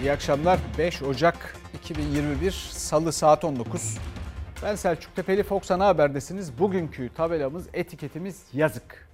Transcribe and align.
İyi 0.00 0.12
akşamlar. 0.12 0.60
5 0.78 1.02
Ocak 1.02 1.54
2021 1.74 2.50
Salı 2.70 3.12
saat 3.12 3.44
19. 3.44 3.98
Ben 4.62 4.74
Selçuk 4.74 5.16
Tepeli 5.16 5.42
Fox 5.42 5.70
Ana 5.70 5.86
Haber'desiniz. 5.86 6.58
Bugünkü 6.58 7.08
tabelamız, 7.08 7.68
etiketimiz 7.72 8.50
yazık. 8.52 9.08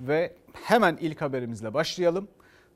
Ve 0.00 0.32
hemen 0.52 0.96
ilk 1.00 1.22
haberimizle 1.22 1.74
başlayalım. 1.74 2.28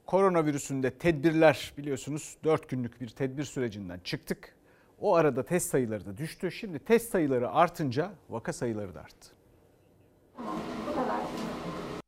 Koronavirüsünde 0.06 0.90
tedbirler 0.90 1.72
biliyorsunuz 1.78 2.36
4 2.44 2.68
günlük 2.68 3.00
bir 3.00 3.08
tedbir 3.08 3.44
sürecinden 3.44 3.98
çıktık. 3.98 4.56
O 5.00 5.14
arada 5.14 5.42
test 5.42 5.70
sayıları 5.70 6.06
da 6.06 6.18
düştü. 6.18 6.50
Şimdi 6.50 6.78
test 6.78 7.10
sayıları 7.10 7.50
artınca 7.50 8.10
vaka 8.30 8.52
sayıları 8.52 8.94
da 8.94 9.00
arttı. 9.00 9.30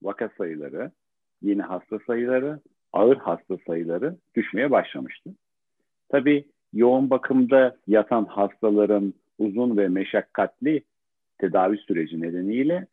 Vaka 0.03 0.30
sayıları, 0.39 0.93
yeni 1.43 1.62
hasta 1.62 1.99
sayıları, 2.07 2.61
ağır 2.93 3.17
hasta 3.17 3.57
sayıları 3.67 4.17
düşmeye 4.35 4.71
başlamıştı. 4.71 5.30
Tabii 6.08 6.44
yoğun 6.72 7.11
bakımda 7.11 7.76
yatan 7.86 8.25
hastaların 8.25 9.14
uzun 9.39 9.76
ve 9.76 9.89
meşakkatli 9.89 10.85
tedavi 11.39 11.76
süreci 11.79 12.21
nedeniyle 12.21 12.86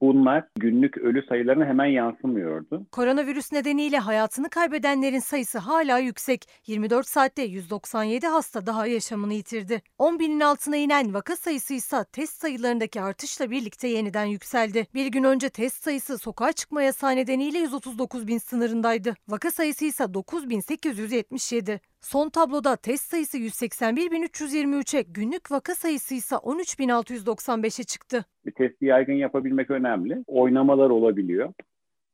bunlar 0.00 0.44
günlük 0.58 0.98
ölü 0.98 1.26
sayılarına 1.26 1.64
hemen 1.64 1.86
yansımıyordu. 1.86 2.86
Koronavirüs 2.92 3.52
nedeniyle 3.52 3.98
hayatını 3.98 4.50
kaybedenlerin 4.50 5.18
sayısı 5.18 5.58
hala 5.58 5.98
yüksek. 5.98 6.48
24 6.66 7.06
saatte 7.06 7.42
197 7.42 8.26
hasta 8.26 8.66
daha 8.66 8.86
yaşamını 8.86 9.34
yitirdi. 9.34 9.82
10 9.98 10.18
binin 10.18 10.40
altına 10.40 10.76
inen 10.76 11.14
vaka 11.14 11.36
sayısı 11.36 11.74
ise 11.74 12.04
test 12.12 12.40
sayılarındaki 12.40 13.00
artışla 13.00 13.50
birlikte 13.50 13.88
yeniden 13.88 14.24
yükseldi. 14.24 14.86
Bir 14.94 15.06
gün 15.06 15.24
önce 15.24 15.48
test 15.48 15.82
sayısı 15.82 16.18
sokağa 16.18 16.52
çıkma 16.52 16.82
yasağı 16.82 17.16
nedeniyle 17.16 17.58
139 17.58 18.26
bin 18.26 18.38
sınırındaydı. 18.38 19.14
Vaka 19.28 19.50
sayısı 19.50 19.84
ise 19.84 20.14
9877. 20.14 21.80
Son 22.00 22.30
tabloda 22.30 22.76
test 22.76 23.04
sayısı 23.04 23.38
181.323'e, 23.38 25.02
günlük 25.02 25.50
vaka 25.50 25.74
sayısı 25.74 26.14
ise 26.14 26.34
13.695'e 26.34 27.84
çıktı. 27.84 28.24
Testi 28.56 28.84
yaygın 28.84 29.12
yapabilmek 29.12 29.70
önemli. 29.70 30.24
Oynamalar 30.26 30.90
olabiliyor. 30.90 31.52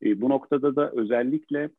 E, 0.02 0.20
bu 0.20 0.28
noktada 0.28 0.76
da 0.76 0.90
özellikle 0.90 1.70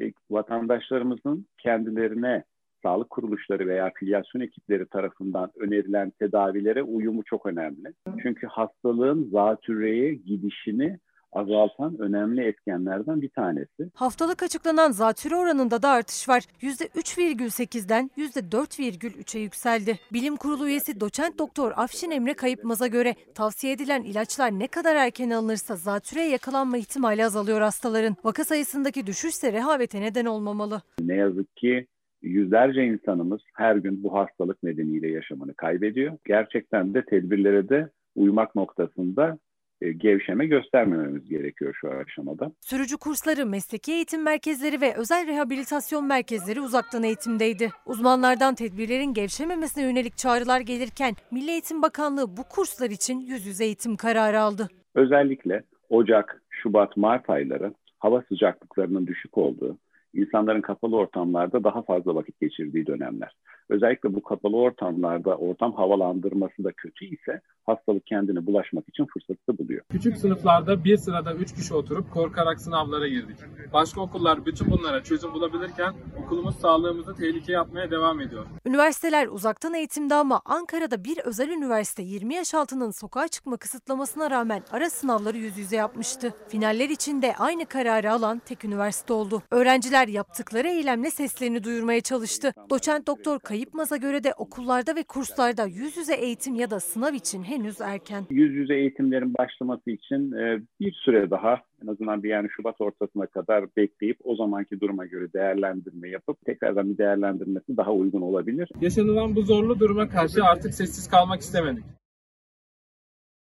e, 0.00 0.12
vatandaşlarımızın 0.30 1.46
kendilerine 1.58 2.44
sağlık 2.82 3.10
kuruluşları 3.10 3.66
veya 3.66 3.92
filyasyon 3.94 4.42
ekipleri 4.42 4.86
tarafından 4.86 5.50
önerilen 5.56 6.10
tedavilere 6.10 6.82
uyumu 6.82 7.24
çok 7.24 7.46
önemli. 7.46 7.92
Çünkü 8.22 8.46
hastalığın 8.46 9.30
zatürreye 9.32 10.14
gidişini 10.14 10.98
azaltan 11.32 11.98
önemli 11.98 12.44
etkenlerden 12.44 13.22
bir 13.22 13.28
tanesi. 13.28 13.90
Haftalık 13.94 14.42
açıklanan 14.42 14.90
zatürre 14.90 15.36
oranında 15.36 15.82
da 15.82 15.88
artış 15.88 16.28
var. 16.28 16.42
%3,8'den 16.62 18.10
%4,3'e 18.16 19.40
yükseldi. 19.40 19.98
Bilim 20.12 20.36
Kurulu 20.36 20.68
üyesi 20.68 21.00
doçent 21.00 21.38
doktor 21.38 21.72
Afşin 21.76 22.10
Emre 22.10 22.34
Kayıpmaz'a 22.34 22.86
göre 22.86 23.14
tavsiye 23.34 23.72
edilen 23.72 24.02
ilaçlar 24.02 24.50
ne 24.50 24.66
kadar 24.66 24.96
erken 24.96 25.30
alınırsa 25.30 25.76
zatürreye 25.76 26.28
yakalanma 26.28 26.76
ihtimali 26.76 27.24
azalıyor 27.24 27.60
hastaların. 27.60 28.16
Vaka 28.24 28.44
sayısındaki 28.44 29.06
düşüşse 29.06 29.52
rehavete 29.52 30.00
neden 30.00 30.24
olmamalı. 30.24 30.82
Ne 31.00 31.14
yazık 31.14 31.56
ki 31.56 31.86
yüzlerce 32.22 32.84
insanımız 32.84 33.40
her 33.54 33.76
gün 33.76 34.04
bu 34.04 34.14
hastalık 34.14 34.62
nedeniyle 34.62 35.08
yaşamını 35.08 35.54
kaybediyor. 35.54 36.18
Gerçekten 36.24 36.94
de 36.94 37.04
tedbirlere 37.04 37.68
de 37.68 37.90
uymak 38.14 38.54
noktasında 38.54 39.38
gevşeme 39.80 40.46
göstermememiz 40.46 41.28
gerekiyor 41.28 41.74
şu 41.80 41.88
aşamada. 41.90 42.52
Sürücü 42.60 42.96
kursları, 42.96 43.46
mesleki 43.46 43.92
eğitim 43.92 44.22
merkezleri 44.22 44.80
ve 44.80 44.94
özel 44.96 45.26
rehabilitasyon 45.26 46.06
merkezleri 46.06 46.60
uzaktan 46.60 47.02
eğitimdeydi. 47.02 47.70
Uzmanlardan 47.86 48.54
tedbirlerin 48.54 49.14
gevşememesine 49.14 49.84
yönelik 49.84 50.16
çağrılar 50.16 50.60
gelirken 50.60 51.14
Milli 51.30 51.50
Eğitim 51.50 51.82
Bakanlığı 51.82 52.36
bu 52.36 52.42
kurslar 52.50 52.90
için 52.90 53.20
yüz 53.20 53.46
yüze 53.46 53.64
eğitim 53.64 53.96
kararı 53.96 54.40
aldı. 54.40 54.68
Özellikle 54.94 55.62
Ocak, 55.88 56.42
Şubat, 56.50 56.96
Mart 56.96 57.30
ayları 57.30 57.72
hava 57.98 58.22
sıcaklıklarının 58.28 59.06
düşük 59.06 59.38
olduğu, 59.38 59.78
insanların 60.14 60.60
kapalı 60.60 60.96
ortamlarda 60.96 61.64
daha 61.64 61.82
fazla 61.82 62.14
vakit 62.14 62.40
geçirdiği 62.40 62.86
dönemler. 62.86 63.32
Özellikle 63.68 64.14
bu 64.14 64.22
kapalı 64.22 64.56
ortamlarda 64.56 65.36
ortam 65.36 65.72
havalandırması 65.72 66.64
da 66.64 66.72
kötü 66.72 67.04
ise 67.04 67.40
hastalık 67.66 68.06
kendine 68.06 68.46
bulaşmak 68.46 68.88
için 68.88 69.06
fırsatı 69.06 69.58
buluyor. 69.58 69.82
Küçük 69.90 70.16
sınıflarda 70.16 70.84
bir 70.84 70.96
sırada 70.96 71.34
üç 71.34 71.54
kişi 71.54 71.74
oturup 71.74 72.10
korkarak 72.10 72.60
sınavlara 72.60 73.08
girdik. 73.08 73.36
Başka 73.72 74.00
okullar 74.00 74.46
bütün 74.46 74.70
bunlara 74.70 75.02
çözüm 75.02 75.34
bulabilirken 75.34 75.94
okulumuz 76.24 76.56
sağlığımızı 76.56 77.14
tehlikeye 77.14 77.58
atmaya 77.58 77.90
devam 77.90 78.20
ediyor. 78.20 78.46
Üniversiteler 78.66 79.26
uzaktan 79.26 79.74
eğitimde 79.74 80.14
ama 80.14 80.42
Ankara'da 80.44 81.04
bir 81.04 81.18
özel 81.18 81.48
üniversite 81.48 82.02
20 82.02 82.34
yaş 82.34 82.54
altının 82.54 82.90
sokağa 82.90 83.28
çıkma 83.28 83.56
kısıtlamasına 83.56 84.30
rağmen 84.30 84.62
ara 84.70 84.90
sınavları 84.90 85.36
yüz 85.36 85.58
yüze 85.58 85.76
yapmıştı. 85.76 86.34
Finaller 86.48 86.88
için 86.88 87.22
de 87.22 87.34
aynı 87.38 87.66
kararı 87.66 88.12
alan 88.12 88.38
tek 88.38 88.64
üniversite 88.64 89.12
oldu. 89.12 89.42
Öğrenciler 89.50 90.08
yaptıkları 90.08 90.68
eylemle 90.68 91.10
seslerini 91.10 91.64
duyurmaya 91.64 92.00
çalıştı. 92.00 92.52
Doçent 92.70 93.06
doktor 93.06 93.38
Kayıpmaz'a 93.56 93.96
göre 93.96 94.24
de 94.24 94.34
okullarda 94.34 94.96
ve 94.96 95.02
kurslarda 95.02 95.64
yüz 95.64 95.96
yüze 95.96 96.14
eğitim 96.14 96.54
ya 96.54 96.70
da 96.70 96.80
sınav 96.80 97.14
için 97.14 97.42
henüz 97.42 97.80
erken. 97.80 98.24
Yüz 98.30 98.54
yüze 98.54 98.74
eğitimlerin 98.74 99.34
başlaması 99.34 99.90
için 99.90 100.32
e, 100.32 100.60
bir 100.80 100.92
süre 100.92 101.30
daha 101.30 101.62
en 101.82 101.86
azından 101.86 102.22
bir 102.22 102.28
yani 102.28 102.48
Şubat 102.50 102.80
ortasına 102.80 103.26
kadar 103.26 103.64
bekleyip 103.76 104.18
o 104.24 104.36
zamanki 104.36 104.80
duruma 104.80 105.06
göre 105.06 105.32
değerlendirme 105.32 106.08
yapıp 106.08 106.44
tekrardan 106.44 106.90
bir 106.90 106.98
değerlendirmesi 106.98 107.76
daha 107.76 107.92
uygun 107.92 108.20
olabilir. 108.20 108.68
Yaşanılan 108.80 109.36
bu 109.36 109.42
zorlu 109.42 109.80
duruma 109.80 110.08
karşı 110.08 110.44
artık 110.44 110.74
sessiz 110.74 111.08
kalmak 111.08 111.40
istemedik. 111.40 111.84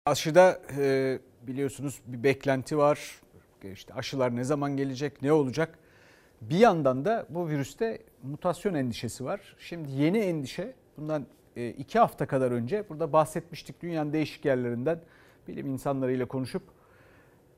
Aşıda 0.06 0.62
e, 0.78 1.18
biliyorsunuz 1.46 2.00
bir 2.06 2.22
beklenti 2.22 2.78
var. 2.78 3.20
İşte 3.72 3.94
aşılar 3.94 4.36
ne 4.36 4.44
zaman 4.44 4.76
gelecek, 4.76 5.22
ne 5.22 5.32
olacak? 5.32 5.78
Bir 6.40 6.58
yandan 6.58 7.04
da 7.04 7.26
bu 7.28 7.48
virüste 7.48 8.02
mutasyon 8.22 8.74
endişesi 8.74 9.24
var. 9.24 9.56
Şimdi 9.58 9.90
yeni 9.90 10.18
endişe 10.18 10.74
bundan 10.96 11.26
e, 11.56 11.68
iki 11.68 11.98
hafta 11.98 12.26
kadar 12.26 12.50
önce 12.50 12.88
burada 12.88 13.12
bahsetmiştik 13.12 13.82
dünyanın 13.82 14.12
değişik 14.12 14.44
yerlerinden 14.44 15.00
bilim 15.48 15.66
insanlarıyla 15.66 16.26
konuşup 16.26 16.62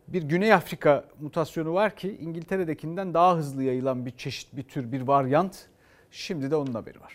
bir 0.08 0.22
Güney 0.22 0.52
Afrika 0.52 1.04
mutasyonu 1.20 1.74
var 1.74 1.96
ki 1.96 2.16
İngiltere'dekinden 2.20 3.14
daha 3.14 3.36
hızlı 3.36 3.62
yayılan 3.62 4.06
bir 4.06 4.16
çeşit, 4.16 4.56
bir 4.56 4.62
tür, 4.62 4.92
bir 4.92 5.00
varyant. 5.00 5.66
Şimdi 6.10 6.50
de 6.50 6.56
onun 6.56 6.74
haberi 6.74 7.00
var. 7.00 7.14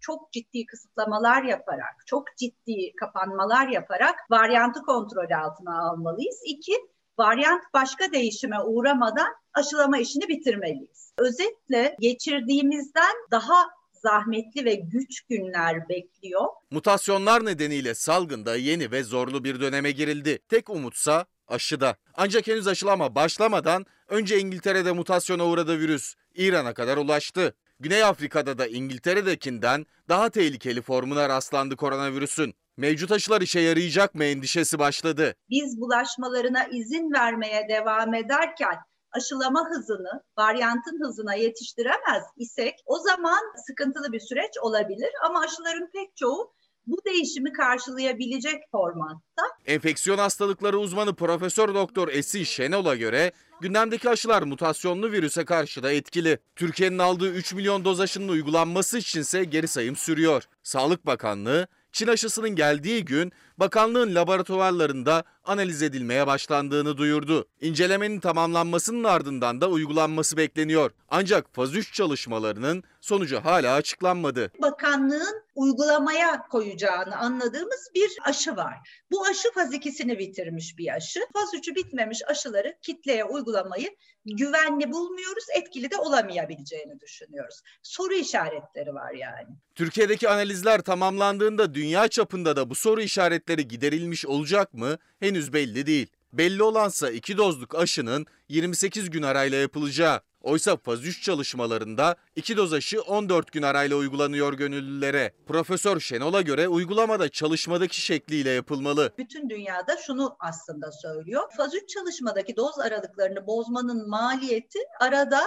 Çok 0.00 0.32
ciddi 0.32 0.66
kısıtlamalar 0.66 1.42
yaparak, 1.42 1.96
çok 2.06 2.24
ciddi 2.36 2.92
kapanmalar 3.00 3.68
yaparak 3.68 4.14
varyantı 4.30 4.82
kontrol 4.82 5.30
altına 5.30 5.90
almalıyız. 5.90 6.42
İki, 6.44 6.72
varyant 7.18 7.62
başka 7.74 8.12
değişime 8.12 8.60
uğramadan 8.60 9.34
aşılama 9.54 9.98
işini 9.98 10.28
bitirmeliyiz. 10.28 11.12
Özetle 11.18 11.96
geçirdiğimizden 12.00 13.14
daha 13.30 13.66
zahmetli 14.02 14.64
ve 14.64 14.74
güç 14.74 15.20
günler 15.20 15.88
bekliyor. 15.88 16.44
Mutasyonlar 16.70 17.44
nedeniyle 17.44 17.94
salgında 17.94 18.56
yeni 18.56 18.90
ve 18.90 19.02
zorlu 19.02 19.44
bir 19.44 19.60
döneme 19.60 19.90
girildi. 19.90 20.38
Tek 20.48 20.70
umutsa 20.70 21.26
aşıda. 21.48 21.96
Ancak 22.14 22.46
henüz 22.46 22.66
aşılama 22.66 23.14
başlamadan 23.14 23.86
önce 24.08 24.38
İngiltere'de 24.38 24.92
mutasyona 24.92 25.46
uğradı 25.46 25.78
virüs. 25.78 26.14
İran'a 26.34 26.74
kadar 26.74 26.96
ulaştı. 26.96 27.54
Güney 27.80 28.04
Afrika'da 28.04 28.58
da 28.58 28.66
İngiltere'dekinden 28.66 29.86
daha 30.08 30.30
tehlikeli 30.30 30.82
formuna 30.82 31.28
rastlandı 31.28 31.76
koronavirüsün. 31.76 32.54
Mevcut 32.78 33.12
aşılar 33.12 33.40
işe 33.40 33.60
yarayacak 33.60 34.14
mı 34.14 34.24
endişesi 34.24 34.78
başladı. 34.78 35.34
Biz 35.50 35.80
bulaşmalarına 35.80 36.64
izin 36.64 37.12
vermeye 37.12 37.68
devam 37.68 38.14
ederken 38.14 38.76
aşılama 39.12 39.64
hızını, 39.70 40.22
varyantın 40.38 41.00
hızına 41.00 41.34
yetiştiremez 41.34 42.22
isek 42.36 42.74
o 42.86 42.98
zaman 42.98 43.40
sıkıntılı 43.66 44.12
bir 44.12 44.20
süreç 44.20 44.50
olabilir. 44.62 45.10
Ama 45.26 45.40
aşıların 45.40 45.90
pek 45.94 46.16
çoğu 46.16 46.54
bu 46.86 46.96
değişimi 47.06 47.52
karşılayabilecek 47.52 48.62
formatta. 48.70 49.42
Enfeksiyon 49.66 50.18
hastalıkları 50.18 50.78
uzmanı 50.78 51.14
Profesör 51.14 51.74
Doktor 51.74 52.08
Esin 52.08 52.44
Şenol'a 52.44 52.96
göre 52.96 53.32
gündemdeki 53.60 54.10
aşılar 54.10 54.42
mutasyonlu 54.42 55.12
virüse 55.12 55.44
karşı 55.44 55.82
da 55.82 55.92
etkili. 55.92 56.38
Türkiye'nin 56.56 56.98
aldığı 56.98 57.32
3 57.32 57.54
milyon 57.54 57.84
doz 57.84 58.00
aşının 58.00 58.28
uygulanması 58.28 58.98
içinse 58.98 59.44
geri 59.44 59.68
sayım 59.68 59.96
sürüyor. 59.96 60.42
Sağlık 60.62 61.06
Bakanlığı 61.06 61.66
Çin 61.98 62.06
aşısının 62.06 62.50
geldiği 62.50 63.04
gün 63.04 63.32
bakanlığın 63.58 64.14
laboratuvarlarında 64.14 65.24
analiz 65.44 65.82
edilmeye 65.82 66.26
başlandığını 66.26 66.96
duyurdu. 66.96 67.48
İncelemenin 67.60 68.20
tamamlanmasının 68.20 69.04
ardından 69.04 69.60
da 69.60 69.68
uygulanması 69.68 70.36
bekleniyor. 70.36 70.90
Ancak 71.08 71.54
faz 71.54 71.74
3 71.74 71.94
çalışmalarının 71.94 72.84
sonucu 73.00 73.40
hala 73.40 73.74
açıklanmadı. 73.74 74.52
Bakanlığın 74.62 75.42
uygulamaya 75.54 76.48
koyacağını 76.48 77.16
anladığımız 77.16 77.90
bir 77.94 78.10
aşı 78.24 78.56
var. 78.56 78.74
Bu 79.10 79.26
aşı 79.26 79.52
faz 79.54 79.74
2'sini 79.74 80.18
bitirmiş 80.18 80.78
bir 80.78 80.94
aşı. 80.94 81.20
Faz 81.32 81.54
3'ü 81.54 81.74
bitmemiş 81.74 82.22
aşıları 82.28 82.74
kitleye 82.82 83.24
uygulamayı 83.24 83.96
güvenli 84.24 84.92
bulmuyoruz, 84.92 85.44
etkili 85.54 85.90
de 85.90 85.96
olamayabileceğini 85.96 87.00
düşünüyoruz. 87.00 87.60
Soru 87.82 88.14
işaretleri 88.14 88.94
var 88.94 89.12
yani. 89.12 89.48
Türkiye'deki 89.74 90.28
analizler 90.28 90.80
tamamlandığında 90.80 91.74
dünya 91.74 92.08
çapında 92.08 92.56
da 92.56 92.70
bu 92.70 92.74
soru 92.74 93.00
işaretleri 93.00 93.47
giderilmiş 93.54 94.26
olacak 94.26 94.74
mı 94.74 94.98
henüz 95.20 95.52
belli 95.52 95.86
değil. 95.86 96.06
Belli 96.32 96.62
olansa 96.62 97.10
iki 97.10 97.36
dozluk 97.36 97.74
aşının 97.74 98.26
28 98.48 99.10
gün 99.10 99.22
arayla 99.22 99.58
yapılacağı. 99.58 100.20
Oysa 100.42 100.76
faz 100.76 101.04
3 101.04 101.22
çalışmalarında 101.22 102.16
iki 102.36 102.56
doz 102.56 102.72
aşı 102.72 103.02
14 103.02 103.52
gün 103.52 103.62
arayla 103.62 103.96
uygulanıyor 103.96 104.52
gönüllülere. 104.52 105.32
Profesör 105.46 106.00
Şenol'a 106.00 106.40
göre 106.40 106.68
uygulamada 106.68 107.28
çalışmadaki 107.28 108.00
şekliyle 108.00 108.50
yapılmalı. 108.50 109.12
Bütün 109.18 109.50
dünyada 109.50 109.96
şunu 109.96 110.36
aslında 110.40 110.92
söylüyor. 110.92 111.42
Faz 111.56 111.74
3 111.74 111.88
çalışmadaki 111.88 112.56
doz 112.56 112.78
aralıklarını 112.78 113.46
bozmanın 113.46 114.08
maliyeti 114.08 114.78
arada 115.00 115.40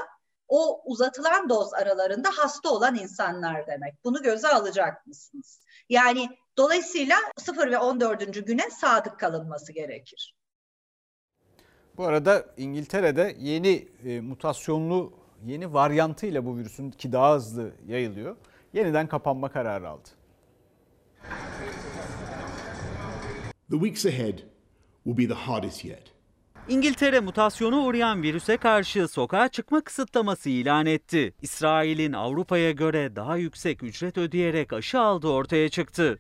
o 0.48 0.81
uzatılan 0.86 1.50
doz 1.50 1.74
aralarında 1.74 2.30
hasta 2.38 2.69
olan 2.69 2.95
insanlar 2.95 3.68
demek. 3.68 4.03
Bunu 4.03 4.21
göze 4.24 4.48
alacak 4.48 5.07
mısınız? 5.07 5.59
Yani 5.89 6.30
dolayısıyla 6.57 7.15
0 7.38 7.71
ve 7.71 7.77
14. 7.77 8.48
güne 8.48 8.69
sadık 8.69 9.19
kalınması 9.19 9.74
gerekir. 9.74 10.36
Bu 11.98 12.06
arada 12.06 12.45
İngiltere'de 12.57 13.36
yeni 13.39 13.88
e, 14.06 14.19
mutasyonlu 14.19 15.13
yeni 15.45 15.74
varyantıyla 15.74 16.45
bu 16.45 16.57
virüsün 16.57 16.92
ki 16.92 17.12
daha 17.12 17.36
hızlı 17.36 17.71
yayılıyor. 17.88 18.36
Yeniden 18.74 19.07
kapanma 19.07 19.51
kararı 19.51 19.89
aldı. 19.89 20.09
The 23.71 23.80
weeks 23.80 24.06
ahead 24.06 24.39
will 25.03 25.18
be 25.18 25.27
the 25.27 25.33
hardest 25.33 25.86
yet. 25.86 26.21
İngiltere 26.69 27.19
mutasyona 27.19 27.80
uğrayan 27.80 28.24
virüse 28.24 28.58
karşı 28.58 29.08
sokağa 29.08 29.48
çıkma 29.48 29.81
kısıtlaması 29.81 30.50
ilan 30.50 30.86
etti. 30.86 31.34
İsrail'in 31.42 32.13
Avrupa'ya 32.13 32.72
göre 32.72 33.16
daha 33.16 33.38
yüksek 33.38 33.84
ücret 33.84 34.18
ödeyerek 34.18 34.74
aşı 34.74 35.00
aldığı 35.00 35.28
ortaya 35.28 35.69
çıktı. 35.69 36.19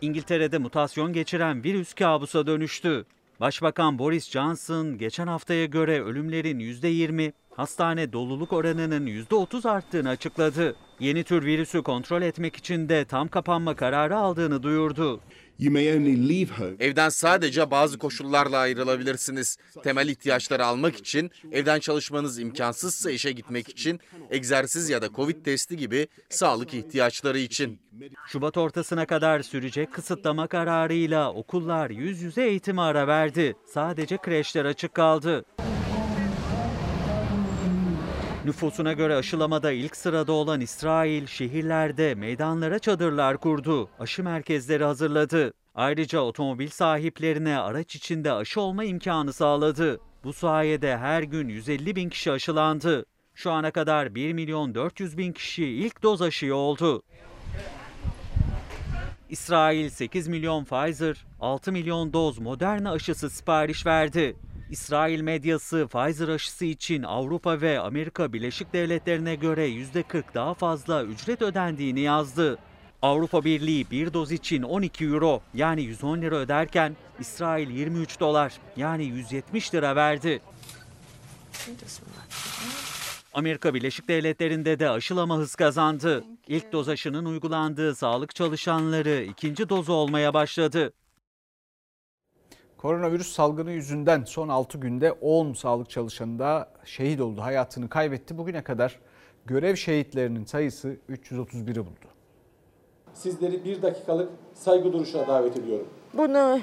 İngiltere'de 0.00 0.58
mutasyon 0.58 1.12
geçiren 1.12 1.64
virüs 1.64 1.94
kabusa 1.94 2.46
dönüştü. 2.46 3.06
Başbakan 3.40 3.98
Boris 3.98 4.30
Johnson 4.30 4.98
geçen 4.98 5.26
haftaya 5.26 5.66
göre 5.66 6.02
ölümlerin 6.02 6.58
%20, 6.58 7.32
hastane 7.56 8.12
doluluk 8.12 8.52
oranının 8.52 9.06
%30 9.06 9.68
arttığını 9.70 10.08
açıkladı. 10.08 10.76
Yeni 11.00 11.24
tür 11.24 11.44
virüsü 11.44 11.82
kontrol 11.82 12.22
etmek 12.22 12.56
için 12.56 12.88
de 12.88 13.04
tam 13.04 13.28
kapanma 13.28 13.76
kararı 13.76 14.16
aldığını 14.16 14.62
duyurdu. 14.62 15.20
You 15.58 15.72
may 15.72 15.96
only 15.96 16.28
leave 16.28 16.52
home. 16.52 16.76
Evden 16.80 17.08
sadece 17.08 17.70
bazı 17.70 17.98
koşullarla 17.98 18.58
ayrılabilirsiniz. 18.58 19.56
Temel 19.82 20.08
ihtiyaçları 20.08 20.66
almak 20.66 20.96
için, 20.96 21.30
evden 21.52 21.80
çalışmanız 21.80 22.38
imkansızsa 22.38 23.10
işe 23.10 23.32
gitmek 23.32 23.68
için, 23.68 24.00
egzersiz 24.30 24.90
ya 24.90 25.02
da 25.02 25.08
Covid 25.16 25.44
testi 25.44 25.76
gibi 25.76 26.08
sağlık 26.30 26.74
ihtiyaçları 26.74 27.38
için. 27.38 27.78
Şubat 28.26 28.56
ortasına 28.56 29.06
kadar 29.06 29.42
sürecek 29.42 29.92
kısıtlama 29.92 30.46
kararıyla 30.46 31.32
okullar 31.32 31.90
yüz 31.90 32.22
yüze 32.22 32.42
eğitime 32.42 32.82
ara 32.82 33.06
verdi. 33.06 33.56
Sadece 33.66 34.16
kreşler 34.16 34.64
açık 34.64 34.94
kaldı. 34.94 35.44
Nüfusuna 38.44 38.92
göre 38.92 39.16
aşılamada 39.16 39.72
ilk 39.72 39.96
sırada 39.96 40.32
olan 40.32 40.60
İsrail, 40.60 41.26
şehirlerde 41.26 42.14
meydanlara 42.14 42.78
çadırlar 42.78 43.36
kurdu. 43.36 43.88
Aşı 43.98 44.22
merkezleri 44.22 44.84
hazırladı. 44.84 45.52
Ayrıca 45.74 46.20
otomobil 46.20 46.68
sahiplerine 46.68 47.58
araç 47.58 47.96
içinde 47.96 48.32
aşı 48.32 48.60
olma 48.60 48.84
imkanı 48.84 49.32
sağladı. 49.32 50.00
Bu 50.24 50.32
sayede 50.32 50.96
her 50.96 51.22
gün 51.22 51.48
150 51.48 51.96
bin 51.96 52.08
kişi 52.08 52.32
aşılandı. 52.32 53.04
Şu 53.34 53.50
ana 53.50 53.70
kadar 53.70 54.14
1 54.14 54.32
milyon 54.32 54.74
400 54.74 55.18
bin 55.18 55.32
kişi 55.32 55.64
ilk 55.64 56.02
doz 56.02 56.22
aşıyı 56.22 56.54
oldu. 56.54 57.02
İsrail 59.30 59.90
8 59.90 60.28
milyon 60.28 60.64
Pfizer, 60.64 61.26
6 61.40 61.72
milyon 61.72 62.12
doz 62.12 62.38
Moderna 62.38 62.92
aşısı 62.92 63.30
sipariş 63.30 63.86
verdi. 63.86 64.36
İsrail 64.70 65.20
medyası 65.20 65.88
Pfizer 65.92 66.28
aşısı 66.28 66.64
için 66.64 67.02
Avrupa 67.02 67.60
ve 67.60 67.80
Amerika 67.80 68.32
Birleşik 68.32 68.72
Devletleri'ne 68.72 69.34
göre 69.34 69.68
%40 69.68 70.24
daha 70.34 70.54
fazla 70.54 71.04
ücret 71.04 71.42
ödendiğini 71.42 72.00
yazdı. 72.00 72.58
Avrupa 73.02 73.44
Birliği 73.44 73.90
bir 73.90 74.12
doz 74.12 74.32
için 74.32 74.62
12 74.62 75.04
euro 75.04 75.42
yani 75.54 75.82
110 75.82 76.22
lira 76.22 76.36
öderken 76.36 76.96
İsrail 77.20 77.70
23 77.70 78.20
dolar 78.20 78.52
yani 78.76 79.04
170 79.04 79.74
lira 79.74 79.96
verdi. 79.96 80.40
Amerika 83.34 83.74
Birleşik 83.74 84.08
Devletleri'nde 84.08 84.78
de 84.78 84.90
aşılama 84.90 85.36
hız 85.36 85.54
kazandı. 85.54 86.24
İlk 86.48 86.72
doz 86.72 86.88
aşının 86.88 87.24
uygulandığı 87.24 87.94
sağlık 87.94 88.34
çalışanları 88.34 89.26
ikinci 89.30 89.68
dozu 89.68 89.92
olmaya 89.92 90.34
başladı. 90.34 90.92
Koronavirüs 92.84 93.32
salgını 93.32 93.70
yüzünden 93.70 94.24
son 94.24 94.48
6 94.48 94.78
günde 94.78 95.12
10 95.12 95.52
sağlık 95.52 95.90
çalışanı 95.90 96.38
da 96.38 96.68
şehit 96.84 97.20
oldu, 97.20 97.40
hayatını 97.40 97.88
kaybetti. 97.88 98.38
Bugüne 98.38 98.62
kadar 98.64 99.00
görev 99.46 99.76
şehitlerinin 99.76 100.44
sayısı 100.44 100.96
331'i 101.10 101.76
buldu. 101.76 102.06
Sizleri 103.14 103.64
bir 103.64 103.82
dakikalık 103.82 104.28
saygı 104.54 104.92
duruşuna 104.92 105.26
davet 105.26 105.56
ediyorum. 105.56 105.88
Bunu 106.14 106.60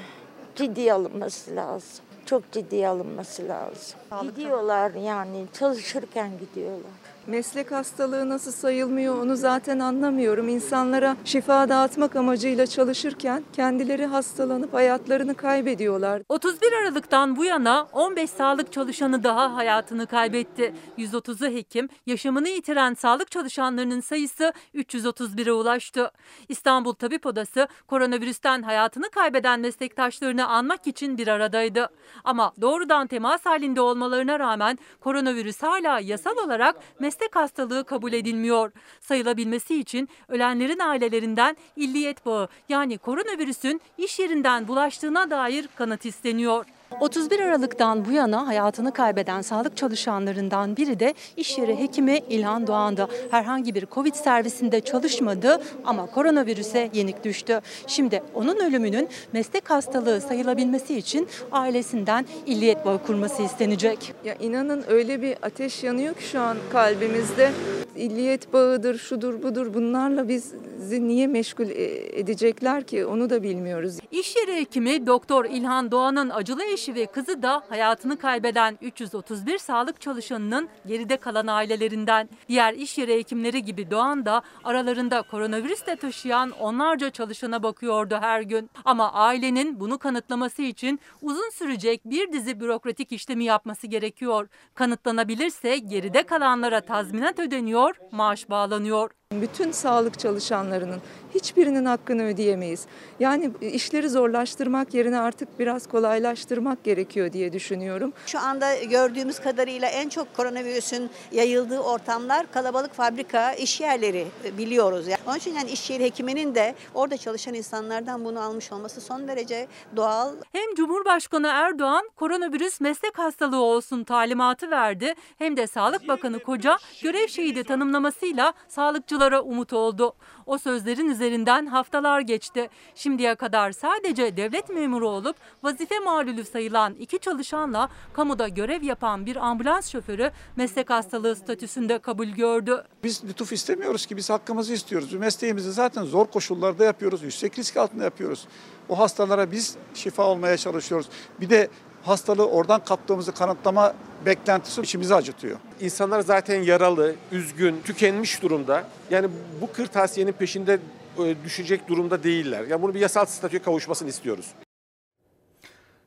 ciddiye 0.55 0.93
alınması 0.93 1.55
lazım. 1.55 2.05
Çok 2.25 2.51
ciddiye 2.51 2.87
alınması 2.87 3.47
lazım. 3.47 3.99
Gidiyorlar 4.21 4.91
yani 4.91 5.45
çalışırken 5.53 6.31
gidiyorlar. 6.39 7.00
Meslek 7.27 7.71
hastalığı 7.71 8.29
nasıl 8.29 8.51
sayılmıyor 8.51 9.17
onu 9.17 9.35
zaten 9.35 9.79
anlamıyorum. 9.79 10.49
İnsanlara 10.49 11.17
şifa 11.25 11.69
dağıtmak 11.69 12.15
amacıyla 12.15 12.67
çalışırken 12.67 13.43
kendileri 13.53 14.05
hastalanıp 14.05 14.73
hayatlarını 14.73 15.35
kaybediyorlar. 15.35 16.21
31 16.29 16.73
Aralık'tan 16.73 17.35
bu 17.35 17.45
yana 17.45 17.87
15 17.93 18.29
sağlık 18.29 18.73
çalışanı 18.73 19.23
daha 19.23 19.55
hayatını 19.55 20.07
kaybetti. 20.07 20.73
130'u 20.97 21.47
hekim, 21.47 21.89
yaşamını 22.05 22.49
yitiren 22.49 22.93
sağlık 22.93 23.31
çalışanlarının 23.31 23.99
sayısı 23.99 24.53
331'e 24.75 25.51
ulaştı. 25.51 26.11
İstanbul 26.49 26.93
Tabip 26.93 27.25
Odası 27.25 27.67
koronavirüsten 27.87 28.61
hayatını 28.61 29.09
kaybeden 29.09 29.59
meslektaşlarını 29.59 30.47
anmak 30.47 30.87
için 30.87 31.17
bir 31.17 31.27
aradaydı. 31.27 31.89
Ama 32.23 32.53
doğrudan 32.61 33.07
temas 33.07 33.45
halinde 33.45 33.81
olmalarına 33.81 34.39
rağmen 34.39 34.77
koronavirüs 34.99 35.63
hala 35.63 35.99
yasal 35.99 36.37
olarak 36.37 36.75
meslek 37.11 37.35
hastalığı 37.35 37.83
kabul 37.83 38.13
edilmiyor. 38.13 38.71
Sayılabilmesi 39.01 39.79
için 39.79 40.09
ölenlerin 40.27 40.79
ailelerinden 40.79 41.57
illiyet 41.75 42.25
bağı 42.25 42.47
yani 42.69 42.97
koronavirüsün 42.97 43.81
iş 43.97 44.19
yerinden 44.19 44.67
bulaştığına 44.67 45.29
dair 45.29 45.69
kanıt 45.75 46.05
isteniyor. 46.05 46.65
31 46.99 47.39
Aralık'tan 47.39 48.05
bu 48.05 48.11
yana 48.11 48.47
hayatını 48.47 48.93
kaybeden 48.93 49.41
sağlık 49.41 49.77
çalışanlarından 49.77 50.77
biri 50.77 50.99
de 50.99 51.13
iş 51.37 51.57
yeri 51.57 51.79
hekimi 51.79 52.19
İlhan 52.29 52.67
Doğan'da. 52.67 53.07
Herhangi 53.31 53.75
bir 53.75 53.85
Covid 53.85 54.13
servisinde 54.13 54.81
çalışmadı 54.81 55.61
ama 55.85 56.05
koronavirüse 56.05 56.89
yenik 56.93 57.23
düştü. 57.23 57.61
Şimdi 57.87 58.23
onun 58.33 58.55
ölümünün 58.55 59.09
meslek 59.33 59.69
hastalığı 59.69 60.21
sayılabilmesi 60.21 60.97
için 60.97 61.27
ailesinden 61.51 62.25
illiyet 62.45 62.85
bağı 62.85 63.03
kurması 63.03 63.41
istenecek. 63.41 64.13
Ya 64.25 64.35
inanın 64.35 64.83
öyle 64.87 65.21
bir 65.21 65.35
ateş 65.41 65.83
yanıyor 65.83 66.13
ki 66.13 66.23
şu 66.23 66.39
an 66.39 66.57
kalbimizde. 66.71 67.51
İlliyet 67.95 68.53
bağıdır, 68.53 68.97
şudur 68.97 69.43
budur 69.43 69.73
bunlarla 69.73 70.27
bizi 70.27 70.70
niye 70.89 71.27
meşgul 71.27 71.69
e, 71.69 72.19
edecekler 72.19 72.83
ki 72.83 73.05
onu 73.05 73.29
da 73.29 73.43
bilmiyoruz. 73.43 73.97
İş 74.11 74.35
yeri 74.35 74.55
hekimi 74.55 75.07
Doktor 75.07 75.45
İlhan 75.45 75.91
Doğan'ın 75.91 76.29
acılı 76.29 76.63
eşi 76.63 76.95
ve 76.95 77.05
kızı 77.05 77.41
da 77.41 77.63
hayatını 77.69 78.17
kaybeden 78.17 78.77
331 78.81 79.57
sağlık 79.57 80.01
çalışanının 80.01 80.69
geride 80.85 81.17
kalan 81.17 81.47
ailelerinden. 81.47 82.29
Diğer 82.49 82.73
iş 82.73 82.97
yeri 82.97 83.13
hekimleri 83.13 83.63
gibi 83.63 83.91
Doğan 83.91 84.25
da 84.25 84.41
aralarında 84.63 85.21
koronavirüs 85.21 85.87
de 85.87 85.95
taşıyan 85.95 86.51
onlarca 86.51 87.09
çalışana 87.09 87.63
bakıyordu 87.63 88.17
her 88.21 88.41
gün. 88.41 88.69
Ama 88.85 89.13
ailenin 89.13 89.79
bunu 89.79 89.97
kanıtlaması 89.97 90.61
için 90.61 90.99
uzun 91.21 91.49
sürecek 91.49 92.01
bir 92.05 92.31
dizi 92.33 92.59
bürokratik 92.59 93.11
işlemi 93.11 93.43
yapması 93.43 93.87
gerekiyor. 93.87 94.47
Kanıtlanabilirse 94.73 95.77
geride 95.77 96.23
kalanlara 96.23 96.81
tazminat 96.81 97.39
ödeniyor, 97.39 97.95
maaş 98.11 98.49
bağlanıyor. 98.49 99.20
Bütün 99.31 99.71
sağlık 99.71 100.19
çalışanlarının 100.19 101.01
hiçbirinin 101.35 101.85
hakkını 101.85 102.23
ödeyemeyiz. 102.23 102.85
Yani 103.19 103.51
işleri 103.61 104.09
zorlaştırmak 104.09 104.93
yerine 104.93 105.19
artık 105.19 105.59
biraz 105.59 105.87
kolaylaştırmak 105.87 106.83
gerekiyor 106.83 107.33
diye 107.33 107.53
düşünüyorum. 107.53 108.13
Şu 108.25 108.39
anda 108.39 108.83
gördüğümüz 108.83 109.39
kadarıyla 109.39 109.87
en 109.87 110.09
çok 110.09 110.35
koronavirüsün 110.35 111.09
yayıldığı 111.31 111.79
ortamlar 111.79 112.51
kalabalık 112.51 112.93
fabrika, 112.93 113.53
iş 113.53 113.81
yerleri 113.81 114.27
biliyoruz. 114.57 115.07
Yani 115.07 115.21
onun 115.27 115.37
için 115.37 115.53
yani 115.53 115.71
iş 115.71 115.89
yeri 115.89 116.03
hekiminin 116.03 116.55
de 116.55 116.75
orada 116.93 117.17
çalışan 117.17 117.53
insanlardan 117.53 118.25
bunu 118.25 118.41
almış 118.41 118.71
olması 118.71 119.01
son 119.01 119.27
derece 119.27 119.67
doğal. 119.95 120.33
Hem 120.51 120.75
Cumhurbaşkanı 120.75 121.47
Erdoğan 121.47 122.09
koronavirüs 122.15 122.81
meslek 122.81 123.17
hastalığı 123.17 123.61
olsun 123.61 124.03
talimatı 124.03 124.71
verdi 124.71 125.13
hem 125.37 125.57
de 125.57 125.67
Sağlık 125.67 126.07
Bakanı 126.07 126.39
Koca 126.39 126.77
görev 127.03 127.27
şehidi 127.27 127.63
tanımlamasıyla 127.63 128.53
sağlıkçılara 128.67 129.41
umut 129.41 129.73
oldu. 129.73 130.13
O 130.51 130.57
sözlerin 130.57 131.09
üzerinden 131.09 131.65
haftalar 131.65 132.21
geçti. 132.21 132.69
Şimdiye 132.95 133.35
kadar 133.35 133.71
sadece 133.71 134.37
devlet 134.37 134.69
memuru 134.69 135.09
olup 135.09 135.35
vazife 135.63 135.99
malulü 135.99 136.45
sayılan 136.45 136.93
iki 136.93 137.19
çalışanla 137.19 137.89
kamuda 138.13 138.47
görev 138.47 138.83
yapan 138.83 139.25
bir 139.25 139.35
ambulans 139.35 139.89
şoförü 139.89 140.31
meslek 140.55 140.89
hastalığı 140.89 141.35
statüsünde 141.35 141.99
kabul 141.99 142.27
gördü. 142.27 142.83
Biz 143.03 143.23
lütuf 143.25 143.53
istemiyoruz 143.53 144.05
ki 144.05 144.17
biz 144.17 144.29
hakkımızı 144.29 144.73
istiyoruz. 144.73 145.13
Mesleğimizi 145.13 145.71
zaten 145.71 146.03
zor 146.03 146.25
koşullarda 146.25 146.85
yapıyoruz. 146.85 147.23
Yüksek 147.23 147.59
risk 147.59 147.77
altında 147.77 148.03
yapıyoruz. 148.03 148.47
O 148.89 148.99
hastalara 148.99 149.51
biz 149.51 149.75
şifa 149.93 150.23
olmaya 150.23 150.57
çalışıyoruz. 150.57 151.09
Bir 151.41 151.49
de 151.49 151.69
hastalığı 152.03 152.47
oradan 152.47 152.83
kaptığımızı 152.83 153.31
kanıtlama 153.31 153.93
beklentisi 154.25 154.81
içimizi 154.81 155.15
acıtıyor. 155.15 155.57
İnsanlar 155.79 156.19
zaten 156.19 156.61
yaralı, 156.61 157.15
üzgün, 157.31 157.81
tükenmiş 157.83 158.41
durumda. 158.41 158.83
Yani 159.09 159.29
bu 159.61 159.71
kırtasiyenin 159.71 160.31
peşinde 160.31 160.79
e, 161.19 161.43
düşecek 161.43 161.87
durumda 161.87 162.23
değiller. 162.23 162.63
Yani 162.67 162.81
bunu 162.81 162.93
bir 162.93 162.99
yasal 162.99 163.25
statüye 163.25 163.61
kavuşmasını 163.61 164.09
istiyoruz. 164.09 164.51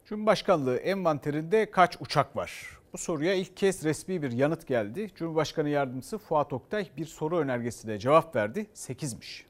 Cumhurbaşkanlığı 0.07 0.77
envanterinde 0.77 1.71
kaç 1.71 1.97
uçak 2.01 2.37
var? 2.37 2.79
Bu 2.93 2.99
soruya 2.99 3.35
ilk 3.35 3.57
kez 3.57 3.85
resmi 3.85 4.23
bir 4.23 4.33
yanıt 4.33 4.67
geldi. 4.67 5.11
Cumhurbaşkanı 5.17 5.69
Yardımcısı 5.69 6.19
Fuat 6.19 6.53
Oktay 6.53 6.89
bir 6.97 7.07
soru 7.07 7.39
önergesiyle 7.39 7.99
cevap 7.99 8.37
verdi. 8.37 8.67
8'miş. 8.75 9.45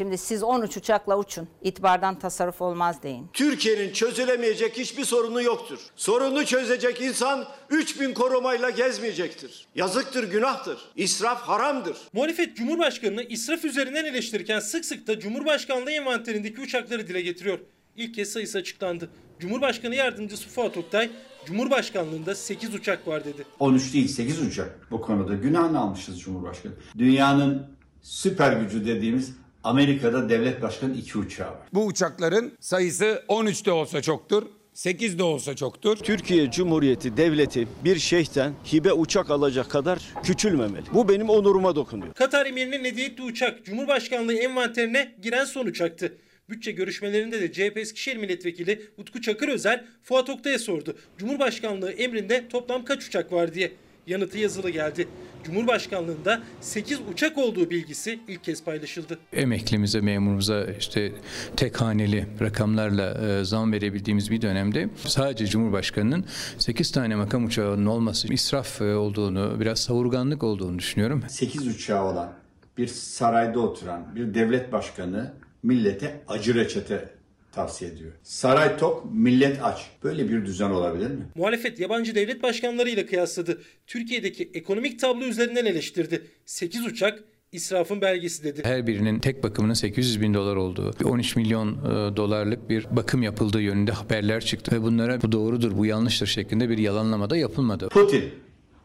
Şimdi 0.00 0.18
siz 0.18 0.42
13 0.42 0.76
uçakla 0.76 1.18
uçun. 1.18 1.48
İtibardan 1.62 2.18
tasarruf 2.18 2.62
olmaz 2.62 3.02
deyin. 3.02 3.26
Türkiye'nin 3.32 3.92
çözülemeyecek 3.92 4.78
hiçbir 4.78 5.04
sorunu 5.04 5.42
yoktur. 5.42 5.78
Sorunu 5.96 6.44
çözecek 6.46 7.00
insan 7.00 7.44
3000 7.70 8.14
korumayla 8.14 8.70
gezmeyecektir. 8.70 9.66
Yazıktır, 9.74 10.30
günahtır. 10.30 10.78
İsraf 10.96 11.40
haramdır. 11.42 11.96
Muhalefet 12.12 12.56
Cumhurbaşkanı'nı 12.56 13.22
israf 13.22 13.64
üzerinden 13.64 14.04
eleştirirken 14.04 14.60
sık 14.60 14.84
sık 14.84 15.06
da 15.06 15.20
Cumhurbaşkanlığı 15.20 15.90
envanterindeki 15.90 16.60
uçakları 16.60 17.08
dile 17.08 17.20
getiriyor. 17.20 17.58
İlk 17.96 18.14
kez 18.14 18.32
sayısı 18.32 18.58
açıklandı. 18.58 19.10
Cumhurbaşkanı 19.40 19.94
Yardımcısı 19.94 20.48
Fuat 20.48 20.76
Oktay, 20.76 21.10
Cumhurbaşkanlığında 21.46 22.34
8 22.34 22.74
uçak 22.74 23.08
var 23.08 23.24
dedi. 23.24 23.44
13 23.58 23.94
değil 23.94 24.08
8 24.08 24.42
uçak 24.42 24.90
bu 24.90 25.00
konuda 25.00 25.34
günahını 25.34 25.78
almışız 25.80 26.20
Cumhurbaşkanı. 26.20 26.72
Dünyanın 26.98 27.66
süper 28.02 28.52
gücü 28.52 28.86
dediğimiz 28.86 29.39
Amerika'da 29.64 30.28
devlet 30.28 30.62
başkanı 30.62 30.94
iki 30.96 31.18
uçağı 31.18 31.50
var. 31.50 31.68
Bu 31.72 31.86
uçakların 31.86 32.52
sayısı 32.60 33.22
13 33.28 33.66
de 33.66 33.72
olsa 33.72 34.02
çoktur. 34.02 34.42
8 34.72 35.18
de 35.18 35.22
olsa 35.22 35.56
çoktur. 35.56 35.96
Türkiye 35.96 36.50
Cumhuriyeti 36.50 37.16
Devleti 37.16 37.68
bir 37.84 37.98
şeyhten 37.98 38.52
hibe 38.72 38.92
uçak 38.92 39.30
alacak 39.30 39.70
kadar 39.70 39.98
küçülmemeli. 40.22 40.84
Bu 40.94 41.08
benim 41.08 41.28
onuruma 41.30 41.76
dokunuyor. 41.76 42.14
Katar 42.14 42.46
emirinin 42.46 42.84
hediye 42.84 43.06
ettiği 43.06 43.22
uçak 43.22 43.64
Cumhurbaşkanlığı 43.64 44.34
envanterine 44.34 45.14
giren 45.22 45.44
son 45.44 45.66
uçaktı. 45.66 46.16
Bütçe 46.48 46.72
görüşmelerinde 46.72 47.40
de 47.40 47.52
CHP 47.52 47.76
Eskişehir 47.76 48.16
Milletvekili 48.16 48.82
Utku 48.98 49.20
Çakır 49.20 49.48
Özel 49.48 49.84
Fuat 50.02 50.30
Oktay'a 50.30 50.58
sordu. 50.58 50.96
Cumhurbaşkanlığı 51.18 51.92
emrinde 51.92 52.48
toplam 52.48 52.84
kaç 52.84 53.06
uçak 53.06 53.32
var 53.32 53.54
diye. 53.54 53.72
Yanıtı 54.10 54.38
yazılı 54.38 54.70
geldi. 54.70 55.08
Cumhurbaşkanlığında 55.44 56.42
8 56.60 57.00
uçak 57.12 57.38
olduğu 57.38 57.70
bilgisi 57.70 58.20
ilk 58.28 58.44
kez 58.44 58.64
paylaşıldı. 58.64 59.18
Emeklimize, 59.32 60.00
memurumuza 60.00 60.64
işte 60.64 61.12
tek 61.56 61.80
haneli 61.80 62.26
rakamlarla 62.40 63.38
e, 63.40 63.44
zam 63.44 63.72
verebildiğimiz 63.72 64.30
bir 64.30 64.42
dönemde 64.42 64.88
sadece 65.06 65.46
Cumhurbaşkanı'nın 65.46 66.24
8 66.58 66.90
tane 66.90 67.16
makam 67.16 67.44
uçağının 67.44 67.86
olması 67.86 68.32
israf 68.32 68.80
e, 68.80 68.94
olduğunu, 68.94 69.60
biraz 69.60 69.80
savurganlık 69.80 70.42
olduğunu 70.42 70.78
düşünüyorum. 70.78 71.24
8 71.28 71.66
uçağı 71.66 72.04
olan 72.04 72.32
bir 72.78 72.86
sarayda 72.86 73.60
oturan 73.60 74.16
bir 74.16 74.34
devlet 74.34 74.72
başkanı 74.72 75.32
millete 75.62 76.20
acı 76.28 76.54
reçete 76.54 77.19
tavsiye 77.52 77.90
ediyor. 77.90 78.12
Saray 78.22 78.76
tok, 78.78 79.06
millet 79.12 79.64
aç. 79.64 79.90
Böyle 80.04 80.28
bir 80.28 80.46
düzen 80.46 80.70
olabilir 80.70 81.10
mi? 81.10 81.26
Muhalefet 81.34 81.80
yabancı 81.80 82.14
devlet 82.14 82.42
başkanlarıyla 82.42 83.06
kıyasladı. 83.06 83.60
Türkiye'deki 83.86 84.50
ekonomik 84.54 85.00
tablo 85.00 85.24
üzerinden 85.24 85.66
eleştirdi. 85.66 86.26
8 86.46 86.86
uçak 86.86 87.24
israfın 87.52 88.00
belgesi 88.00 88.44
dedi. 88.44 88.60
Her 88.64 88.86
birinin 88.86 89.18
tek 89.18 89.42
bakımının 89.42 89.74
800 89.74 90.20
bin 90.20 90.34
dolar 90.34 90.56
olduğu, 90.56 90.94
13 91.04 91.36
milyon 91.36 91.72
e, 91.72 92.16
dolarlık 92.16 92.70
bir 92.70 92.86
bakım 92.90 93.22
yapıldığı 93.22 93.60
yönünde 93.60 93.92
haberler 93.92 94.44
çıktı. 94.44 94.76
Ve 94.76 94.82
bunlara 94.82 95.22
bu 95.22 95.32
doğrudur, 95.32 95.78
bu 95.78 95.86
yanlıştır 95.86 96.26
şeklinde 96.26 96.68
bir 96.68 96.78
yalanlama 96.78 97.30
da 97.30 97.36
yapılmadı. 97.36 97.88
Putin, 97.88 98.24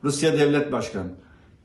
Rusya 0.03 0.39
Devlet 0.39 0.72
Başkanı 0.72 1.07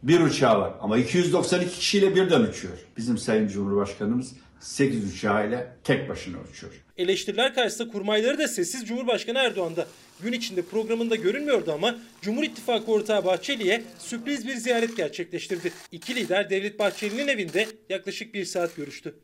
bir 0.03 0.21
uçağı 0.21 0.61
var 0.61 0.73
ama 0.81 0.99
292 0.99 1.79
kişiyle 1.79 2.15
birden 2.15 2.41
uçuyor. 2.41 2.75
Bizim 2.97 3.19
Sayın 3.19 3.49
Cumhurbaşkanımız 3.49 4.33
8 4.61 5.15
uçağıyla 5.15 5.77
tek 5.85 6.09
başına 6.09 6.37
uçuyor. 6.41 6.73
Eleştiriler 6.97 7.55
karşısında 7.55 7.93
kurmayları 7.93 8.39
da 8.39 8.49
sessiz 8.49 8.85
Cumhurbaşkanı 8.87 9.39
Erdoğan'da. 9.39 9.87
Gün 10.23 10.33
içinde 10.33 10.63
programında 10.63 11.17
görünmüyordu 11.17 11.73
ama 11.73 11.99
Cumhur 12.23 12.43
İttifakı 12.43 12.93
ortağı 12.93 13.25
Bahçeli'ye 13.25 13.83
sürpriz 13.99 14.47
bir 14.47 14.57
ziyaret 14.57 14.97
gerçekleştirdi. 14.97 15.73
İki 15.93 16.15
lider 16.15 16.51
Devlet 16.51 16.79
Bahçeli'nin 16.79 17.29
evinde 17.29 17.67
yaklaşık 17.89 18.35
bir 18.35 18.45
saat 18.45 18.77
görüştü. 18.77 19.15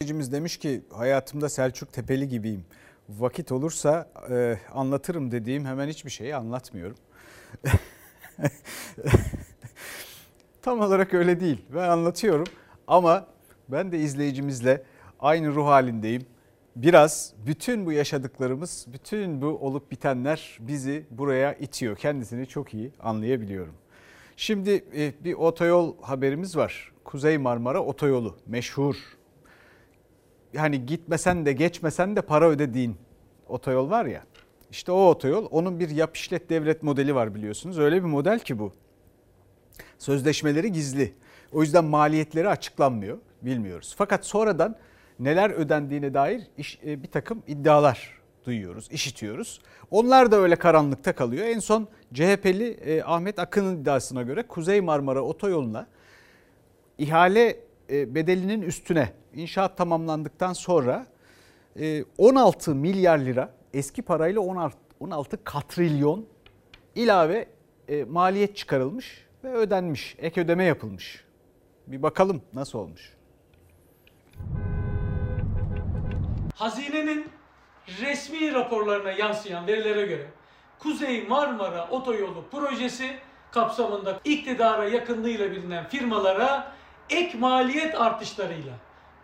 Dinleyicimiz 0.00 0.32
demiş 0.32 0.56
ki 0.56 0.82
hayatımda 0.90 1.48
Selçuk 1.48 1.92
Tepeli 1.92 2.28
gibiyim. 2.28 2.64
Vakit 3.08 3.52
olursa 3.52 4.12
e, 4.30 4.58
anlatırım 4.72 5.30
dediğim 5.30 5.64
hemen 5.64 5.88
hiçbir 5.88 6.10
şeyi 6.10 6.36
anlatmıyorum. 6.36 6.96
Tam 10.62 10.80
olarak 10.80 11.14
öyle 11.14 11.40
değil. 11.40 11.58
Ben 11.74 11.88
anlatıyorum 11.88 12.46
ama 12.86 13.33
ben 13.68 13.92
de 13.92 13.98
izleyicimizle 13.98 14.82
aynı 15.20 15.54
ruh 15.54 15.66
halindeyim. 15.66 16.22
Biraz 16.76 17.34
bütün 17.46 17.86
bu 17.86 17.92
yaşadıklarımız, 17.92 18.86
bütün 18.92 19.42
bu 19.42 19.46
olup 19.46 19.90
bitenler 19.90 20.58
bizi 20.60 21.06
buraya 21.10 21.54
itiyor. 21.54 21.96
Kendisini 21.96 22.46
çok 22.46 22.74
iyi 22.74 22.92
anlayabiliyorum. 23.00 23.74
Şimdi 24.36 24.84
bir 25.24 25.34
otoyol 25.34 25.94
haberimiz 26.02 26.56
var. 26.56 26.92
Kuzey 27.04 27.38
Marmara 27.38 27.84
Otoyolu 27.84 28.36
meşhur. 28.46 28.96
Yani 30.52 30.86
gitmesen 30.86 31.46
de 31.46 31.52
geçmesen 31.52 32.16
de 32.16 32.22
para 32.22 32.48
ödediğin 32.48 32.96
otoyol 33.48 33.90
var 33.90 34.04
ya. 34.04 34.24
İşte 34.70 34.92
o 34.92 35.08
otoyol 35.08 35.46
onun 35.50 35.80
bir 35.80 35.90
yap 35.90 36.16
işlet 36.16 36.50
devlet 36.50 36.82
modeli 36.82 37.14
var 37.14 37.34
biliyorsunuz. 37.34 37.78
Öyle 37.78 37.96
bir 37.96 38.08
model 38.08 38.38
ki 38.38 38.58
bu. 38.58 38.72
Sözleşmeleri 39.98 40.72
gizli. 40.72 41.14
O 41.52 41.62
yüzden 41.62 41.84
maliyetleri 41.84 42.48
açıklanmıyor. 42.48 43.18
Bilmiyoruz. 43.44 43.94
Fakat 43.98 44.26
sonradan 44.26 44.76
neler 45.18 45.50
ödendiğine 45.50 46.14
dair 46.14 46.42
iş, 46.58 46.82
bir 46.82 47.10
takım 47.10 47.42
iddialar 47.46 48.20
duyuyoruz, 48.46 48.88
işitiyoruz. 48.90 49.60
Onlar 49.90 50.32
da 50.32 50.36
öyle 50.36 50.56
karanlıkta 50.56 51.14
kalıyor. 51.14 51.46
En 51.46 51.58
son 51.58 51.88
CHP'li 52.14 53.02
Ahmet 53.06 53.38
Akın'ın 53.38 53.80
iddiasına 53.80 54.22
göre 54.22 54.42
Kuzey 54.42 54.80
Marmara 54.80 55.20
Otoyolu'na 55.20 55.86
ihale 56.98 57.56
bedelinin 57.90 58.62
üstüne 58.62 59.12
inşaat 59.34 59.76
tamamlandıktan 59.76 60.52
sonra 60.52 61.06
16 62.18 62.74
milyar 62.74 63.18
lira 63.18 63.54
eski 63.74 64.02
parayla 64.02 64.40
16, 64.40 64.76
16 65.00 65.44
katrilyon 65.44 66.26
ilave 66.94 67.46
maliyet 68.08 68.56
çıkarılmış 68.56 69.26
ve 69.44 69.52
ödenmiş, 69.52 70.16
ek 70.18 70.40
ödeme 70.40 70.64
yapılmış. 70.64 71.24
Bir 71.86 72.02
bakalım 72.02 72.42
nasıl 72.54 72.78
olmuş. 72.78 73.12
Hazinenin 76.56 77.26
resmi 78.00 78.54
raporlarına 78.54 79.12
yansıyan 79.12 79.66
verilere 79.66 80.06
göre 80.06 80.26
Kuzey 80.78 81.26
Marmara 81.28 81.88
Otoyolu 81.90 82.44
projesi 82.50 83.16
kapsamında 83.50 84.20
iktidara 84.24 84.88
yakınlığıyla 84.88 85.50
bilinen 85.50 85.88
firmalara 85.88 86.72
ek 87.10 87.38
maliyet 87.38 88.00
artışlarıyla 88.00 88.72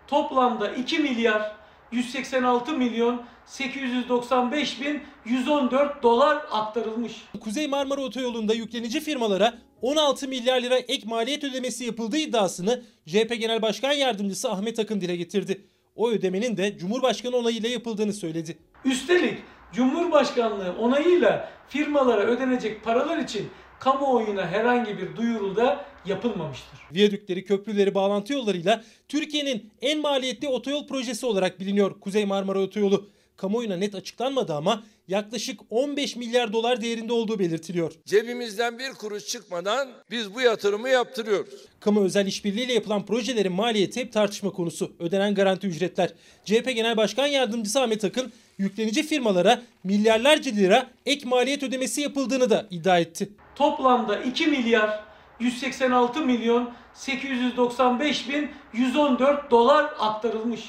toplamda 0.07 0.71
2 0.71 0.99
milyar 0.99 1.57
186 1.93 2.73
milyon 2.73 3.23
895 3.47 4.81
bin 4.81 5.03
114 5.25 6.03
dolar 6.03 6.37
aktarılmış. 6.51 7.13
Kuzey 7.41 7.69
Marmara 7.69 8.01
Otoyolu'nda 8.01 8.55
yüklenici 8.55 9.01
firmalara 9.01 9.55
16 9.83 10.29
milyar 10.29 10.63
lira 10.63 10.79
ek 10.79 11.03
maliyet 11.07 11.45
ödemesi 11.45 11.85
yapıldığı 11.85 12.17
iddiasını 12.17 12.83
CHP 13.07 13.41
Genel 13.41 13.63
Başkan 13.63 13.93
Yardımcısı 13.93 14.51
Ahmet 14.51 14.79
Akın 14.79 15.01
dile 15.01 15.17
getirdi. 15.17 15.61
O 15.97 16.11
ödemenin 16.11 16.57
de 16.57 16.79
Cumhurbaşkanı 16.79 17.37
onayıyla 17.37 17.69
yapıldığını 17.69 18.13
söyledi. 18.13 18.59
Üstelik 18.85 19.39
Cumhurbaşkanlığı 19.73 20.73
onayıyla 20.79 21.51
firmalara 21.69 22.23
ödenecek 22.23 22.85
paralar 22.85 23.19
için 23.19 23.49
kamuoyuna 23.81 24.47
herhangi 24.47 24.99
bir 24.99 25.17
duyuru 25.17 25.57
da 25.57 25.85
yapılmamıştır. 26.07 26.81
Viyadükleri, 26.93 27.45
köprüleri, 27.45 27.95
bağlantı 27.95 28.33
yollarıyla 28.33 28.85
Türkiye'nin 29.09 29.71
en 29.83 30.01
maliyetli 30.01 30.49
otoyol 30.49 30.87
projesi 30.87 31.27
olarak 31.27 31.61
biliniyor 31.61 32.01
Kuzey 32.01 32.25
Marmara 32.25 32.61
Otoyolu. 32.61 33.11
Kamuoyuna 33.41 33.77
net 33.77 33.95
açıklanmadı 33.95 34.55
ama 34.55 34.83
yaklaşık 35.09 35.61
15 35.71 36.17
milyar 36.17 36.53
dolar 36.53 36.81
değerinde 36.81 37.13
olduğu 37.13 37.39
belirtiliyor. 37.39 37.93
Cebimizden 38.07 38.79
bir 38.79 38.91
kuruş 38.91 39.27
çıkmadan 39.27 39.89
biz 40.11 40.35
bu 40.35 40.41
yatırımı 40.41 40.89
yaptırıyoruz. 40.89 41.55
Kamu 41.81 42.05
özel 42.05 42.27
işbirliğiyle 42.27 42.73
yapılan 42.73 43.07
projelerin 43.07 43.53
maliyeti 43.53 44.01
hep 44.01 44.13
tartışma 44.13 44.51
konusu. 44.51 44.93
Ödenen 44.99 45.35
garanti 45.35 45.67
ücretler. 45.67 46.11
CHP 46.45 46.75
Genel 46.75 46.97
Başkan 46.97 47.27
Yardımcısı 47.27 47.81
Ahmet 47.81 48.05
Akın 48.05 48.33
yüklenici 48.59 49.03
firmalara 49.03 49.63
milyarlarca 49.85 50.53
lira 50.53 50.87
ek 51.07 51.29
maliyet 51.29 51.63
ödemesi 51.63 52.01
yapıldığını 52.01 52.51
da 52.51 52.67
iddia 52.71 52.99
etti. 52.99 53.29
Toplamda 53.55 54.19
2 54.21 54.47
milyar 54.47 55.05
186 55.41 56.21
milyon 56.21 56.71
895 56.95 58.29
bin 58.29 58.51
114 58.73 59.51
dolar 59.51 59.85
aktarılmış. 59.99 60.61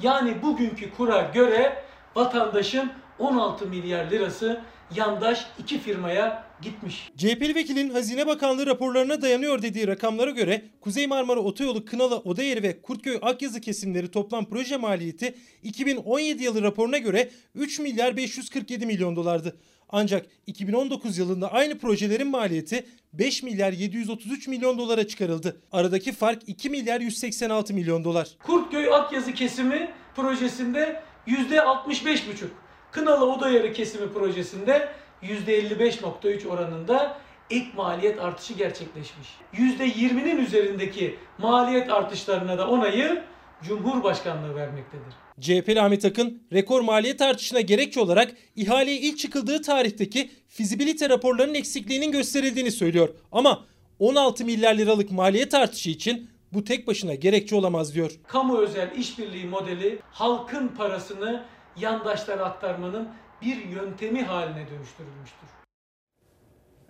Yani 0.00 0.42
bugünkü 0.42 0.94
kura 0.94 1.20
göre 1.34 1.91
vatandaşın 2.14 2.90
16 3.18 3.66
milyar 3.66 4.10
lirası 4.10 4.60
yandaş 4.96 5.46
iki 5.58 5.78
firmaya 5.78 6.44
gitmiş. 6.62 7.10
CHP'li 7.16 7.54
vekilin 7.54 7.90
Hazine 7.90 8.26
Bakanlığı 8.26 8.66
raporlarına 8.66 9.22
dayanıyor 9.22 9.62
dediği 9.62 9.86
rakamlara 9.86 10.30
göre 10.30 10.62
Kuzey 10.80 11.06
Marmara 11.06 11.40
Otoyolu 11.40 11.84
Kınalı 11.84 12.16
Odayeri 12.16 12.62
ve 12.62 12.82
Kurtköy 12.82 13.18
Akyazı 13.22 13.60
kesimleri 13.60 14.10
toplam 14.10 14.44
proje 14.44 14.76
maliyeti 14.76 15.34
2017 15.62 16.44
yılı 16.44 16.62
raporuna 16.62 16.98
göre 16.98 17.30
3 17.54 17.78
milyar 17.78 18.16
547 18.16 18.86
milyon 18.86 19.16
dolardı. 19.16 19.56
Ancak 19.88 20.26
2019 20.46 21.18
yılında 21.18 21.52
aynı 21.52 21.78
projelerin 21.78 22.26
maliyeti 22.26 22.86
5 23.12 23.42
milyar 23.42 23.72
733 23.72 24.48
milyon 24.48 24.78
dolara 24.78 25.06
çıkarıldı. 25.06 25.62
Aradaki 25.72 26.12
fark 26.12 26.42
2 26.46 26.70
milyar 26.70 27.00
186 27.00 27.74
milyon 27.74 28.04
dolar. 28.04 28.28
Kurtköy 28.42 28.94
Akyazı 28.94 29.32
kesimi 29.32 29.90
projesinde 30.16 31.02
%65,5. 31.26 32.46
Kınalı 32.90 33.32
Odayarı 33.32 33.72
kesimi 33.72 34.12
projesinde 34.12 34.88
%55.3 35.22 36.48
oranında 36.48 37.18
ek 37.50 37.66
maliyet 37.76 38.20
artışı 38.20 38.54
gerçekleşmiş. 38.54 39.28
%20'nin 39.54 40.36
üzerindeki 40.36 41.16
maliyet 41.38 41.90
artışlarına 41.90 42.58
da 42.58 42.68
onayı 42.68 43.22
Cumhurbaşkanlığı 43.62 44.54
vermektedir. 44.54 45.14
CHP'li 45.40 45.80
Ahmet 45.80 46.04
Akın 46.04 46.42
rekor 46.52 46.80
maliyet 46.80 47.22
artışına 47.22 47.60
gerekçe 47.60 48.00
olarak 48.00 48.34
ihaleye 48.56 48.96
ilk 48.96 49.18
çıkıldığı 49.18 49.62
tarihteki 49.62 50.30
fizibilite 50.48 51.08
raporlarının 51.08 51.54
eksikliğinin 51.54 52.12
gösterildiğini 52.12 52.70
söylüyor. 52.70 53.08
Ama 53.32 53.64
16 53.98 54.44
milyar 54.44 54.74
liralık 54.74 55.10
maliyet 55.10 55.54
artışı 55.54 55.90
için 55.90 56.30
bu 56.54 56.64
tek 56.64 56.86
başına 56.86 57.14
gerekçe 57.14 57.56
olamaz 57.56 57.94
diyor. 57.94 58.10
Kamu 58.26 58.58
özel 58.58 58.96
işbirliği 58.96 59.46
modeli 59.46 59.98
halkın 60.10 60.68
parasını 60.68 61.44
yandaşlara 61.76 62.44
aktarmanın 62.44 63.08
bir 63.42 63.56
yöntemi 63.56 64.22
haline 64.22 64.66
dönüştürülmüştür. 64.70 65.48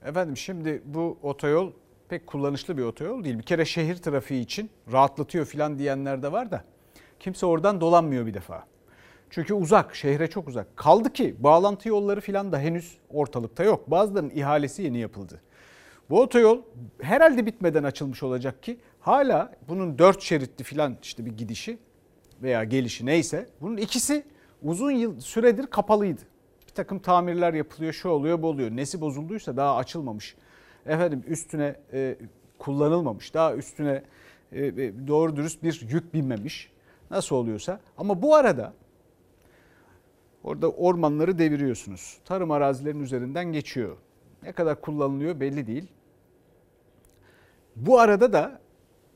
Efendim 0.04 0.36
şimdi 0.36 0.82
bu 0.84 1.18
otoyol 1.22 1.72
pek 2.08 2.26
kullanışlı 2.26 2.78
bir 2.78 2.82
otoyol 2.82 3.24
değil. 3.24 3.38
Bir 3.38 3.42
kere 3.42 3.64
şehir 3.64 3.96
trafiği 3.96 4.42
için 4.42 4.70
rahatlatıyor 4.92 5.46
filan 5.46 5.78
diyenler 5.78 6.22
de 6.22 6.32
var 6.32 6.50
da 6.50 6.64
kimse 7.20 7.46
oradan 7.46 7.80
dolanmıyor 7.80 8.26
bir 8.26 8.34
defa. 8.34 8.66
Çünkü 9.30 9.54
uzak, 9.54 9.94
şehre 9.94 10.30
çok 10.30 10.48
uzak. 10.48 10.76
Kaldı 10.76 11.12
ki 11.12 11.34
bağlantı 11.38 11.88
yolları 11.88 12.20
filan 12.20 12.52
da 12.52 12.58
henüz 12.58 12.98
ortalıkta 13.10 13.64
yok. 13.64 13.90
Bazılarının 13.90 14.30
ihalesi 14.34 14.82
yeni 14.82 14.98
yapıldı. 14.98 15.40
Bu 16.10 16.20
otoyol 16.20 16.58
herhalde 17.00 17.46
bitmeden 17.46 17.84
açılmış 17.84 18.22
olacak 18.22 18.62
ki 18.62 18.78
hala 19.02 19.52
bunun 19.68 19.98
dört 19.98 20.22
şeritli 20.22 20.64
filan 20.64 20.96
işte 21.02 21.26
bir 21.26 21.36
gidişi 21.36 21.78
veya 22.42 22.64
gelişi 22.64 23.06
neyse 23.06 23.48
bunun 23.60 23.76
ikisi 23.76 24.24
uzun 24.62 24.90
yıl 24.90 25.20
süredir 25.20 25.66
kapalıydı. 25.66 26.20
Bir 26.68 26.74
takım 26.74 26.98
tamirler 26.98 27.54
yapılıyor, 27.54 27.92
şu 27.92 28.08
oluyor, 28.08 28.42
bu 28.42 28.46
oluyor. 28.46 28.70
Nesi 28.70 29.00
bozulduysa 29.00 29.56
daha 29.56 29.76
açılmamış. 29.76 30.36
Efendim 30.86 31.24
üstüne 31.26 31.76
e, 31.92 32.16
kullanılmamış, 32.58 33.34
daha 33.34 33.54
üstüne 33.54 34.02
e, 34.52 34.62
doğru 35.08 35.36
dürüst 35.36 35.62
bir 35.62 35.86
yük 35.90 36.14
binmemiş. 36.14 36.72
Nasıl 37.10 37.36
oluyorsa. 37.36 37.80
Ama 37.98 38.22
bu 38.22 38.34
arada 38.34 38.72
orada 40.44 40.70
ormanları 40.70 41.38
deviriyorsunuz. 41.38 42.18
Tarım 42.24 42.50
arazilerinin 42.50 43.02
üzerinden 43.02 43.52
geçiyor. 43.52 43.96
Ne 44.42 44.52
kadar 44.52 44.80
kullanılıyor 44.80 45.40
belli 45.40 45.66
değil. 45.66 45.88
Bu 47.76 48.00
arada 48.00 48.32
da 48.32 48.61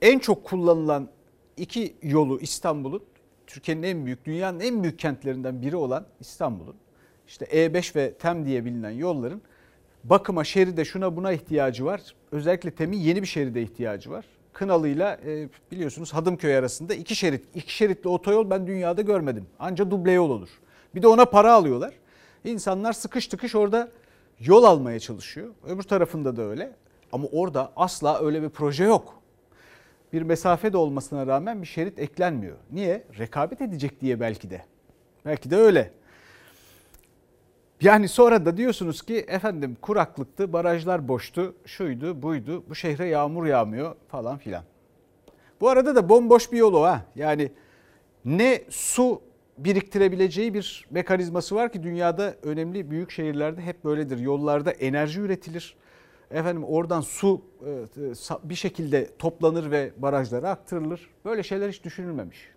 en 0.02 0.18
çok 0.18 0.44
kullanılan 0.44 1.08
iki 1.56 1.96
yolu 2.02 2.40
İstanbul'un 2.40 3.02
Türkiye'nin 3.46 3.82
en 3.82 4.06
büyük, 4.06 4.24
dünyanın 4.24 4.60
en 4.60 4.82
büyük 4.82 4.98
kentlerinden 4.98 5.62
biri 5.62 5.76
olan 5.76 6.06
İstanbul'un 6.20 6.76
işte 7.28 7.44
E5 7.44 7.96
ve 7.96 8.14
TEM 8.14 8.44
diye 8.44 8.64
bilinen 8.64 8.90
yolların 8.90 9.42
bakıma, 10.04 10.44
şeride 10.44 10.84
şuna 10.84 11.16
buna 11.16 11.32
ihtiyacı 11.32 11.84
var. 11.84 12.02
Özellikle 12.32 12.70
TEM'in 12.70 12.98
yeni 12.98 13.22
bir 13.22 13.26
şeride 13.26 13.62
ihtiyacı 13.62 14.10
var. 14.10 14.24
Kınalı'yla 14.52 15.18
e, 15.26 15.48
biliyorsunuz 15.72 16.14
Hadımköy 16.14 16.56
arasında 16.56 16.94
iki 16.94 17.16
şerit, 17.16 17.44
iki 17.54 17.74
şeritli 17.74 18.08
otoyol 18.08 18.50
ben 18.50 18.66
dünyada 18.66 19.02
görmedim. 19.02 19.46
Anca 19.58 19.90
duble 19.90 20.12
yol 20.12 20.30
olur. 20.30 20.48
Bir 20.94 21.02
de 21.02 21.08
ona 21.08 21.24
para 21.24 21.52
alıyorlar. 21.52 21.94
İnsanlar 22.44 22.92
sıkış 22.92 23.26
tıkış 23.26 23.54
orada 23.54 23.88
yol 24.40 24.64
almaya 24.64 25.00
çalışıyor. 25.00 25.48
Öbür 25.66 25.82
tarafında 25.82 26.36
da 26.36 26.42
öyle. 26.42 26.72
Ama 27.12 27.28
orada 27.32 27.72
asla 27.76 28.20
öyle 28.20 28.42
bir 28.42 28.48
proje 28.48 28.84
yok. 28.84 29.22
Bir 30.12 30.22
mesafe 30.22 30.72
de 30.72 30.76
olmasına 30.76 31.26
rağmen 31.26 31.62
bir 31.62 31.66
şerit 31.66 31.98
eklenmiyor. 31.98 32.56
Niye? 32.72 33.04
Rekabet 33.18 33.60
edecek 33.60 34.00
diye 34.00 34.20
belki 34.20 34.50
de. 34.50 34.62
Belki 35.24 35.50
de 35.50 35.56
öyle. 35.56 35.92
Yani 37.80 38.08
sonra 38.08 38.46
da 38.46 38.56
diyorsunuz 38.56 39.02
ki 39.02 39.16
efendim 39.28 39.76
kuraklıktı, 39.82 40.52
barajlar 40.52 41.08
boştu, 41.08 41.54
şuydu, 41.66 42.22
buydu, 42.22 42.64
bu 42.68 42.74
şehre 42.74 43.06
yağmur 43.06 43.46
yağmıyor 43.46 43.94
falan 44.08 44.38
filan. 44.38 44.64
Bu 45.60 45.68
arada 45.68 45.94
da 45.94 46.08
bomboş 46.08 46.52
bir 46.52 46.58
yol 46.58 46.74
o 46.74 46.82
ha. 46.82 47.02
Yani 47.16 47.52
ne 48.24 48.62
su 48.70 49.22
biriktirebileceği 49.58 50.54
bir 50.54 50.86
mekanizması 50.90 51.54
var 51.54 51.72
ki 51.72 51.82
dünyada 51.82 52.34
önemli 52.42 52.90
büyük 52.90 53.10
şehirlerde 53.10 53.62
hep 53.62 53.84
böyledir. 53.84 54.18
Yollarda 54.18 54.70
enerji 54.70 55.20
üretilir. 55.20 55.76
Efendim 56.30 56.64
oradan 56.64 57.00
su 57.00 57.42
e, 57.66 58.48
bir 58.48 58.54
şekilde 58.54 59.10
toplanır 59.18 59.70
ve 59.70 59.92
barajlara 59.96 60.50
aktarılır. 60.50 61.10
Böyle 61.24 61.42
şeyler 61.42 61.68
hiç 61.68 61.84
düşünülmemiş. 61.84 62.48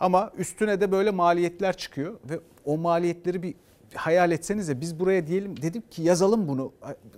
Ama 0.00 0.32
üstüne 0.38 0.80
de 0.80 0.92
böyle 0.92 1.10
maliyetler 1.10 1.76
çıkıyor 1.76 2.14
ve 2.30 2.40
o 2.64 2.76
maliyetleri 2.76 3.42
bir 3.42 3.54
hayal 3.94 4.32
etsenize 4.32 4.80
biz 4.80 5.00
buraya 5.00 5.26
diyelim 5.26 5.62
dedik 5.62 5.92
ki 5.92 6.02
yazalım 6.02 6.48
bunu 6.48 6.72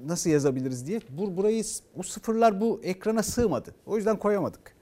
nasıl 0.06 0.30
yazabiliriz 0.30 0.86
diye. 0.86 1.00
Bur 1.08 1.36
burayı 1.36 1.64
bu 1.96 2.02
sıfırlar 2.02 2.60
bu 2.60 2.80
ekrana 2.82 3.22
sığmadı. 3.22 3.74
O 3.86 3.96
yüzden 3.96 4.16
koyamadık. 4.16 4.74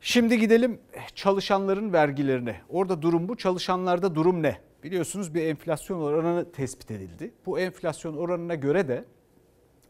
Şimdi 0.00 0.38
gidelim 0.38 0.78
çalışanların 1.14 1.92
vergilerine. 1.92 2.60
Orada 2.68 3.02
durum 3.02 3.28
bu. 3.28 3.36
Çalışanlarda 3.36 4.14
durum 4.14 4.42
ne? 4.42 4.58
Biliyorsunuz 4.82 5.34
bir 5.34 5.42
enflasyon 5.42 6.00
oranı 6.00 6.52
tespit 6.52 6.90
edildi. 6.90 7.32
Bu 7.46 7.58
enflasyon 7.60 8.16
oranına 8.16 8.54
göre 8.54 8.88
de 8.88 9.04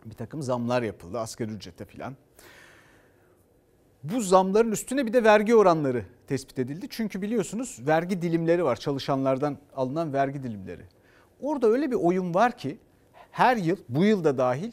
bir 0.04 0.14
takım 0.14 0.42
zamlar 0.42 0.82
yapıldı 0.82 1.18
asgari 1.18 1.50
ücrete 1.50 1.84
filan. 1.84 2.16
Bu 4.02 4.20
zamların 4.20 4.72
üstüne 4.72 5.06
bir 5.06 5.12
de 5.12 5.24
vergi 5.24 5.54
oranları 5.54 6.04
tespit 6.26 6.58
edildi. 6.58 6.86
Çünkü 6.90 7.22
biliyorsunuz 7.22 7.78
vergi 7.86 8.22
dilimleri 8.22 8.64
var 8.64 8.76
çalışanlardan 8.76 9.58
alınan 9.76 10.12
vergi 10.12 10.42
dilimleri. 10.42 10.82
Orada 11.40 11.66
öyle 11.66 11.90
bir 11.90 11.96
oyun 11.96 12.34
var 12.34 12.58
ki 12.58 12.78
her 13.30 13.56
yıl 13.56 13.76
bu 13.88 14.04
yıl 14.04 14.24
da 14.24 14.38
dahil 14.38 14.72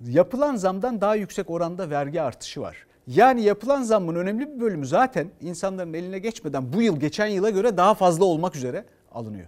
yapılan 0.00 0.56
zamdan 0.56 1.00
daha 1.00 1.14
yüksek 1.14 1.50
oranda 1.50 1.90
vergi 1.90 2.22
artışı 2.22 2.60
var. 2.60 2.86
Yani 3.06 3.42
yapılan 3.42 3.82
zammın 3.82 4.14
önemli 4.14 4.54
bir 4.54 4.60
bölümü 4.60 4.86
zaten 4.86 5.28
insanların 5.40 5.94
eline 5.94 6.18
geçmeden 6.18 6.72
bu 6.72 6.82
yıl 6.82 7.00
geçen 7.00 7.26
yıla 7.26 7.50
göre 7.50 7.76
daha 7.76 7.94
fazla 7.94 8.24
olmak 8.24 8.56
üzere 8.56 8.84
alınıyor. 9.16 9.46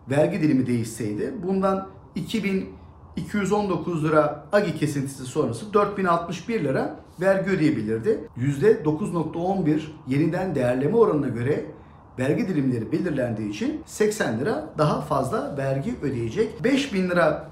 vergi 0.10 0.42
dilimi 0.42 0.68
değişseydi. 0.68 1.34
Bundan 1.44 1.88
2219 2.16 4.04
lira 4.04 4.46
AGİ 4.52 4.78
kesintisi 4.78 5.24
sonrası 5.24 5.74
4061 5.74 6.64
lira 6.64 6.96
vergi 7.22 7.52
ödeyebilirdi. 7.52 8.28
%9.11 8.38 9.82
yeniden 10.08 10.56
değerleme 10.56 10.98
oranına 10.98 11.28
göre 11.28 11.66
vergi 12.20 12.48
dilimleri 12.48 12.92
belirlendiği 12.92 13.50
için 13.50 13.82
80 13.86 14.40
lira 14.40 14.70
daha 14.78 15.02
fazla 15.02 15.58
vergi 15.58 15.96
ödeyecek. 16.02 16.64
5000 16.64 17.10
lira 17.10 17.50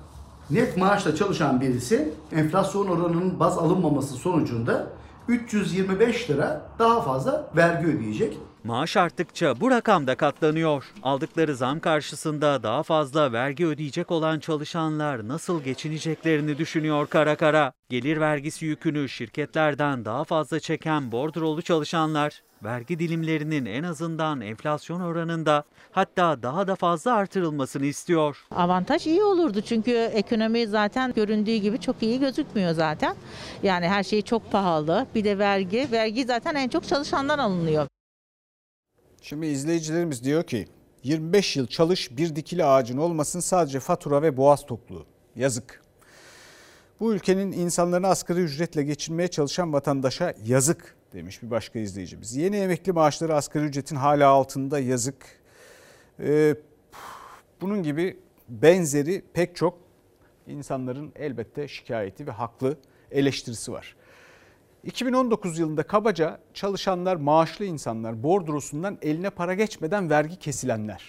net 0.49 0.77
maaşla 0.77 1.15
çalışan 1.15 1.62
birisi 1.62 2.13
enflasyon 2.32 2.88
oranının 2.88 3.39
baz 3.39 3.58
alınmaması 3.58 4.13
sonucunda 4.13 4.88
325 5.27 6.29
lira 6.29 6.62
daha 6.79 7.01
fazla 7.01 7.49
vergi 7.55 7.88
ödeyecek. 7.88 8.38
Maaş 8.63 8.97
arttıkça 8.97 9.62
bu 9.62 9.71
rakam 9.71 10.07
da 10.07 10.15
katlanıyor. 10.15 10.83
Aldıkları 11.03 11.55
zam 11.55 11.79
karşısında 11.79 12.63
daha 12.63 12.83
fazla 12.83 13.31
vergi 13.31 13.67
ödeyecek 13.67 14.12
olan 14.12 14.39
çalışanlar 14.39 15.27
nasıl 15.27 15.63
geçineceklerini 15.63 16.57
düşünüyor 16.57 17.07
kara 17.07 17.36
kara. 17.36 17.73
Gelir 17.89 18.19
vergisi 18.19 18.65
yükünü 18.65 19.09
şirketlerden 19.09 20.05
daha 20.05 20.23
fazla 20.23 20.59
çeken 20.59 21.12
bordrolu 21.12 21.62
çalışanlar 21.62 22.41
vergi 22.63 22.99
dilimlerinin 22.99 23.65
en 23.65 23.83
azından 23.83 24.41
enflasyon 24.41 25.01
oranında 25.01 25.63
hatta 25.93 26.43
daha 26.43 26.67
da 26.67 26.75
fazla 26.75 27.13
artırılmasını 27.13 27.86
istiyor. 27.86 28.38
Avantaj 28.51 29.08
iyi 29.08 29.23
olurdu 29.23 29.62
çünkü 29.62 29.91
ekonomi 29.91 30.67
zaten 30.67 31.13
göründüğü 31.13 31.56
gibi 31.56 31.79
çok 31.79 32.03
iyi 32.03 32.19
gözükmüyor 32.19 32.71
zaten. 32.71 33.15
Yani 33.63 33.88
her 33.88 34.03
şey 34.03 34.21
çok 34.21 34.51
pahalı. 34.51 35.08
Bir 35.15 35.23
de 35.23 35.39
vergi. 35.39 35.88
Vergi 35.91 36.25
zaten 36.25 36.56
en 36.56 36.69
çok 36.69 36.88
çalışandan 36.88 37.39
alınıyor. 37.39 37.88
Şimdi 39.21 39.45
izleyicilerimiz 39.45 40.23
diyor 40.23 40.43
ki 40.43 40.67
25 41.03 41.56
yıl 41.56 41.67
çalış 41.67 42.17
bir 42.17 42.36
dikili 42.36 42.65
ağacın 42.65 42.97
olmasın 42.97 43.39
sadece 43.39 43.79
fatura 43.79 44.21
ve 44.21 44.38
boğaz 44.38 44.65
tokluğu. 44.65 45.06
Yazık. 45.36 45.84
Bu 46.99 47.13
ülkenin 47.13 47.51
insanlarını 47.51 48.08
asgari 48.08 48.39
ücretle 48.39 48.84
geçinmeye 48.84 49.27
çalışan 49.27 49.73
vatandaşa 49.73 50.34
yazık 50.45 50.95
demiş 51.13 51.43
bir 51.43 51.51
başka 51.51 51.79
izleyicimiz. 51.79 52.36
Yeni 52.36 52.56
emekli 52.58 52.91
maaşları 52.91 53.36
asgari 53.36 53.65
ücretin 53.65 53.95
hala 53.95 54.29
altında 54.29 54.79
yazık. 54.79 55.42
Ee, 56.23 56.55
bunun 57.62 57.83
gibi 57.83 58.17
benzeri 58.49 59.23
pek 59.33 59.55
çok 59.55 59.77
insanların 60.47 61.12
elbette 61.15 61.67
şikayeti 61.67 62.27
ve 62.27 62.31
haklı 62.31 62.77
eleştirisi 63.12 63.71
var. 63.71 63.95
2019 64.83 65.59
yılında 65.59 65.83
kabaca 65.83 66.39
çalışanlar, 66.53 67.15
maaşlı 67.15 67.65
insanlar 67.65 68.23
bordrosundan 68.23 68.97
eline 69.01 69.29
para 69.29 69.53
geçmeden 69.53 70.09
vergi 70.09 70.39
kesilenler. 70.39 71.03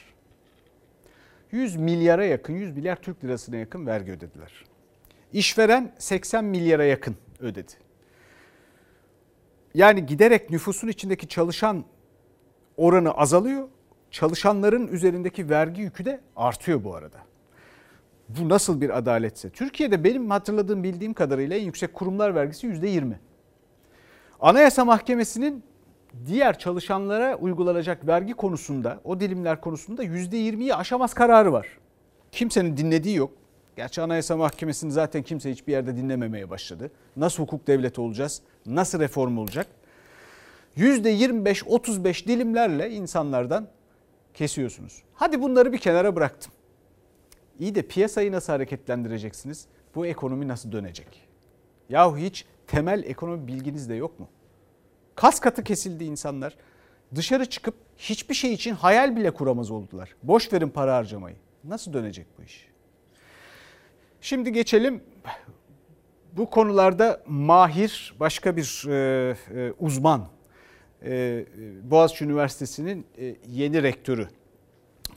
100 1.52 1.76
milyara 1.76 2.24
yakın, 2.24 2.54
100 2.54 2.76
milyar 2.76 2.96
Türk 2.96 3.24
lirasına 3.24 3.56
yakın 3.56 3.86
vergi 3.86 4.12
ödediler. 4.12 4.64
İşveren 5.32 5.94
80 5.98 6.44
milyara 6.44 6.84
yakın 6.84 7.16
ödedi. 7.40 7.72
Yani 9.74 10.06
giderek 10.06 10.50
nüfusun 10.50 10.88
içindeki 10.88 11.28
çalışan 11.28 11.84
oranı 12.76 13.12
azalıyor. 13.12 13.68
Çalışanların 14.14 14.88
üzerindeki 14.88 15.50
vergi 15.50 15.82
yükü 15.82 16.04
de 16.04 16.20
artıyor 16.36 16.84
bu 16.84 16.94
arada. 16.94 17.16
Bu 18.28 18.48
nasıl 18.48 18.80
bir 18.80 18.98
adaletse? 18.98 19.50
Türkiye'de 19.50 20.04
benim 20.04 20.30
hatırladığım 20.30 20.82
bildiğim 20.82 21.14
kadarıyla 21.14 21.56
en 21.56 21.62
yüksek 21.62 21.94
kurumlar 21.94 22.34
vergisi 22.34 22.66
%20. 22.66 23.12
Anayasa 24.40 24.84
Mahkemesi'nin 24.84 25.64
diğer 26.26 26.58
çalışanlara 26.58 27.36
uygulanacak 27.36 28.06
vergi 28.06 28.32
konusunda, 28.34 29.00
o 29.04 29.20
dilimler 29.20 29.60
konusunda 29.60 30.04
%20'yi 30.04 30.74
aşamaz 30.74 31.14
kararı 31.14 31.52
var. 31.52 31.66
Kimsenin 32.32 32.76
dinlediği 32.76 33.16
yok. 33.16 33.30
Gerçi 33.76 34.02
Anayasa 34.02 34.36
Mahkemesi'ni 34.36 34.92
zaten 34.92 35.22
kimse 35.22 35.50
hiçbir 35.50 35.72
yerde 35.72 35.96
dinlememeye 35.96 36.50
başladı. 36.50 36.90
Nasıl 37.16 37.42
hukuk 37.42 37.66
devleti 37.66 38.00
olacağız? 38.00 38.42
Nasıl 38.66 39.00
reform 39.00 39.38
olacak? 39.38 39.66
%25-35 40.76 42.26
dilimlerle 42.26 42.90
insanlardan 42.90 43.68
kesiyorsunuz. 44.34 45.02
Hadi 45.14 45.42
bunları 45.42 45.72
bir 45.72 45.78
kenara 45.78 46.16
bıraktım. 46.16 46.52
İyi 47.58 47.74
de 47.74 47.82
piyasayı 47.82 48.32
nasıl 48.32 48.52
hareketlendireceksiniz? 48.52 49.66
Bu 49.94 50.06
ekonomi 50.06 50.48
nasıl 50.48 50.72
dönecek? 50.72 51.28
Yahu 51.88 52.16
hiç 52.16 52.46
temel 52.66 53.04
ekonomi 53.04 53.46
bilginiz 53.46 53.88
de 53.88 53.94
yok 53.94 54.20
mu? 54.20 54.28
Kas 55.14 55.40
katı 55.40 55.64
kesildi 55.64 56.04
insanlar. 56.04 56.56
Dışarı 57.14 57.46
çıkıp 57.46 57.74
hiçbir 57.96 58.34
şey 58.34 58.52
için 58.52 58.74
hayal 58.74 59.16
bile 59.16 59.30
kuramaz 59.30 59.70
oldular. 59.70 60.16
Boş 60.22 60.52
verin 60.52 60.68
para 60.68 60.96
harcamayı. 60.96 61.36
Nasıl 61.64 61.92
dönecek 61.92 62.26
bu 62.38 62.42
iş? 62.42 62.68
Şimdi 64.20 64.52
geçelim 64.52 65.02
bu 66.32 66.50
konularda 66.50 67.22
mahir 67.26 68.14
başka 68.20 68.56
bir 68.56 68.88
e, 68.88 69.36
e, 69.54 69.72
uzman. 69.78 70.26
E, 71.04 71.44
Boğaziçi 71.82 72.24
Üniversitesi'nin 72.24 73.06
e, 73.18 73.36
yeni 73.48 73.82
rektörü 73.82 74.28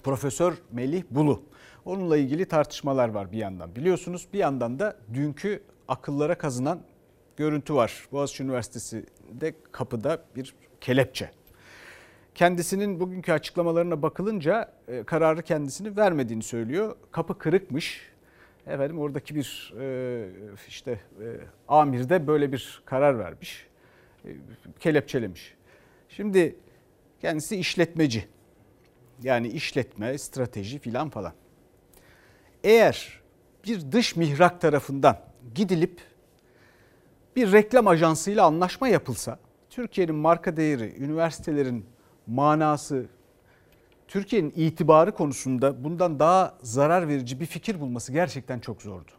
Profesör 0.04 0.54
Melih 0.72 1.04
Bulu. 1.12 1.44
Onunla 1.86 2.18
ilgili 2.18 2.46
tartışmalar 2.46 3.10
var 3.10 3.32
bir 3.32 3.38
yandan. 3.38 3.76
Biliyorsunuz 3.76 4.28
bir 4.34 4.40
yandan 4.40 4.80
da 4.80 4.98
dünkü 5.14 5.64
akıllara 5.88 6.38
kazınan 6.38 6.80
görüntü 7.38 7.74
var. 7.74 8.08
Boğaziçi 8.12 8.44
Üniversitesi'de 8.44 9.54
kapıda 9.72 10.24
bir 10.36 10.56
kelepçe. 10.82 11.32
Kendisinin 12.36 13.00
bugünkü 13.00 13.32
açıklamalarına 13.32 14.02
bakılınca 14.02 14.72
e, 14.88 15.04
kararı 15.04 15.42
kendisini 15.42 15.98
vermediğini 15.98 16.44
söylüyor. 16.44 16.96
Kapı 17.12 17.38
kırıkmış. 17.38 18.12
Efendim 18.68 19.00
oradaki 19.00 19.36
bir 19.36 19.74
e, 19.80 20.30
işte 20.68 20.92
e, 20.92 21.26
amir 21.68 22.10
de 22.10 22.28
böyle 22.28 22.52
bir 22.52 22.82
karar 22.86 23.20
vermiş. 23.20 23.68
Kelepçelemiş. 24.80 25.57
Şimdi 26.10 26.56
kendisi 27.22 27.56
işletmeci. 27.56 28.28
Yani 29.24 29.48
işletme, 29.48 30.18
strateji 30.18 30.80
filan 30.80 31.10
falan. 31.10 31.34
Eğer 32.64 33.22
bir 33.66 33.92
dış 33.92 34.16
mihrak 34.16 34.62
tarafından 34.62 35.20
gidilip 35.56 36.02
bir 37.36 37.52
reklam 37.52 37.88
ajansıyla 37.88 38.46
anlaşma 38.46 38.88
yapılsa 38.88 39.40
Türkiye'nin 39.70 40.16
marka 40.16 40.58
değeri, 40.58 40.96
üniversitelerin 40.98 41.86
manası, 42.28 43.06
Türkiye'nin 44.08 44.54
itibarı 44.56 45.12
konusunda 45.12 45.84
bundan 45.84 46.20
daha 46.20 46.58
zarar 46.62 47.08
verici 47.08 47.40
bir 47.40 47.46
fikir 47.46 47.80
bulması 47.80 48.12
gerçekten 48.12 48.60
çok 48.60 48.82
zordu. 48.82 49.12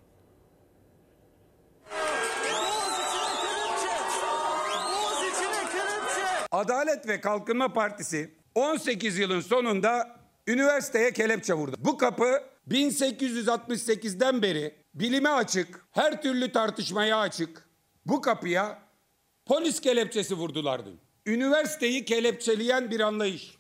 Adalet 6.59 7.09
ve 7.09 7.21
Kalkınma 7.21 7.73
Partisi 7.73 8.31
18 8.55 9.19
yılın 9.19 9.41
sonunda 9.41 10.17
üniversiteye 10.47 11.13
kelepçe 11.13 11.55
vurdu. 11.55 11.77
Bu 11.79 11.99
kapı 11.99 12.41
1868'den 12.71 14.43
beri 14.43 14.75
bilime 14.95 15.29
açık, 15.29 15.87
her 15.91 16.23
türlü 16.23 16.53
tartışmaya 16.53 17.19
açık. 17.19 17.69
Bu 18.07 18.21
kapıya 18.21 18.79
polis 19.47 19.81
kelepçesi 19.81 20.35
vurdular 20.35 20.87
dün. 20.87 21.01
Üniversiteyi 21.27 22.05
kelepçeleyen 22.05 22.91
bir 22.91 23.01
anlayış. 23.01 23.57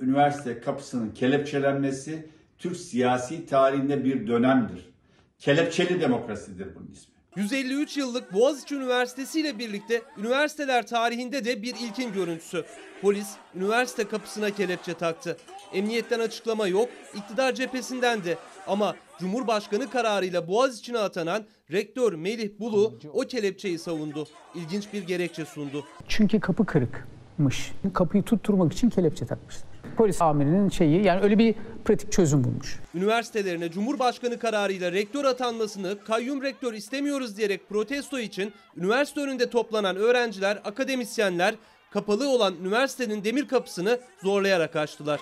Üniversite 0.00 0.60
kapısının 0.60 1.10
kelepçelenmesi 1.10 2.28
Türk 2.58 2.76
siyasi 2.76 3.46
tarihinde 3.46 4.04
bir 4.04 4.26
dönemdir. 4.26 4.92
Kelepçeli 5.38 6.00
demokrasidir 6.00 6.74
bunun 6.74 6.90
ismi. 6.92 7.11
153 7.36 7.96
yıllık 7.96 8.32
Boğaziçi 8.32 8.74
Üniversitesi 8.74 9.40
ile 9.40 9.58
birlikte 9.58 10.02
üniversiteler 10.18 10.86
tarihinde 10.86 11.44
de 11.44 11.62
bir 11.62 11.74
ilkin 11.74 12.12
görüntüsü. 12.12 12.64
Polis 13.02 13.28
üniversite 13.54 14.08
kapısına 14.08 14.50
kelepçe 14.50 14.94
taktı. 14.94 15.36
Emniyetten 15.72 16.20
açıklama 16.20 16.66
yok, 16.66 16.88
iktidar 17.14 17.54
cephesinden 17.54 18.24
de. 18.24 18.38
Ama 18.66 18.96
Cumhurbaşkanı 19.20 19.90
kararıyla 19.90 20.48
Boğaziçi'ne 20.48 20.98
atanan 20.98 21.44
rektör 21.72 22.12
Melih 22.12 22.50
Bulu 22.60 22.98
o 23.12 23.20
kelepçeyi 23.20 23.78
savundu. 23.78 24.26
İlginç 24.54 24.92
bir 24.92 25.02
gerekçe 25.02 25.44
sundu. 25.44 25.84
Çünkü 26.08 26.40
kapı 26.40 26.66
kırıkmış. 26.66 27.72
Kapıyı 27.94 28.22
tutturmak 28.22 28.72
için 28.72 28.90
kelepçe 28.90 29.26
takmışlar. 29.26 29.71
Polis 29.96 30.22
amirinin 30.22 30.68
şeyi 30.68 31.04
yani 31.04 31.20
öyle 31.20 31.38
bir 31.38 31.54
pratik 31.84 32.12
çözüm 32.12 32.44
bulmuş. 32.44 32.80
Üniversitelerine 32.94 33.70
Cumhurbaşkanı 33.70 34.38
kararıyla 34.38 34.92
rektör 34.92 35.24
atanmasını 35.24 35.98
kayyum 36.04 36.42
rektör 36.42 36.72
istemiyoruz 36.72 37.36
diyerek 37.36 37.68
protesto 37.68 38.18
için 38.18 38.52
üniversite 38.76 39.20
önünde 39.20 39.50
toplanan 39.50 39.96
öğrenciler, 39.96 40.60
akademisyenler 40.64 41.54
kapalı 41.90 42.28
olan 42.28 42.54
üniversitenin 42.60 43.24
demir 43.24 43.48
kapısını 43.48 43.98
zorlayarak 44.22 44.76
açtılar. 44.76 45.20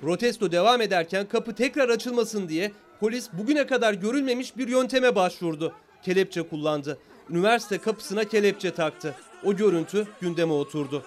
Protesto 0.00 0.52
devam 0.52 0.80
ederken 0.80 1.26
kapı 1.26 1.54
tekrar 1.54 1.88
açılmasın 1.88 2.48
diye 2.48 2.72
polis 3.00 3.28
bugüne 3.32 3.66
kadar 3.66 3.94
görülmemiş 3.94 4.56
bir 4.56 4.68
yönteme 4.68 5.14
başvurdu. 5.14 5.72
Kelepçe 6.02 6.48
kullandı. 6.48 6.98
Üniversite 7.30 7.78
kapısına 7.78 8.24
kelepçe 8.24 8.70
taktı. 8.70 9.14
O 9.44 9.56
görüntü 9.56 10.06
gündeme 10.20 10.52
oturdu. 10.52 11.02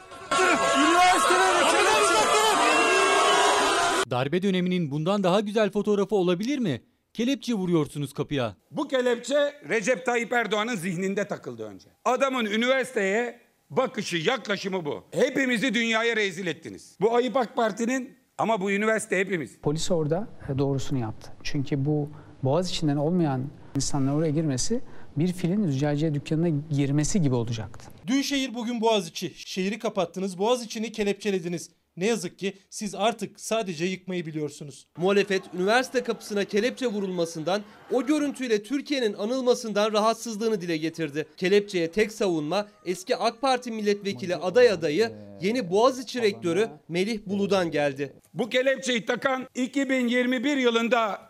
Darbe 4.09 4.41
döneminin 4.41 4.91
bundan 4.91 5.23
daha 5.23 5.39
güzel 5.39 5.71
fotoğrafı 5.71 6.15
olabilir 6.15 6.59
mi? 6.59 6.81
Kelepçe 7.13 7.53
vuruyorsunuz 7.53 8.13
kapıya. 8.13 8.55
Bu 8.71 8.87
kelepçe 8.87 9.53
Recep 9.69 10.05
Tayyip 10.05 10.33
Erdoğan'ın 10.33 10.75
zihninde 10.75 11.27
takıldı 11.27 11.63
önce. 11.63 11.89
Adamın 12.05 12.45
üniversiteye 12.45 13.39
bakışı, 13.69 14.17
yaklaşımı 14.17 14.85
bu. 14.85 15.03
Hepimizi 15.11 15.73
dünyaya 15.73 16.15
rezil 16.15 16.47
ettiniz. 16.47 16.97
Bu 17.01 17.15
ayıp 17.15 17.37
AK 17.37 17.55
Parti'nin 17.55 18.17
ama 18.37 18.61
bu 18.61 18.71
üniversite 18.71 19.19
hepimiz. 19.19 19.57
Polis 19.61 19.91
orada 19.91 20.27
doğrusunu 20.57 20.99
yaptı. 20.99 21.31
Çünkü 21.43 21.85
bu 21.85 22.09
boğaz 22.43 22.69
içinden 22.69 22.97
olmayan 22.97 23.41
insanlar 23.75 24.13
oraya 24.13 24.31
girmesi 24.31 24.81
bir 25.17 25.33
filin 25.33 25.67
züccaciye 25.67 26.13
dükkanına 26.13 26.49
girmesi 26.71 27.21
gibi 27.21 27.35
olacaktı. 27.35 27.91
Dün 28.07 28.21
şehir 28.21 28.53
bugün 28.53 28.81
Boğaziçi. 28.81 29.33
Şehri 29.35 29.79
kapattınız, 29.79 30.37
Boğaziçi'ni 30.37 30.91
kelepçelediniz. 30.91 31.69
Ne 31.97 32.05
yazık 32.05 32.39
ki 32.39 32.53
siz 32.69 32.95
artık 32.95 33.39
sadece 33.39 33.85
yıkmayı 33.85 34.25
biliyorsunuz. 34.25 34.87
Muhalefet 34.97 35.41
üniversite 35.53 36.03
kapısına 36.03 36.43
kelepçe 36.43 36.87
vurulmasından, 36.87 37.61
o 37.91 38.05
görüntüyle 38.05 38.63
Türkiye'nin 38.63 39.13
anılmasından 39.13 39.93
rahatsızlığını 39.93 40.61
dile 40.61 40.77
getirdi. 40.77 41.27
Kelepçeye 41.37 41.91
tek 41.91 42.11
savunma 42.11 42.67
eski 42.85 43.15
AK 43.15 43.41
Parti 43.41 43.71
milletvekili 43.71 44.35
aday 44.35 44.69
adayı 44.69 45.11
yeni 45.41 45.71
Boğaziçi 45.71 46.21
rektörü 46.21 46.69
Melih 46.87 47.19
Bulu'dan 47.25 47.71
geldi. 47.71 48.13
Bu 48.33 48.49
kelepçeyi 48.49 49.05
takan 49.05 49.47
2021 49.55 50.57
yılında 50.57 51.26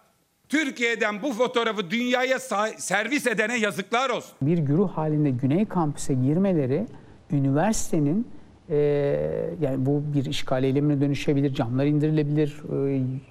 Türkiye'den 0.50 1.22
bu 1.22 1.34
fotoğrafı 1.34 1.92
dünyaya 1.92 2.40
servis 2.78 3.28
edene 3.28 3.60
yazıklar 3.60 4.10
olsun. 4.10 4.32
Bir 4.42 4.58
güruh 4.58 4.90
halinde 4.90 5.30
Güney 5.30 5.66
Kampüs'e 5.66 6.14
girmeleri 6.14 6.86
üniversitenin 7.32 8.28
e, 8.70 8.76
yani 9.62 9.86
bu 9.86 10.04
bir 10.14 10.26
işgal 10.26 10.64
eylemine 10.64 11.02
dönüşebilir, 11.02 11.54
camlar 11.54 11.86
indirilebilir, 11.86 12.56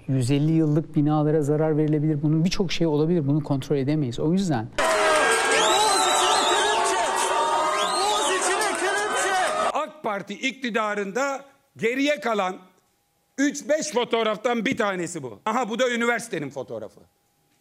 e, 0.09 0.13
150 0.13 0.53
yıllık 0.53 0.97
binalara 0.97 1.43
zarar 1.43 1.77
verilebilir. 1.77 2.23
Bunun 2.23 2.45
birçok 2.45 2.73
şey 2.73 2.87
olabilir. 2.87 3.27
Bunu 3.27 3.43
kontrol 3.43 3.77
edemeyiz. 3.77 4.21
O 4.21 4.33
yüzden 4.33 4.67
AK 9.73 10.03
Parti 10.03 10.35
iktidarında 10.35 11.45
geriye 11.77 12.21
kalan 12.21 12.57
3-5 13.39 13.93
fotoğraftan 13.93 14.65
bir 14.65 14.77
tanesi 14.77 15.23
bu. 15.23 15.41
Aha 15.47 15.69
bu 15.69 15.79
da 15.79 15.91
üniversitenin 15.91 16.51
fotoğrafı. 16.51 17.01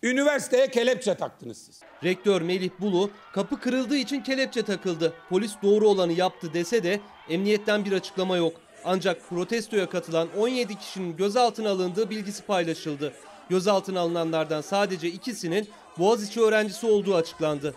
Üniversiteye 0.03 0.67
kelepçe 0.67 1.15
taktınız 1.15 1.57
siz. 1.57 1.81
Rektör 2.03 2.41
Melih 2.41 2.69
Bulu 2.79 3.11
kapı 3.33 3.59
kırıldığı 3.59 3.97
için 3.97 4.21
kelepçe 4.21 4.63
takıldı. 4.63 5.13
Polis 5.29 5.53
doğru 5.63 5.87
olanı 5.87 6.13
yaptı 6.13 6.53
dese 6.53 6.83
de 6.83 6.99
emniyetten 7.29 7.85
bir 7.85 7.91
açıklama 7.91 8.37
yok. 8.37 8.53
Ancak 8.85 9.29
protestoya 9.29 9.89
katılan 9.89 10.27
17 10.37 10.75
kişinin 10.75 11.17
gözaltına 11.17 11.69
alındığı 11.69 12.09
bilgisi 12.09 12.45
paylaşıldı. 12.45 13.13
Gözaltına 13.49 13.99
alınanlardan 13.99 14.61
sadece 14.61 15.07
ikisinin 15.07 15.69
Boğaziçi 15.97 16.41
öğrencisi 16.41 16.85
olduğu 16.85 17.15
açıklandı. 17.15 17.75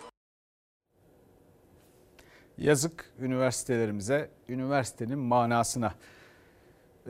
Yazık 2.57 3.13
üniversitelerimize, 3.19 4.29
üniversitenin 4.49 5.19
manasına. 5.19 5.93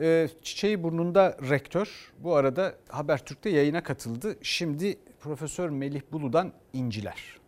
Ee, 0.00 0.28
Çiçeği 0.42 0.82
burnunda 0.82 1.36
rektör 1.50 2.12
bu 2.18 2.34
arada 2.36 2.74
Habertürk'te 2.88 3.50
yayına 3.50 3.82
katıldı. 3.82 4.36
Şimdi 4.42 4.98
Profesör 5.20 5.70
Melih 5.70 6.00
Bulu'dan 6.12 6.52
inciler. 6.72 7.40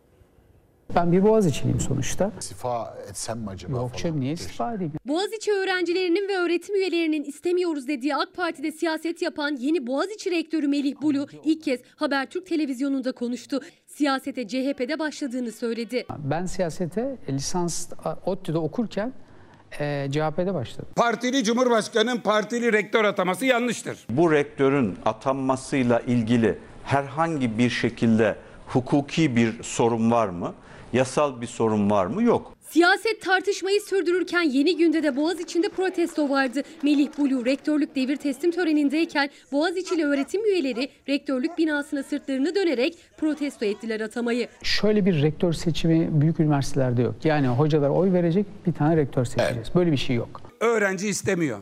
Ben 0.95 1.11
bir 1.11 1.23
Boğaziçi'liyim 1.23 1.79
sonuçta. 1.79 2.31
İstifa 2.39 2.97
etsem 3.09 3.39
mi 3.39 3.49
acaba 3.49 3.77
Yok 3.77 3.97
canım 3.97 4.19
niye 4.19 4.33
istifa 4.33 4.73
edeyim? 4.73 4.93
Boğaziçi 5.05 5.51
öğrencilerinin 5.51 6.27
ve 6.29 6.37
öğretim 6.37 6.75
üyelerinin 6.75 7.23
istemiyoruz 7.23 7.87
dediği 7.87 8.15
AK 8.15 8.33
Parti'de 8.35 8.71
siyaset 8.71 9.21
yapan 9.21 9.55
yeni 9.59 9.87
Boğaziçi 9.87 10.31
rektörü 10.31 10.67
Melih 10.67 11.01
Bulu 11.01 11.27
ilk 11.43 11.63
kez 11.63 11.79
Habertürk 11.95 12.45
televizyonunda 12.47 13.11
konuştu. 13.11 13.59
Siyasete 13.87 14.47
CHP'de 14.47 14.99
başladığını 14.99 15.51
söyledi. 15.51 16.05
Ben 16.17 16.45
siyasete 16.45 17.17
lisans 17.29 17.89
ODTÜ'de 18.25 18.57
okurken 18.57 19.13
e, 19.79 20.07
CHP'de 20.11 20.53
başladım. 20.53 20.85
Partili 20.95 21.43
Cumhurbaşkanı'nın 21.43 22.17
partili 22.17 22.73
rektör 22.73 23.05
ataması 23.05 23.45
yanlıştır. 23.45 23.97
Bu 24.09 24.31
rektörün 24.31 24.97
atanmasıyla 25.05 25.99
ilgili 25.99 26.57
herhangi 26.83 27.57
bir 27.57 27.69
şekilde 27.69 28.35
hukuki 28.67 29.35
bir 29.35 29.63
sorun 29.63 30.11
var 30.11 30.27
mı? 30.27 30.53
Yasal 30.93 31.41
bir 31.41 31.47
sorun 31.47 31.89
var 31.89 32.05
mı? 32.05 32.23
Yok. 32.23 32.52
Siyaset 32.73 33.21
tartışmayı 33.21 33.81
sürdürürken 33.81 34.41
yeni 34.41 34.77
günde 34.77 35.03
de 35.03 35.15
Boğaz 35.15 35.39
içinde 35.39 35.69
protesto 35.69 36.29
vardı. 36.29 36.63
Melih 36.83 37.07
Bulu 37.17 37.45
rektörlük 37.45 37.95
devir 37.95 38.15
teslim 38.15 38.51
törenindeyken 38.51 39.29
Boğaziçi'li 39.51 40.05
öğretim 40.05 40.45
üyeleri 40.45 40.89
rektörlük 41.09 41.57
binasına 41.57 42.03
sırtlarını 42.03 42.55
dönerek 42.55 42.97
protesto 43.17 43.65
ettiler 43.65 44.01
atamayı. 44.01 44.47
Şöyle 44.63 45.05
bir 45.05 45.21
rektör 45.21 45.53
seçimi 45.53 46.21
büyük 46.21 46.39
üniversitelerde 46.39 47.01
yok. 47.01 47.15
Yani 47.23 47.47
hocalar 47.47 47.89
oy 47.89 48.13
verecek 48.13 48.45
bir 48.67 48.73
tane 48.73 48.97
rektör 48.97 49.25
seçeceğiz. 49.25 49.57
Evet. 49.57 49.75
Böyle 49.75 49.91
bir 49.91 49.97
şey 49.97 50.15
yok. 50.15 50.41
Öğrenci 50.59 51.07
istemiyor. 51.07 51.59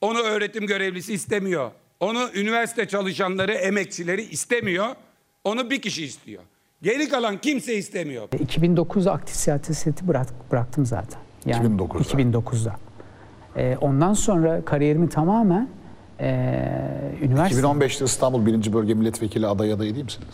Onu 0.00 0.18
öğretim 0.18 0.66
görevlisi 0.66 1.14
istemiyor. 1.14 1.70
Onu 2.00 2.28
üniversite 2.34 2.88
çalışanları, 2.88 3.52
emekçileri 3.52 4.22
istemiyor. 4.22 4.86
Onu 5.44 5.70
bir 5.70 5.82
kişi 5.82 6.04
istiyor. 6.04 6.42
Geri 6.82 7.08
kalan 7.08 7.38
kimse 7.38 7.74
istemiyor. 7.74 8.28
2009'da 8.28 9.12
aktif 9.12 9.36
siyaseti 9.36 10.08
bırak, 10.08 10.26
bıraktım 10.52 10.86
zaten. 10.86 11.20
Yani 11.46 11.66
2009'da. 11.66 12.22
2009'da. 12.22 12.76
Ee, 13.56 13.76
ondan 13.80 14.12
sonra 14.12 14.64
kariyerimi 14.64 15.08
tamamen 15.08 15.68
e, 16.20 16.28
üniversite... 17.22 17.60
2015'te 17.60 18.04
İstanbul 18.04 18.46
1. 18.46 18.72
Bölge 18.72 18.94
Milletvekili 18.94 19.46
aday 19.46 19.72
adayı 19.72 19.94
değil 19.94 20.04
misiniz? 20.04 20.28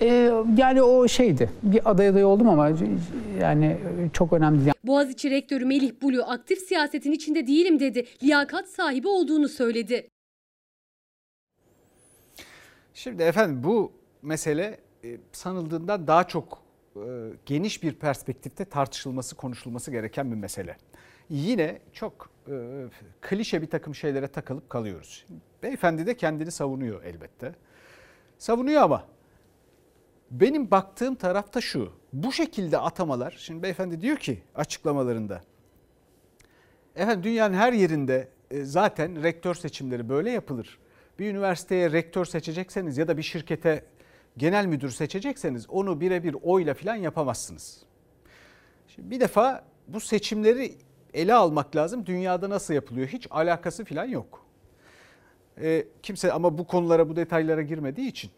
Ee, 0.00 0.32
yani 0.56 0.82
o 0.82 1.08
şeydi. 1.08 1.50
Bir 1.62 1.90
aday 1.90 2.08
adayı 2.08 2.26
oldum 2.26 2.48
ama 2.48 2.70
yani 3.40 3.78
çok 4.12 4.32
önemli 4.32 4.60
değil. 4.60 4.72
Boğaziçi 4.84 5.30
Rektörü 5.30 5.64
Melih 5.64 5.92
Bulu 6.02 6.22
aktif 6.22 6.58
siyasetin 6.58 7.12
içinde 7.12 7.46
değilim 7.46 7.80
dedi. 7.80 8.06
Liyakat 8.22 8.68
sahibi 8.68 9.08
olduğunu 9.08 9.48
söyledi. 9.48 10.08
Şimdi 12.94 13.22
efendim 13.22 13.64
bu 13.64 13.92
mesele 14.22 14.78
sanıldığından 15.32 16.06
daha 16.06 16.28
çok 16.28 16.62
e, 16.96 17.00
geniş 17.46 17.82
bir 17.82 17.94
perspektifte 17.94 18.64
tartışılması, 18.64 19.36
konuşulması 19.36 19.90
gereken 19.90 20.30
bir 20.30 20.36
mesele. 20.36 20.76
Yine 21.28 21.80
çok 21.92 22.30
e, 22.48 22.86
klişe 23.20 23.62
bir 23.62 23.70
takım 23.70 23.94
şeylere 23.94 24.28
takılıp 24.28 24.70
kalıyoruz. 24.70 25.26
Beyefendi 25.62 26.06
de 26.06 26.16
kendini 26.16 26.50
savunuyor 26.50 27.02
elbette. 27.02 27.54
Savunuyor 28.38 28.82
ama 28.82 29.04
benim 30.30 30.70
baktığım 30.70 31.14
tarafta 31.14 31.60
şu. 31.60 31.92
Bu 32.12 32.32
şekilde 32.32 32.78
atamalar, 32.78 33.36
şimdi 33.38 33.62
beyefendi 33.62 34.00
diyor 34.00 34.16
ki 34.16 34.42
açıklamalarında, 34.54 35.42
efendim 36.96 37.22
dünyanın 37.22 37.54
her 37.54 37.72
yerinde 37.72 38.28
e, 38.50 38.64
zaten 38.64 39.22
rektör 39.22 39.54
seçimleri 39.54 40.08
böyle 40.08 40.30
yapılır. 40.30 40.78
Bir 41.18 41.30
üniversiteye 41.30 41.92
rektör 41.92 42.24
seçecekseniz 42.24 42.98
ya 42.98 43.08
da 43.08 43.16
bir 43.16 43.22
şirkete 43.22 43.84
genel 44.38 44.66
müdür 44.66 44.90
seçecekseniz 44.90 45.70
onu 45.70 46.00
birebir 46.00 46.36
oyla 46.42 46.74
falan 46.74 46.94
yapamazsınız. 46.94 47.82
Şimdi 48.88 49.10
bir 49.10 49.20
defa 49.20 49.64
bu 49.88 50.00
seçimleri 50.00 50.74
ele 51.14 51.34
almak 51.34 51.76
lazım. 51.76 52.06
Dünyada 52.06 52.50
nasıl 52.50 52.74
yapılıyor 52.74 53.08
hiç 53.08 53.26
alakası 53.30 53.84
falan 53.84 54.04
yok. 54.04 54.46
E, 55.60 55.86
kimse 56.02 56.32
ama 56.32 56.58
bu 56.58 56.66
konulara 56.66 57.08
bu 57.08 57.16
detaylara 57.16 57.62
girmediği 57.62 58.08
için. 58.08 58.30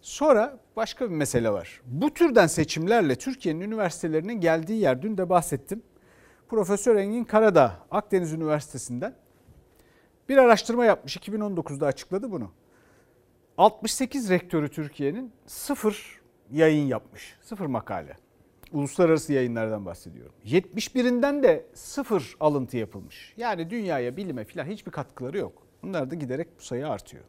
Sonra 0.00 0.58
başka 0.76 1.10
bir 1.10 1.14
mesele 1.14 1.50
var. 1.50 1.80
Bu 1.86 2.14
türden 2.14 2.46
seçimlerle 2.46 3.16
Türkiye'nin 3.16 3.60
üniversitelerinin 3.60 4.40
geldiği 4.40 4.80
yer 4.80 5.02
dün 5.02 5.18
de 5.18 5.28
bahsettim. 5.28 5.82
Profesör 6.48 6.96
Engin 6.96 7.24
Karadağ 7.24 7.72
Akdeniz 7.90 8.32
Üniversitesi'nden 8.32 9.14
bir 10.28 10.36
araştırma 10.36 10.84
yapmış 10.84 11.16
2019'da 11.16 11.86
açıkladı 11.86 12.32
bunu. 12.32 12.50
68 13.58 14.30
rektörü 14.30 14.68
Türkiye'nin 14.68 15.32
sıfır 15.46 16.20
yayın 16.52 16.86
yapmış. 16.86 17.36
Sıfır 17.42 17.66
makale. 17.66 18.16
Uluslararası 18.72 19.32
yayınlardan 19.32 19.86
bahsediyorum. 19.86 20.34
71'inden 20.44 21.42
de 21.42 21.66
sıfır 21.74 22.36
alıntı 22.40 22.76
yapılmış. 22.76 23.34
Yani 23.36 23.70
dünyaya, 23.70 24.16
bilime 24.16 24.44
falan 24.44 24.64
hiçbir 24.64 24.90
katkıları 24.90 25.38
yok. 25.38 25.62
Bunlar 25.82 26.10
da 26.10 26.14
giderek 26.14 26.48
bu 26.58 26.62
sayı 26.62 26.88
artıyor. 26.88 27.24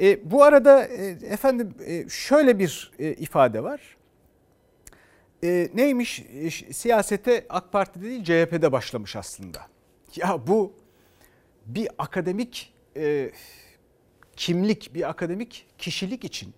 E, 0.00 0.30
bu 0.30 0.44
arada 0.44 0.84
e, 0.84 1.06
efendim 1.06 1.74
e, 1.86 2.08
şöyle 2.08 2.58
bir 2.58 2.92
e, 2.98 3.12
ifade 3.12 3.62
var. 3.62 3.96
E, 5.44 5.68
neymiş? 5.74 6.20
E, 6.20 6.50
siyasete 6.50 7.46
AK 7.48 7.72
Parti'de 7.72 8.04
değil 8.04 8.24
CHP'de 8.24 8.72
başlamış 8.72 9.16
aslında. 9.16 9.58
Ya 10.16 10.46
bu 10.46 10.72
bir 11.66 11.88
akademik 11.98 12.74
e, 12.96 13.30
kimlik, 14.36 14.94
bir 14.94 15.10
akademik 15.10 15.66
kişilik 15.78 16.24
için 16.24 16.54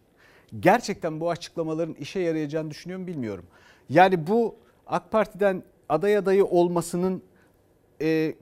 gerçekten 0.60 1.20
bu 1.20 1.30
açıklamaların 1.30 1.94
işe 1.94 2.20
yarayacağını 2.20 2.70
düşünüyorum 2.70 3.06
bilmiyorum. 3.06 3.44
Yani 3.88 4.26
bu 4.26 4.56
AK 4.86 5.10
Parti'den 5.10 5.62
aday 5.88 6.16
adayı 6.16 6.44
olmasının 6.44 7.22
e, 8.00 8.34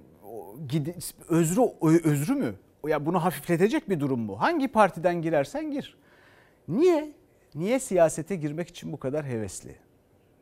özrü 1.29 1.61
özrü 1.83 2.35
mü? 2.35 2.55
Ya 2.87 3.07
bunu 3.07 3.25
hafifletecek 3.25 3.89
bir 3.91 4.01
durum 4.01 4.21
mu? 4.21 4.41
Hangi 4.41 4.69
partiden 4.69 5.23
girersen 5.23 5.71
gir. 5.71 5.97
Niye? 6.69 7.13
Niye 7.55 7.81
siyasete 7.81 8.37
girmek 8.37 8.69
için 8.69 8.93
bu 8.93 9.01
kadar 9.01 9.27
hevesli? 9.27 9.77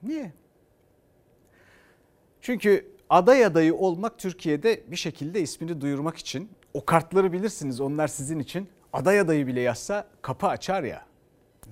Niye? 0.02 0.32
Çünkü 2.40 2.92
aday 3.10 3.44
adayı 3.44 3.74
olmak 3.74 4.18
Türkiye'de 4.18 4.82
bir 4.90 4.96
şekilde 4.96 5.40
ismini 5.40 5.80
duyurmak 5.80 6.16
için 6.16 6.50
o 6.74 6.84
kartları 6.84 7.32
bilirsiniz 7.32 7.80
onlar 7.80 8.08
sizin 8.08 8.38
için 8.38 8.68
aday 8.92 9.20
adayı 9.20 9.46
bile 9.46 9.60
yazsa 9.60 10.06
kapı 10.22 10.46
açar 10.46 10.82
ya. 10.82 11.06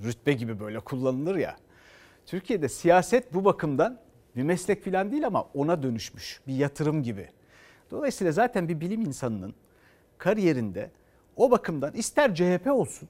Rütbe 0.05 0.33
gibi 0.33 0.61
böyle 0.61 0.81
kullanılır 0.81 1.37
ya. 1.37 1.57
Türkiye'de 2.27 2.69
siyaset 2.69 3.35
bu 3.35 3.45
bakımdan 3.45 4.01
bir 4.37 4.43
meslek 4.43 4.85
falan 4.85 5.13
değil 5.13 5.27
ama 5.27 5.43
ona 5.55 5.83
dönüşmüş 5.83 6.41
bir 6.47 6.55
yatırım 6.55 7.03
gibi. 7.03 7.29
Dolayısıyla 7.91 8.33
zaten 8.33 8.69
bir 8.69 8.81
bilim 8.81 9.01
insanının 9.01 9.55
kariyerinde 10.19 10.91
o 11.37 11.51
bakımdan 11.51 11.93
ister 11.95 12.35
CHP 12.35 12.67
olsun, 12.67 13.09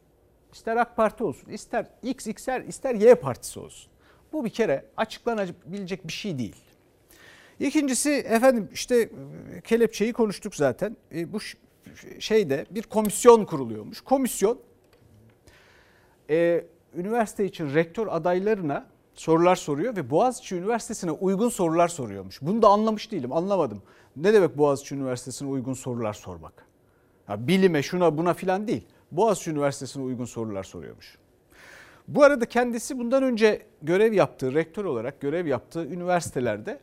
ister 0.52 0.76
AK 0.76 0.96
Parti 0.96 1.24
olsun, 1.24 1.52
ister 1.52 1.86
X, 2.02 2.26
X'er, 2.26 2.60
ister 2.60 2.94
Y 2.94 3.14
partisi 3.14 3.60
olsun. 3.60 3.90
Bu 4.32 4.44
bir 4.44 4.50
kere 4.50 4.84
açıklanabilecek 4.96 6.06
bir 6.06 6.12
şey 6.12 6.38
değil. 6.38 6.56
İkincisi 7.60 8.10
efendim 8.10 8.68
işte 8.72 9.10
kelepçeyi 9.64 10.12
konuştuk 10.12 10.54
zaten. 10.54 10.96
E, 11.14 11.32
bu 11.32 11.38
şeyde 12.18 12.66
bir 12.70 12.82
komisyon 12.82 13.44
kuruluyormuş. 13.44 14.00
Komisyon 14.00 14.58
e, 16.30 16.64
üniversite 16.94 17.44
için 17.44 17.74
rektör 17.74 18.06
adaylarına 18.10 18.86
sorular 19.14 19.56
soruyor 19.56 19.96
ve 19.96 20.10
Boğaziçi 20.10 20.54
Üniversitesi'ne 20.54 21.10
uygun 21.10 21.48
sorular 21.48 21.88
soruyormuş. 21.88 22.42
Bunu 22.42 22.62
da 22.62 22.68
anlamış 22.68 23.12
değilim, 23.12 23.32
anlamadım. 23.32 23.82
Ne 24.16 24.34
demek 24.34 24.58
Boğaziçi 24.58 24.94
Üniversitesi'ne 24.94 25.48
uygun 25.48 25.74
sorular 25.74 26.12
sormak? 26.12 26.66
Ya 27.28 27.48
bilime, 27.48 27.82
şuna, 27.82 28.18
buna 28.18 28.34
filan 28.34 28.68
değil. 28.68 28.86
Boğaziçi 29.12 29.50
Üniversitesi'ne 29.50 30.02
uygun 30.02 30.24
sorular 30.24 30.64
soruyormuş. 30.64 31.18
Bu 32.08 32.24
arada 32.24 32.46
kendisi 32.46 32.98
bundan 32.98 33.22
önce 33.22 33.66
görev 33.82 34.12
yaptığı, 34.12 34.54
rektör 34.54 34.84
olarak 34.84 35.20
görev 35.20 35.46
yaptığı 35.46 35.86
üniversitelerde 35.86 36.80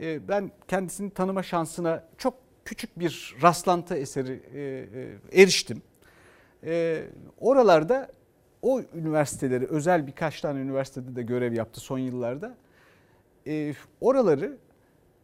e, 0.00 0.28
ben 0.28 0.50
kendisini 0.68 1.10
tanıma 1.10 1.42
şansına 1.42 2.04
çok 2.18 2.34
küçük 2.68 2.98
bir 2.98 3.36
rastlantı 3.42 3.94
eseri 3.96 4.42
e, 4.54 4.60
e, 4.60 5.42
eriştim. 5.42 5.82
Oralarda 7.40 8.08
o 8.62 8.82
üniversiteleri, 8.94 9.66
özel 9.66 10.06
birkaç 10.06 10.40
tane 10.40 10.60
üniversitede 10.60 11.16
de 11.16 11.22
görev 11.22 11.52
yaptı 11.52 11.80
son 11.80 11.98
yıllarda. 11.98 12.56
Oraları 14.00 14.56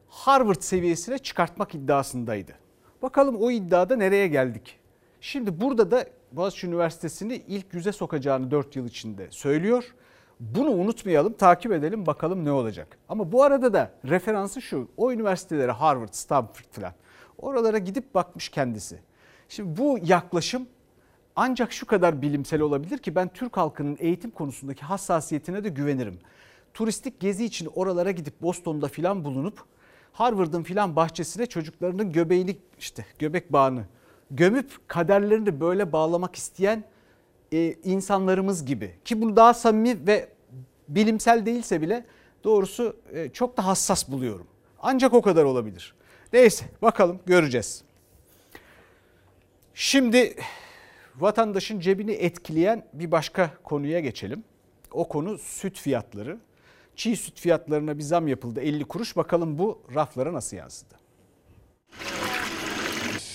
Harvard 0.08 0.60
seviyesine 0.60 1.18
çıkartmak 1.18 1.74
iddiasındaydı. 1.74 2.52
Bakalım 3.02 3.36
o 3.36 3.50
iddiada 3.50 3.96
nereye 3.96 4.28
geldik? 4.28 4.78
Şimdi 5.20 5.60
burada 5.60 5.90
da 5.90 6.06
Boğaziçi 6.32 6.66
Üniversitesi'ni 6.66 7.34
ilk 7.48 7.74
yüze 7.74 7.92
sokacağını 7.92 8.50
4 8.50 8.76
yıl 8.76 8.86
içinde 8.86 9.26
söylüyor. 9.30 9.94
Bunu 10.40 10.70
unutmayalım, 10.70 11.32
takip 11.32 11.72
edelim 11.72 12.06
bakalım 12.06 12.44
ne 12.44 12.52
olacak. 12.52 12.98
Ama 13.08 13.32
bu 13.32 13.42
arada 13.42 13.72
da 13.72 13.90
referansı 14.04 14.62
şu. 14.62 14.88
O 14.96 15.12
üniversitelere 15.12 15.72
Harvard, 15.72 16.12
Stanford 16.12 16.64
falan. 16.72 16.92
Oralara 17.38 17.78
gidip 17.78 18.14
bakmış 18.14 18.48
kendisi. 18.48 18.98
Şimdi 19.48 19.78
bu 19.78 19.98
yaklaşım 20.02 20.66
ancak 21.36 21.72
şu 21.72 21.86
kadar 21.86 22.22
bilimsel 22.22 22.60
olabilir 22.60 22.98
ki 22.98 23.14
ben 23.14 23.28
Türk 23.28 23.56
halkının 23.56 23.96
eğitim 24.00 24.30
konusundaki 24.30 24.84
hassasiyetine 24.84 25.64
de 25.64 25.68
güvenirim. 25.68 26.18
Turistik 26.74 27.20
gezi 27.20 27.44
için 27.44 27.70
oralara 27.74 28.10
gidip 28.10 28.42
Boston'da 28.42 28.88
filan 28.88 29.24
bulunup 29.24 29.64
Harvard'ın 30.12 30.62
filan 30.62 30.96
bahçesine 30.96 31.46
çocuklarının 31.46 32.12
göbeğini 32.12 32.56
işte 32.78 33.06
göbek 33.18 33.52
bağını 33.52 33.84
gömüp 34.30 34.88
kaderlerini 34.88 35.60
böyle 35.60 35.92
bağlamak 35.92 36.36
isteyen 36.36 36.84
e, 37.52 37.72
insanlarımız 37.84 38.64
gibi. 38.64 38.94
Ki 39.04 39.20
bunu 39.22 39.36
daha 39.36 39.54
samimi 39.54 40.06
ve 40.06 40.28
bilimsel 40.88 41.46
değilse 41.46 41.80
bile 41.80 42.04
doğrusu 42.44 42.96
e, 43.12 43.28
çok 43.28 43.56
da 43.56 43.66
hassas 43.66 44.08
buluyorum. 44.08 44.46
Ancak 44.82 45.14
o 45.14 45.22
kadar 45.22 45.44
olabilir. 45.44 45.94
Neyse 46.34 46.64
bakalım 46.82 47.20
göreceğiz. 47.26 47.84
Şimdi 49.74 50.36
vatandaşın 51.16 51.80
cebini 51.80 52.12
etkileyen 52.12 52.86
bir 52.92 53.10
başka 53.10 53.50
konuya 53.64 54.00
geçelim. 54.00 54.44
O 54.92 55.08
konu 55.08 55.38
süt 55.38 55.78
fiyatları. 55.78 56.38
Çiğ 56.96 57.16
süt 57.16 57.40
fiyatlarına 57.40 57.98
bir 57.98 58.02
zam 58.02 58.28
yapıldı 58.28 58.60
50 58.60 58.84
kuruş. 58.84 59.16
Bakalım 59.16 59.58
bu 59.58 59.82
raflara 59.94 60.32
nasıl 60.32 60.56
yansıdı? 60.56 60.94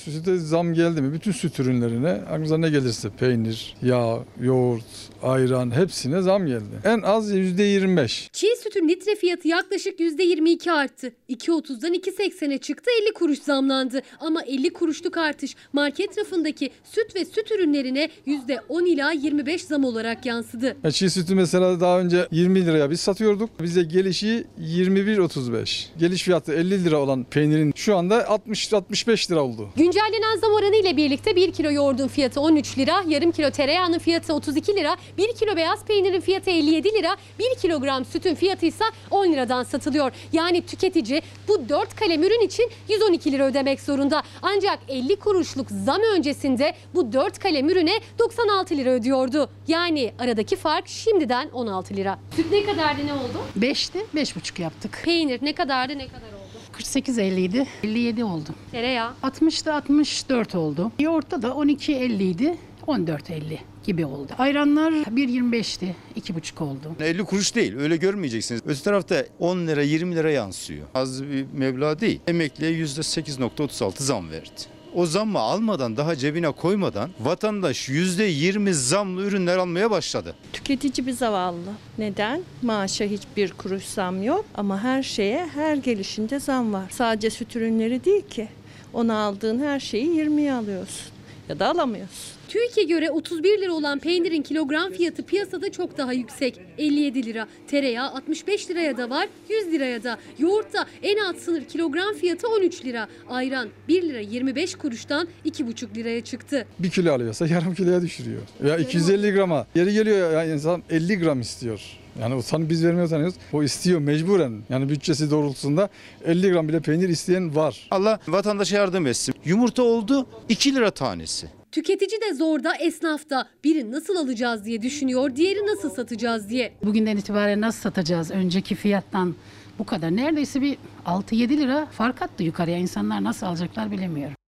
Süte 0.05 0.37
zam 0.37 0.73
geldi 0.73 1.01
mi 1.01 1.13
bütün 1.13 1.31
süt 1.31 1.59
ürünlerine 1.59 2.09
aklınıza 2.09 2.57
ne 2.57 2.69
gelirse 2.69 3.09
peynir, 3.09 3.75
yağ, 3.81 4.19
yoğurt, 4.41 4.83
ayran 5.23 5.71
hepsine 5.75 6.21
zam 6.21 6.47
geldi. 6.47 6.63
En 6.85 7.01
az 7.01 7.31
%25. 7.33 8.29
Çiğ 8.33 8.55
sütün 8.63 8.87
litre 8.89 9.15
fiyatı 9.15 9.47
yaklaşık 9.47 9.99
%22 9.99 10.71
arttı. 10.71 11.11
2.30'dan 11.29 11.93
2.80'e 11.93 12.57
çıktı 12.57 12.91
50 13.03 13.13
kuruş 13.13 13.39
zamlandı. 13.39 14.01
Ama 14.19 14.41
50 14.43 14.73
kuruşluk 14.73 15.17
artış 15.17 15.55
market 15.73 16.17
rafındaki 16.17 16.71
süt 16.83 17.15
ve 17.15 17.25
süt 17.25 17.51
ürünlerine 17.51 18.09
%10 18.27 18.87
ila 18.87 19.11
25 19.11 19.63
zam 19.63 19.83
olarak 19.83 20.25
yansıdı. 20.25 20.77
Ya 20.83 20.91
çiğ 20.91 21.09
sütü 21.09 21.35
mesela 21.35 21.79
daha 21.79 21.99
önce 21.99 22.27
20 22.31 22.65
liraya 22.65 22.91
biz 22.91 22.99
satıyorduk. 22.99 23.49
Bize 23.61 23.83
gelişi 23.83 24.45
21.35. 24.61 25.85
Geliş 25.99 26.23
fiyatı 26.23 26.53
50 26.53 26.85
lira 26.85 26.97
olan 26.97 27.23
peynirin 27.23 27.73
şu 27.75 27.95
anda 27.95 28.21
60-65 28.21 29.31
lira 29.31 29.43
oldu. 29.43 29.69
Gün 29.75 29.88
Güncellenen 29.89 30.37
zam 30.37 30.53
oranı 30.53 30.75
ile 30.75 30.97
birlikte 30.97 31.35
1 31.35 31.51
kilo 31.51 31.71
yoğurdun 31.71 32.07
fiyatı 32.07 32.41
13 32.41 32.77
lira, 32.77 33.03
yarım 33.07 33.31
kilo 33.31 33.51
tereyağının 33.51 33.99
fiyatı 33.99 34.33
32 34.33 34.75
lira, 34.75 34.97
1 35.17 35.33
kilo 35.33 35.55
beyaz 35.55 35.85
peynirin 35.85 36.19
fiyatı 36.19 36.49
57 36.49 36.89
lira, 36.93 37.17
1 37.39 37.59
kilogram 37.61 38.05
sütün 38.05 38.35
fiyatı 38.35 38.65
ise 38.65 38.83
10 39.11 39.31
liradan 39.31 39.63
satılıyor. 39.63 40.11
Yani 40.33 40.61
tüketici 40.61 41.21
bu 41.47 41.69
4 41.69 41.95
kalem 41.95 42.23
ürün 42.23 42.45
için 42.45 42.71
112 42.89 43.31
lira 43.31 43.45
ödemek 43.45 43.81
zorunda. 43.81 44.23
Ancak 44.41 44.79
50 44.87 45.15
kuruşluk 45.15 45.67
zam 45.85 46.01
öncesinde 46.15 46.73
bu 46.95 47.13
4 47.13 47.39
kalem 47.39 47.69
ürüne 47.69 47.99
96 48.19 48.77
lira 48.77 48.89
ödüyordu. 48.89 49.49
Yani 49.67 50.13
aradaki 50.19 50.55
fark 50.55 50.87
şimdiden 50.87 51.49
16 51.53 51.95
lira. 51.95 52.19
Süt 52.35 52.51
ne 52.51 52.65
kadardı 52.65 53.07
ne 53.07 53.13
oldu? 53.13 53.41
5'ti 53.59 54.05
5,5 54.15 54.61
yaptık. 54.61 55.01
Peynir 55.03 55.39
ne 55.41 55.53
kadardı 55.53 55.97
ne 55.97 56.07
kadar 56.07 56.27
oldu? 56.27 56.38
48.50 56.79 57.39
idi 57.39 57.67
57 57.83 58.23
oldu. 58.23 58.49
Tereyağı? 58.71 59.13
60'da 59.23 59.73
64 59.75 60.55
oldu. 60.55 60.91
Yoğurtta 60.99 61.41
da 61.41 61.47
12.50 61.47 62.23
idi 62.23 62.57
14.50 62.87 63.57
gibi 63.85 64.05
oldu. 64.05 64.31
Ayranlar 64.37 64.91
1.25'ti 64.91 65.95
2,5 66.21 66.63
oldu. 66.63 66.95
50 66.99 67.23
kuruş 67.23 67.55
değil 67.55 67.77
öyle 67.77 67.97
görmeyeceksiniz. 67.97 68.61
Öte 68.65 68.81
tarafta 68.81 69.25
10 69.39 69.67
lira 69.67 69.81
20 69.83 70.15
lira 70.15 70.31
yansıyor. 70.31 70.87
Az 70.93 71.23
bir 71.23 71.45
meblağ 71.53 71.99
değil. 71.99 72.19
Emekliye 72.27 72.71
%8.36 72.71 74.03
zam 74.03 74.29
verdi. 74.31 74.78
O 74.95 75.05
zammı 75.05 75.39
almadan 75.39 75.97
daha 75.97 76.15
cebine 76.15 76.51
koymadan 76.51 77.09
vatandaş 77.19 77.89
%20 77.89 78.73
zamlı 78.73 79.21
ürünler 79.23 79.57
almaya 79.57 79.91
başladı. 79.91 80.35
Tüketici 80.53 81.07
bir 81.07 81.11
zavallı. 81.11 81.71
Neden? 81.97 82.41
Maaşa 82.61 83.05
hiçbir 83.05 83.51
kuruş 83.51 83.83
zam 83.85 84.23
yok 84.23 84.45
ama 84.55 84.83
her 84.83 85.03
şeye 85.03 85.47
her 85.47 85.75
gelişinde 85.75 86.39
zam 86.39 86.73
var. 86.73 86.85
Sadece 86.89 87.29
süt 87.29 87.55
ürünleri 87.55 88.05
değil 88.05 88.27
ki. 88.27 88.47
Onu 88.93 89.17
aldığın 89.17 89.59
her 89.59 89.79
şeyi 89.79 90.07
20'ye 90.07 90.53
alıyorsun 90.53 91.18
ya 91.49 91.59
da 91.59 91.67
alamıyorsun. 91.69 92.39
TÜİK'e 92.49 92.83
göre 92.83 93.11
31 93.11 93.61
lira 93.61 93.73
olan 93.73 93.99
peynirin 93.99 94.41
kilogram 94.41 94.91
fiyatı 94.91 95.23
piyasada 95.23 95.71
çok 95.71 95.97
daha 95.97 96.13
yüksek. 96.13 96.59
57 96.77 97.25
lira. 97.25 97.47
Tereyağı 97.67 98.09
65 98.09 98.69
liraya 98.69 98.97
da 98.97 99.09
var, 99.09 99.27
100 99.49 99.73
liraya 99.73 100.03
da. 100.03 100.17
Yoğurtta 100.39 100.85
en 101.03 101.17
alt 101.17 101.37
sınır 101.37 101.65
kilogram 101.65 102.13
fiyatı 102.13 102.47
13 102.47 102.85
lira. 102.85 103.07
Ayran 103.29 103.69
1 103.87 104.03
lira 104.03 104.19
25 104.19 104.75
kuruştan 104.75 105.27
2,5 105.45 105.95
liraya 105.95 106.23
çıktı. 106.23 106.65
Bir 106.79 106.89
kilo 106.89 107.13
alıyorsa 107.13 107.47
yarım 107.47 107.75
kiloya 107.75 108.01
düşürüyor. 108.01 108.41
Ya 108.65 108.77
250 108.77 109.33
grama. 109.33 109.67
Yeri 109.75 109.93
geliyor 109.93 110.33
ya 110.33 110.53
insan 110.53 110.83
50 110.89 111.19
gram 111.19 111.41
istiyor. 111.41 111.98
Yani 112.21 112.35
o 112.35 112.41
biz 112.53 112.85
vermiyor 112.85 113.07
sanıyoruz. 113.07 113.35
O 113.53 113.63
istiyor 113.63 113.99
mecburen. 113.99 114.61
Yani 114.69 114.89
bütçesi 114.89 115.31
doğrultusunda 115.31 115.89
50 116.25 116.51
gram 116.51 116.67
bile 116.67 116.79
peynir 116.79 117.09
isteyen 117.09 117.55
var. 117.55 117.87
Allah 117.91 118.19
vatandaşa 118.27 118.77
yardım 118.77 119.07
etsin. 119.07 119.35
Yumurta 119.45 119.83
oldu 119.83 120.27
2 120.49 120.75
lira 120.75 120.91
tanesi. 120.91 121.47
Tüketici 121.71 122.21
de 122.21 122.33
zorda, 122.33 122.75
esnaf 122.75 123.29
da. 123.29 123.47
Biri 123.63 123.91
nasıl 123.91 124.15
alacağız 124.15 124.65
diye 124.65 124.81
düşünüyor, 124.81 125.35
diğeri 125.35 125.59
nasıl 125.67 125.89
satacağız 125.89 126.49
diye. 126.49 126.73
Bugünden 126.83 127.17
itibaren 127.17 127.61
nasıl 127.61 127.81
satacağız 127.81 128.31
önceki 128.31 128.75
fiyattan 128.75 129.35
bu 129.79 129.85
kadar. 129.85 130.15
Neredeyse 130.15 130.61
bir 130.61 130.77
6-7 131.05 131.57
lira 131.57 131.85
fark 131.85 132.21
attı 132.21 132.43
yukarıya. 132.43 132.77
İnsanlar 132.77 133.23
nasıl 133.23 133.45
alacaklar 133.45 133.91
bilemiyorum. 133.91 134.38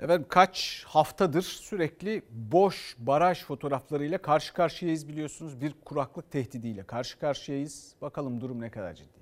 Efendim 0.00 0.26
kaç 0.28 0.84
haftadır 0.86 1.42
sürekli 1.42 2.22
boş 2.30 2.96
baraj 2.98 3.44
fotoğraflarıyla 3.44 4.18
karşı 4.18 4.54
karşıyayız 4.54 5.08
biliyorsunuz. 5.08 5.60
Bir 5.60 5.74
kuraklık 5.84 6.30
tehdidiyle 6.30 6.82
karşı 6.82 7.18
karşıyayız. 7.18 7.94
Bakalım 8.02 8.40
durum 8.40 8.60
ne 8.60 8.70
kadar 8.70 8.94
ciddi. 8.94 9.16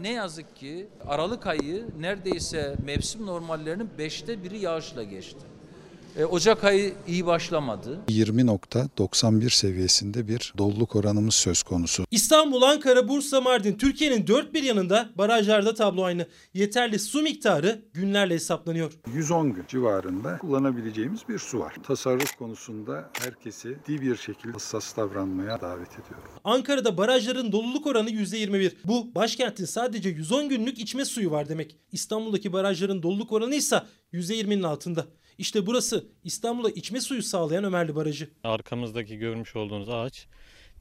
Ne 0.00 0.12
yazık 0.12 0.56
ki 0.56 0.88
Aralık 1.06 1.46
ayı 1.46 1.88
neredeyse 1.98 2.76
mevsim 2.84 3.26
normallerinin 3.26 3.90
beşte 3.98 4.44
biri 4.44 4.58
yağışla 4.58 5.02
geçti. 5.02 5.40
E, 6.18 6.24
Ocak 6.24 6.64
ayı 6.64 6.94
iyi 7.06 7.26
başlamadı. 7.26 8.00
20.91 8.08 9.50
seviyesinde 9.50 10.28
bir 10.28 10.52
doluluk 10.58 10.96
oranımız 10.96 11.34
söz 11.34 11.62
konusu. 11.62 12.04
İstanbul, 12.10 12.62
Ankara, 12.62 13.08
Bursa, 13.08 13.40
Mardin 13.40 13.78
Türkiye'nin 13.78 14.26
dört 14.26 14.54
bir 14.54 14.62
yanında 14.62 15.10
barajlarda 15.14 15.74
tablo 15.74 16.02
aynı. 16.02 16.26
Yeterli 16.54 16.98
su 16.98 17.22
miktarı 17.22 17.82
günlerle 17.92 18.34
hesaplanıyor. 18.34 18.92
110 19.14 19.52
gün 19.52 19.64
civarında 19.68 20.38
kullanabileceğimiz 20.38 21.20
bir 21.28 21.38
su 21.38 21.58
var. 21.58 21.74
Tasarruf 21.82 22.36
konusunda 22.36 23.10
herkesi 23.12 23.76
ciddi 23.86 24.02
bir 24.02 24.16
şekilde 24.16 24.52
hassas 24.52 24.96
davranmaya 24.96 25.60
davet 25.60 25.92
ediyorum. 25.92 26.30
Ankara'da 26.44 26.98
barajların 26.98 27.52
doluluk 27.52 27.86
oranı 27.86 28.10
%21. 28.10 28.72
Bu 28.84 29.14
başkentin 29.14 29.64
sadece 29.64 30.08
110 30.08 30.48
günlük 30.48 30.78
içme 30.78 31.04
suyu 31.04 31.30
var 31.30 31.48
demek. 31.48 31.76
İstanbul'daki 31.92 32.52
barajların 32.52 33.02
doluluk 33.02 33.32
oranı 33.32 33.54
ise 33.54 33.82
%20'nin 34.12 34.62
altında. 34.62 35.06
İşte 35.38 35.66
burası 35.66 36.06
İstanbul'a 36.24 36.70
içme 36.70 37.00
suyu 37.00 37.22
sağlayan 37.22 37.64
Ömerli 37.64 37.96
Barajı. 37.96 38.30
Arkamızdaki 38.44 39.18
görmüş 39.18 39.56
olduğunuz 39.56 39.88
ağaç 39.88 40.26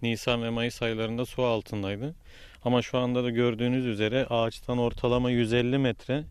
Nisan 0.01 0.43
ve 0.43 0.49
Mayıs 0.49 0.81
aylarında 0.81 1.25
su 1.25 1.43
altındaydı. 1.43 2.15
Ama 2.63 2.81
şu 2.81 2.97
anda 2.97 3.23
da 3.23 3.29
gördüğünüz 3.29 3.85
üzere 3.85 4.25
ağaçtan 4.29 4.77
ortalama 4.77 5.31
150 5.31 5.77
metre 5.77 6.23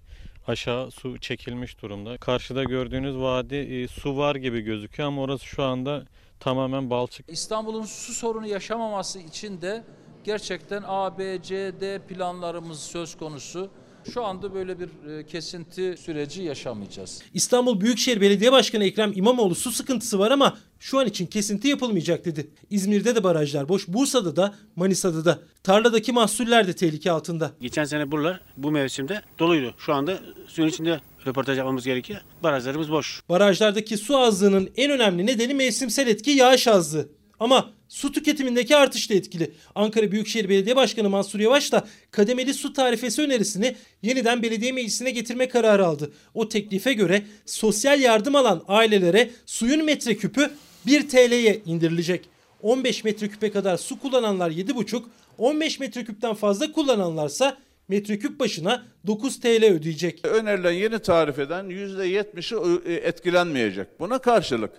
aşağı 0.47 0.91
su 0.91 1.18
çekilmiş 1.18 1.83
durumda. 1.83 2.16
Karşıda 2.18 2.64
gördüğünüz 2.64 3.16
vadi 3.16 3.55
e, 3.55 3.89
su 3.89 4.16
var 4.16 4.35
gibi 4.35 4.61
gözüküyor 4.61 5.09
ama 5.09 5.22
orası 5.22 5.45
şu 5.45 5.62
anda 5.62 6.05
tamamen 6.41 6.91
balçık. 6.91 7.31
İstanbul'un 7.31 7.85
su 7.85 8.12
sorunu 8.12 8.47
yaşamaması 8.47 9.18
için 9.18 9.61
de 9.61 9.85
gerçekten 10.25 10.83
A, 10.87 11.18
B, 11.18 11.43
C, 11.43 11.81
D 11.81 11.99
planlarımız 11.99 12.81
söz 12.81 13.16
konusu. 13.16 13.70
Şu 14.13 14.25
anda 14.25 14.55
böyle 14.55 14.81
bir 14.81 14.89
e, 15.11 15.27
kesinti 15.27 15.95
süreci 15.99 16.43
yaşamayacağız. 16.43 17.23
İstanbul 17.35 17.81
Büyükşehir 17.81 18.21
Belediye 18.21 18.53
Başkanı 18.53 18.85
Ekrem 18.85 19.13
İmamoğlu 19.15 19.55
su 19.55 19.71
sıkıntısı 19.71 20.19
var 20.19 20.31
ama 20.31 20.59
şu 20.79 20.99
an 20.99 21.07
için 21.07 21.27
kesinti 21.27 21.69
yapılmayacak 21.69 22.25
dedi. 22.25 22.51
İzmir'de 22.71 23.17
de 23.17 23.25
barajlar 23.25 23.69
boş, 23.69 23.89
Bursa'da 23.89 24.37
da, 24.37 24.55
Manisa'da 24.77 25.25
da. 25.25 25.39
Tarladaki 25.63 26.13
mahsuller 26.13 26.67
de 26.67 26.73
tehlike 26.73 27.11
altında. 27.11 27.51
Geçen 27.61 27.85
sene 27.85 28.11
buralar 28.11 28.41
bu 28.57 28.71
mevsimde 28.71 29.23
doluydu. 29.39 29.75
Şu 29.79 29.95
anda 29.95 30.19
suyun 30.47 30.69
içinde 30.69 31.01
röportaj 31.27 31.59
yapmamız 31.59 31.85
gerekiyor. 31.85 32.21
Barajlarımız 32.43 32.91
boş. 32.91 33.23
Barajlardaki 33.29 33.97
su 33.97 34.19
azlığının 34.19 34.71
en 34.77 34.91
önemli 34.91 35.27
nedeni 35.27 35.55
mevsimsel 35.55 36.07
etki 36.07 36.31
yağış 36.31 36.69
azlığı. 36.69 37.09
Ama 37.41 37.71
su 37.95 38.12
tüketimindeki 38.12 38.76
artış 38.76 39.11
da 39.11 39.14
etkili. 39.14 39.51
Ankara 39.74 40.12
Büyükşehir 40.12 40.49
Belediye 40.49 40.76
Başkanı 40.76 41.11
Mansur 41.11 41.40
Yavaş 41.40 41.72
da 41.72 41.84
kademeli 42.11 42.55
su 42.55 42.72
tarifesi 42.72 43.22
önerisini 43.22 43.76
yeniden 44.03 44.42
belediye 44.42 44.72
meclisine 44.72 45.11
getirme 45.11 45.49
kararı 45.49 45.86
aldı. 45.86 46.12
O 46.34 46.49
teklife 46.49 46.92
göre 46.92 47.22
sosyal 47.47 48.01
yardım 48.01 48.36
alan 48.36 48.64
ailelere 48.68 49.30
suyun 49.47 49.84
metreküpü 49.84 50.51
1 50.86 51.09
TL'ye 51.09 51.61
indirilecek. 51.66 52.24
15 52.62 53.05
metreküpe 53.05 53.51
kadar 53.51 53.76
su 53.76 53.99
kullananlar 53.99 54.51
7,5, 54.51 55.03
15 55.38 55.80
metreküpten 55.80 56.34
fazla 56.34 56.72
kullananlarsa 56.72 57.59
metreküp 57.88 58.40
başına 58.40 58.86
9 59.07 59.40
TL 59.40 59.64
ödeyecek. 59.64 60.26
Önerilen 60.26 60.72
yeni 60.72 60.99
tarifeden 60.99 61.66
%70'i 61.66 62.92
etkilenmeyecek. 62.92 64.01
Buna 64.01 64.18
karşılık 64.18 64.72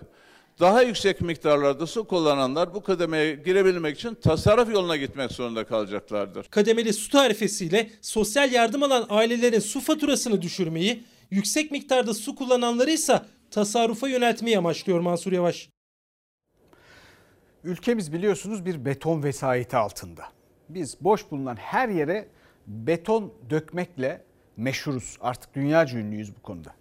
daha 0.60 0.82
yüksek 0.82 1.20
miktarlarda 1.20 1.86
su 1.86 2.06
kullananlar 2.06 2.74
bu 2.74 2.82
kademeye 2.82 3.34
girebilmek 3.34 3.96
için 3.98 4.14
tasarruf 4.14 4.72
yoluna 4.72 4.96
gitmek 4.96 5.32
zorunda 5.32 5.66
kalacaklardır. 5.66 6.46
Kademeli 6.50 6.92
su 6.92 7.10
tarifesiyle 7.10 7.90
sosyal 8.00 8.52
yardım 8.52 8.82
alan 8.82 9.06
ailelerin 9.08 9.60
su 9.60 9.80
faturasını 9.80 10.42
düşürmeyi, 10.42 11.04
yüksek 11.30 11.70
miktarda 11.70 12.14
su 12.14 12.34
kullananları 12.34 12.90
ise 12.90 13.22
tasarrufa 13.50 14.08
yöneltmeyi 14.08 14.58
amaçlıyor 14.58 15.00
Mansur 15.00 15.32
Yavaş. 15.32 15.68
Ülkemiz 17.64 18.12
biliyorsunuz 18.12 18.66
bir 18.66 18.84
beton 18.84 19.22
vesayeti 19.22 19.76
altında. 19.76 20.24
Biz 20.68 20.96
boş 21.00 21.30
bulunan 21.30 21.56
her 21.56 21.88
yere 21.88 22.28
beton 22.66 23.32
dökmekle 23.50 24.24
meşhuruz. 24.56 25.18
Artık 25.20 25.54
dünyaca 25.54 25.98
ünlüyüz 25.98 26.36
bu 26.36 26.42
konuda. 26.42 26.74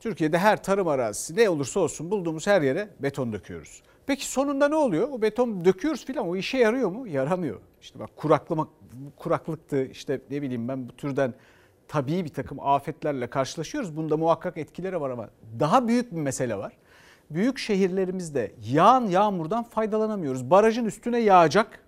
Türkiye'de 0.00 0.38
her 0.38 0.62
tarım 0.62 0.88
arazisi 0.88 1.36
ne 1.36 1.48
olursa 1.48 1.80
olsun 1.80 2.10
bulduğumuz 2.10 2.46
her 2.46 2.62
yere 2.62 2.88
beton 3.00 3.32
döküyoruz. 3.32 3.82
Peki 4.06 4.26
sonunda 4.26 4.68
ne 4.68 4.74
oluyor? 4.74 5.08
O 5.12 5.22
beton 5.22 5.64
döküyoruz 5.64 6.04
filan 6.04 6.28
o 6.28 6.36
işe 6.36 6.58
yarıyor 6.58 6.90
mu? 6.90 7.06
Yaramıyor. 7.06 7.60
İşte 7.80 7.98
bak 7.98 8.16
kuraklama, 8.16 8.68
kuraklıktı 9.16 9.84
işte 9.84 10.20
ne 10.30 10.42
bileyim 10.42 10.68
ben 10.68 10.88
bu 10.88 10.96
türden 10.96 11.34
tabii 11.88 12.24
bir 12.24 12.28
takım 12.28 12.60
afetlerle 12.60 13.26
karşılaşıyoruz. 13.26 13.96
Bunda 13.96 14.16
muhakkak 14.16 14.58
etkileri 14.58 15.00
var 15.00 15.10
ama 15.10 15.28
daha 15.60 15.88
büyük 15.88 16.12
bir 16.12 16.20
mesele 16.20 16.56
var. 16.56 16.72
Büyük 17.30 17.58
şehirlerimizde 17.58 18.52
yağan 18.72 19.06
yağmurdan 19.06 19.64
faydalanamıyoruz. 19.64 20.50
Barajın 20.50 20.84
üstüne 20.84 21.18
yağacak. 21.18 21.80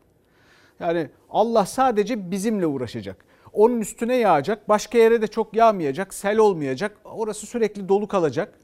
Yani 0.80 1.10
Allah 1.30 1.66
sadece 1.66 2.30
bizimle 2.30 2.66
uğraşacak. 2.66 3.24
Onun 3.52 3.80
üstüne 3.80 4.16
yağacak. 4.16 4.68
Başka 4.68 4.98
yere 4.98 5.22
de 5.22 5.26
çok 5.26 5.56
yağmayacak. 5.56 6.14
Sel 6.14 6.38
olmayacak. 6.38 6.96
Orası 7.04 7.46
sürekli 7.46 7.88
dolu 7.88 8.08
kalacak. 8.08 8.54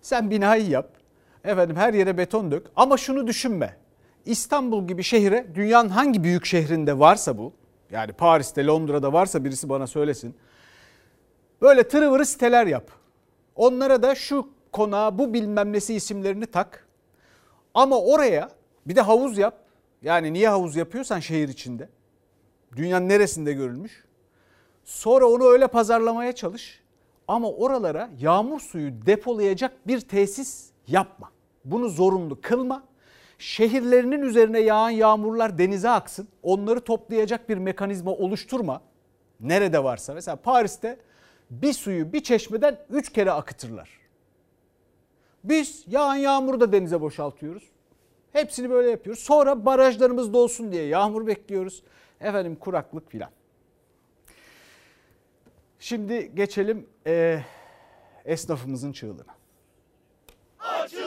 Sen 0.00 0.30
binayı 0.30 0.68
yap. 0.68 0.90
Efendim 1.44 1.76
her 1.76 1.94
yere 1.94 2.18
beton 2.18 2.50
dök. 2.50 2.66
Ama 2.76 2.96
şunu 2.96 3.26
düşünme. 3.26 3.76
İstanbul 4.24 4.86
gibi 4.86 5.02
şehre 5.02 5.46
dünyanın 5.54 5.88
hangi 5.88 6.24
büyük 6.24 6.46
şehrinde 6.46 6.98
varsa 6.98 7.38
bu 7.38 7.52
Yani 7.90 8.12
Paris'te, 8.12 8.66
Londra'da 8.66 9.12
varsa 9.12 9.44
birisi 9.44 9.68
bana 9.68 9.86
söylesin. 9.86 10.34
Böyle 11.62 11.88
tırıvırı 11.88 12.26
siteler 12.26 12.66
yap. 12.66 12.90
Onlara 13.56 14.02
da 14.02 14.14
şu 14.14 14.48
konağa 14.72 15.18
bu 15.18 15.34
bilmem 15.34 15.72
nesi 15.72 15.94
isimlerini 15.94 16.46
tak. 16.46 16.86
Ama 17.74 18.00
oraya 18.00 18.50
bir 18.86 18.96
de 18.96 19.00
havuz 19.00 19.38
yap. 19.38 19.58
Yani 20.02 20.32
niye 20.32 20.48
havuz 20.48 20.76
yapıyorsan 20.76 21.20
şehir 21.20 21.48
içinde. 21.48 21.88
Dünyanın 22.76 23.08
neresinde 23.08 23.52
görülmüş. 23.52 24.04
Sonra 24.84 25.26
onu 25.26 25.44
öyle 25.44 25.66
pazarlamaya 25.66 26.32
çalış. 26.32 26.82
Ama 27.28 27.50
oralara 27.50 28.10
yağmur 28.20 28.60
suyu 28.60 29.06
depolayacak 29.06 29.86
bir 29.86 30.00
tesis 30.00 30.70
yapma. 30.88 31.30
Bunu 31.64 31.88
zorunlu 31.88 32.40
kılma. 32.40 32.84
Şehirlerinin 33.38 34.22
üzerine 34.22 34.60
yağan 34.60 34.90
yağmurlar 34.90 35.58
denize 35.58 35.90
aksın. 35.90 36.28
Onları 36.42 36.80
toplayacak 36.80 37.48
bir 37.48 37.58
mekanizma 37.58 38.10
oluşturma. 38.10 38.82
Nerede 39.40 39.84
varsa. 39.84 40.14
Mesela 40.14 40.36
Paris'te 40.36 40.98
bir 41.50 41.72
suyu 41.72 42.12
bir 42.12 42.22
çeşmeden 42.22 42.78
üç 42.90 43.12
kere 43.12 43.30
akıtırlar. 43.30 43.88
Biz 45.44 45.84
yağan 45.86 46.14
yağmuru 46.14 46.60
da 46.60 46.72
denize 46.72 47.00
boşaltıyoruz. 47.00 47.62
Hepsini 48.32 48.70
böyle 48.70 48.90
yapıyoruz. 48.90 49.22
Sonra 49.22 49.66
barajlarımız 49.66 50.32
dolsun 50.32 50.72
diye 50.72 50.86
yağmur 50.86 51.26
bekliyoruz. 51.26 51.82
Efendim 52.22 52.56
kuraklık 52.56 53.10
filan. 53.10 53.30
Şimdi 55.78 56.34
geçelim 56.34 56.86
e, 57.06 57.42
esnafımızın 58.24 58.92
çığlığına. 58.92 59.34
Açılsın 60.58 61.01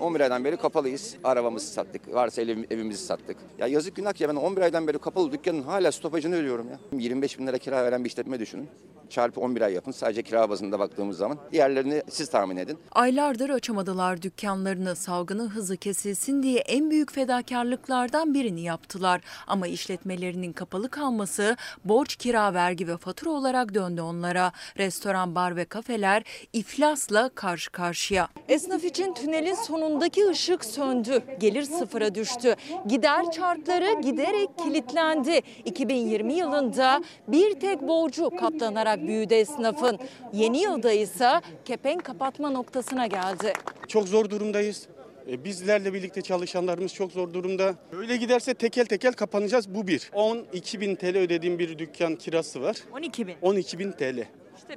11 0.00 0.20
aydan 0.20 0.44
beri 0.44 0.56
kapalıyız. 0.56 1.16
Arabamızı 1.24 1.66
sattık. 1.66 2.14
Varsa 2.14 2.42
ev, 2.42 2.58
evimizi 2.70 3.04
sattık. 3.06 3.36
Ya 3.58 3.66
yazık 3.66 3.96
günah 3.96 4.20
ya 4.20 4.28
ben 4.28 4.36
11 4.36 4.60
aydan 4.62 4.88
beri 4.88 4.98
kapalı 4.98 5.32
dükkanın 5.32 5.62
hala 5.62 5.92
stopajını 5.92 6.36
ödüyorum 6.36 6.68
ya. 6.68 6.78
25 6.92 7.38
bin 7.38 7.46
lira 7.46 7.58
kira 7.58 7.84
veren 7.84 8.04
bir 8.04 8.08
işletme 8.08 8.40
düşünün. 8.40 8.68
Çarpı 9.10 9.40
11 9.40 9.60
ay 9.60 9.72
yapın 9.72 9.92
sadece 9.92 10.22
kira 10.22 10.50
bazında 10.50 10.78
baktığımız 10.78 11.16
zaman. 11.18 11.38
Diğerlerini 11.52 12.02
siz 12.10 12.30
tahmin 12.30 12.56
edin. 12.56 12.78
Aylardır 12.92 13.50
açamadılar 13.50 14.22
dükkanlarını. 14.22 14.96
Salgının 14.96 15.48
hızı 15.48 15.76
kesilsin 15.76 16.42
diye 16.42 16.58
en 16.58 16.90
büyük 16.90 17.12
fedakarlıklardan 17.12 18.34
birini 18.34 18.60
yaptılar. 18.60 19.20
Ama 19.46 19.66
işletmelerinin 19.66 20.52
kapalı 20.52 20.88
kalması 20.88 21.56
borç, 21.84 22.16
kira, 22.16 22.54
vergi 22.54 22.88
ve 22.88 22.96
fatura 22.96 23.30
olarak 23.30 23.74
döndü 23.74 24.00
onlara. 24.00 24.52
Restoran, 24.78 25.34
bar 25.34 25.56
ve 25.56 25.64
kafeler 25.64 26.22
iflasla 26.52 27.30
karşı 27.34 27.70
karşıya. 27.70 28.28
Esnaf 28.48 28.84
için 28.84 29.14
tünelin 29.14 29.54
sonundaki 29.88 30.28
ışık 30.28 30.64
söndü. 30.64 31.22
Gelir 31.40 31.62
sıfıra 31.62 32.14
düştü. 32.14 32.54
Gider 32.86 33.30
çarkları 33.30 34.00
giderek 34.00 34.58
kilitlendi. 34.58 35.40
2020 35.64 36.32
yılında 36.34 37.02
bir 37.28 37.60
tek 37.60 37.82
borcu 37.82 38.30
katlanarak 38.30 39.06
büyüdü 39.06 39.34
esnafın. 39.34 39.98
Yeni 40.32 40.58
yılda 40.62 40.92
ise 40.92 41.30
kepenk 41.64 42.04
kapatma 42.04 42.50
noktasına 42.50 43.06
geldi. 43.06 43.52
Çok 43.88 44.08
zor 44.08 44.30
durumdayız. 44.30 44.88
E, 45.30 45.44
Bizlerle 45.44 45.92
birlikte 45.94 46.22
çalışanlarımız 46.22 46.94
çok 46.94 47.12
zor 47.12 47.32
durumda. 47.34 47.74
Öyle 47.92 48.16
giderse 48.16 48.54
tekel 48.54 48.86
tekel 48.86 49.12
kapanacağız 49.12 49.74
bu 49.74 49.86
bir. 49.86 50.10
12 50.14 50.80
bin 50.80 50.96
TL 50.96 51.16
ödediğim 51.16 51.58
bir 51.58 51.78
dükkan 51.78 52.16
kirası 52.16 52.62
var. 52.62 52.76
12 52.92 53.26
bin. 53.26 53.34
12 53.42 53.78
bin 53.78 53.92
TL. 53.92 54.18
İşte 54.56 54.76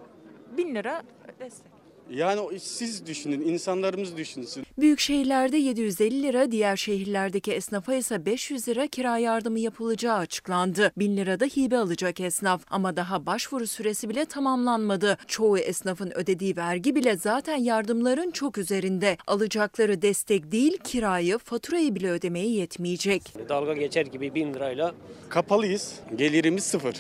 1000 0.57 0.76
lira 0.76 1.01
destek. 1.39 1.70
Yani 2.10 2.60
siz 2.60 3.06
düşünün, 3.06 3.41
insanlarımız 3.41 4.18
düşünsün. 4.18 4.64
Büyük 4.78 4.99
şehirlerde 4.99 5.58
750 5.58 6.24
lira, 6.24 6.52
diğer 6.52 6.76
şehirlerdeki 6.76 7.52
esnafa 7.52 7.93
ise 7.95 8.26
500 8.26 8.68
lira 8.68 8.88
kira 8.88 9.18
yardımı 9.18 9.60
yapılacağı 9.60 10.18
açıklandı. 10.18 10.91
1000 10.97 11.18
lira 11.18 11.39
da 11.39 11.45
hibe 11.45 11.78
alacak 11.78 12.20
esnaf 12.20 12.62
ama 12.70 12.95
daha 12.95 13.26
başvuru 13.26 13.68
süresi 13.68 14.10
bile 14.10 14.26
tamamlanmadı. 14.26 15.18
Çoğu 15.28 15.58
esnafın 15.58 16.12
ödediği 16.16 16.58
vergi 16.58 16.95
bile 16.95 17.16
zaten 17.18 17.58
yardımların 17.58 18.32
çok 18.32 18.58
üzerinde. 18.58 19.18
Alacakları 19.28 20.02
destek 20.02 20.52
değil 20.52 20.78
kirayı, 20.84 21.38
faturayı 21.38 21.95
bile 21.95 22.12
ödemeye 22.12 22.49
yetmeyecek. 22.49 23.34
Dalga 23.49 23.74
geçer 23.74 24.06
gibi 24.06 24.36
bin 24.36 24.54
lirayla. 24.54 24.95
Kapalıyız, 25.30 25.95
gelirimiz 26.16 26.64
sıfır. 26.64 26.95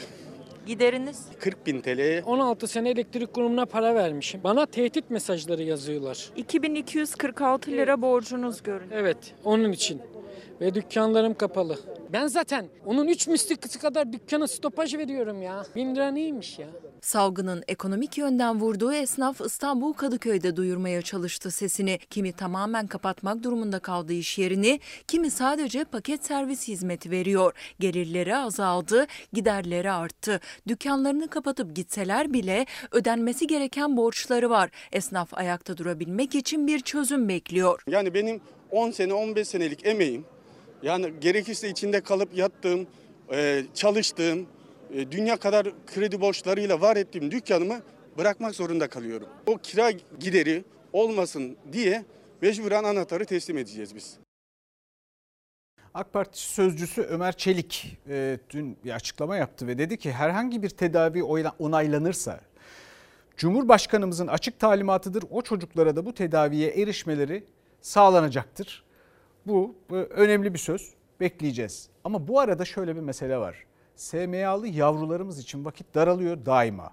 Gideriniz? 0.65 1.25
40 1.39 1.65
bin 1.67 1.81
TL. 1.81 2.23
16 2.25 2.67
sene 2.67 2.89
elektrik 2.89 3.33
kurumuna 3.33 3.65
para 3.65 3.95
vermişim. 3.95 4.41
Bana 4.43 4.65
tehdit 4.65 5.09
mesajları 5.09 5.63
yazıyorlar. 5.63 6.29
2246 6.35 7.71
lira 7.71 8.01
borcunuz 8.01 8.63
görünüyor. 8.63 9.01
Evet, 9.01 9.17
onun 9.43 9.71
için. 9.71 10.01
Ve 10.61 10.73
dükkanlarım 10.73 11.33
kapalı. 11.33 11.79
Ben 12.13 12.27
zaten 12.27 12.65
onun 12.85 13.07
3 13.07 13.27
mislisi 13.27 13.79
kadar 13.79 14.13
dükkana 14.13 14.47
stopaj 14.47 14.95
veriyorum 14.95 15.41
ya. 15.41 15.63
Bin 15.75 15.95
lira 15.95 16.11
neymiş 16.11 16.59
ya? 16.59 16.67
Salgının 17.01 17.63
ekonomik 17.67 18.17
yönden 18.17 18.59
vurduğu 18.59 18.93
esnaf 18.93 19.41
İstanbul 19.41 19.93
Kadıköy'de 19.93 20.55
duyurmaya 20.55 21.01
çalıştı 21.01 21.51
sesini. 21.51 21.99
Kimi 22.09 22.31
tamamen 22.31 22.87
kapatmak 22.87 23.43
durumunda 23.43 23.79
kaldı 23.79 24.13
iş 24.13 24.37
yerini, 24.37 24.79
kimi 25.07 25.31
sadece 25.31 25.83
paket 25.83 26.25
servis 26.25 26.67
hizmeti 26.67 27.11
veriyor. 27.11 27.53
Gelirleri 27.79 28.35
azaldı, 28.35 29.07
giderleri 29.33 29.91
arttı. 29.91 30.39
Dükkanlarını 30.67 31.27
kapatıp 31.27 31.75
gitseler 31.75 32.33
bile 32.33 32.65
ödenmesi 32.91 33.47
gereken 33.47 33.97
borçları 33.97 34.49
var. 34.49 34.69
Esnaf 34.91 35.33
ayakta 35.33 35.77
durabilmek 35.77 36.35
için 36.35 36.67
bir 36.67 36.79
çözüm 36.79 37.29
bekliyor. 37.29 37.83
Yani 37.87 38.13
benim 38.13 38.41
10 38.71 38.91
sene 38.91 39.13
15 39.13 39.47
senelik 39.47 39.85
emeğim 39.85 40.25
yani 40.83 41.13
gerekirse 41.21 41.69
içinde 41.69 42.01
kalıp 42.01 42.37
yattığım, 42.37 42.87
e, 43.33 43.63
çalıştığım, 43.73 44.47
e, 44.93 45.11
dünya 45.11 45.37
kadar 45.37 45.67
kredi 45.87 46.21
borçlarıyla 46.21 46.81
var 46.81 46.95
ettiğim 46.95 47.31
dükkanımı 47.31 47.81
bırakmak 48.17 48.55
zorunda 48.55 48.87
kalıyorum. 48.89 49.27
O 49.45 49.57
kira 49.57 49.91
gideri 50.19 50.63
olmasın 50.93 51.57
diye 51.71 52.05
mecburen 52.41 52.83
anahtarı 52.83 53.25
teslim 53.25 53.57
edeceğiz 53.57 53.95
biz. 53.95 54.17
AK 55.93 56.13
Parti 56.13 56.39
sözcüsü 56.39 57.01
Ömer 57.01 57.37
Çelik 57.37 57.97
e, 58.09 58.37
dün 58.49 58.77
bir 58.85 58.91
açıklama 58.91 59.37
yaptı 59.37 59.67
ve 59.67 59.77
dedi 59.77 59.97
ki 59.97 60.11
herhangi 60.11 60.63
bir 60.63 60.69
tedavi 60.69 61.23
onaylanırsa 61.59 62.39
Cumhurbaşkanımızın 63.37 64.27
açık 64.27 64.59
talimatıdır 64.59 65.23
o 65.31 65.41
çocuklara 65.41 65.95
da 65.95 66.05
bu 66.05 66.13
tedaviye 66.13 66.69
erişmeleri 66.69 67.43
sağlanacaktır. 67.81 68.83
Bu, 69.47 69.75
bu 69.89 69.95
önemli 69.95 70.53
bir 70.53 70.59
söz 70.59 70.93
bekleyeceğiz. 71.19 71.89
Ama 72.03 72.27
bu 72.27 72.39
arada 72.39 72.65
şöyle 72.65 72.95
bir 72.95 73.01
mesele 73.01 73.37
var. 73.37 73.65
SMA'lı 74.01 74.67
yavrularımız 74.67 75.39
için 75.39 75.65
vakit 75.65 75.95
daralıyor 75.95 76.45
daima. 76.45 76.91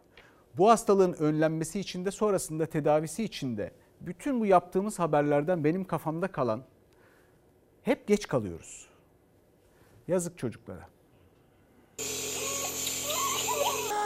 Bu 0.56 0.70
hastalığın 0.70 1.12
önlenmesi 1.12 1.80
için 1.80 2.04
de 2.04 2.10
sonrasında 2.10 2.66
tedavisi 2.66 3.24
için 3.24 3.56
de 3.56 3.72
bütün 4.00 4.40
bu 4.40 4.46
yaptığımız 4.46 4.98
haberlerden 4.98 5.64
benim 5.64 5.84
kafamda 5.84 6.28
kalan 6.28 6.62
hep 7.82 8.06
geç 8.06 8.26
kalıyoruz. 8.26 8.86
Yazık 10.08 10.38
çocuklara. 10.38 10.88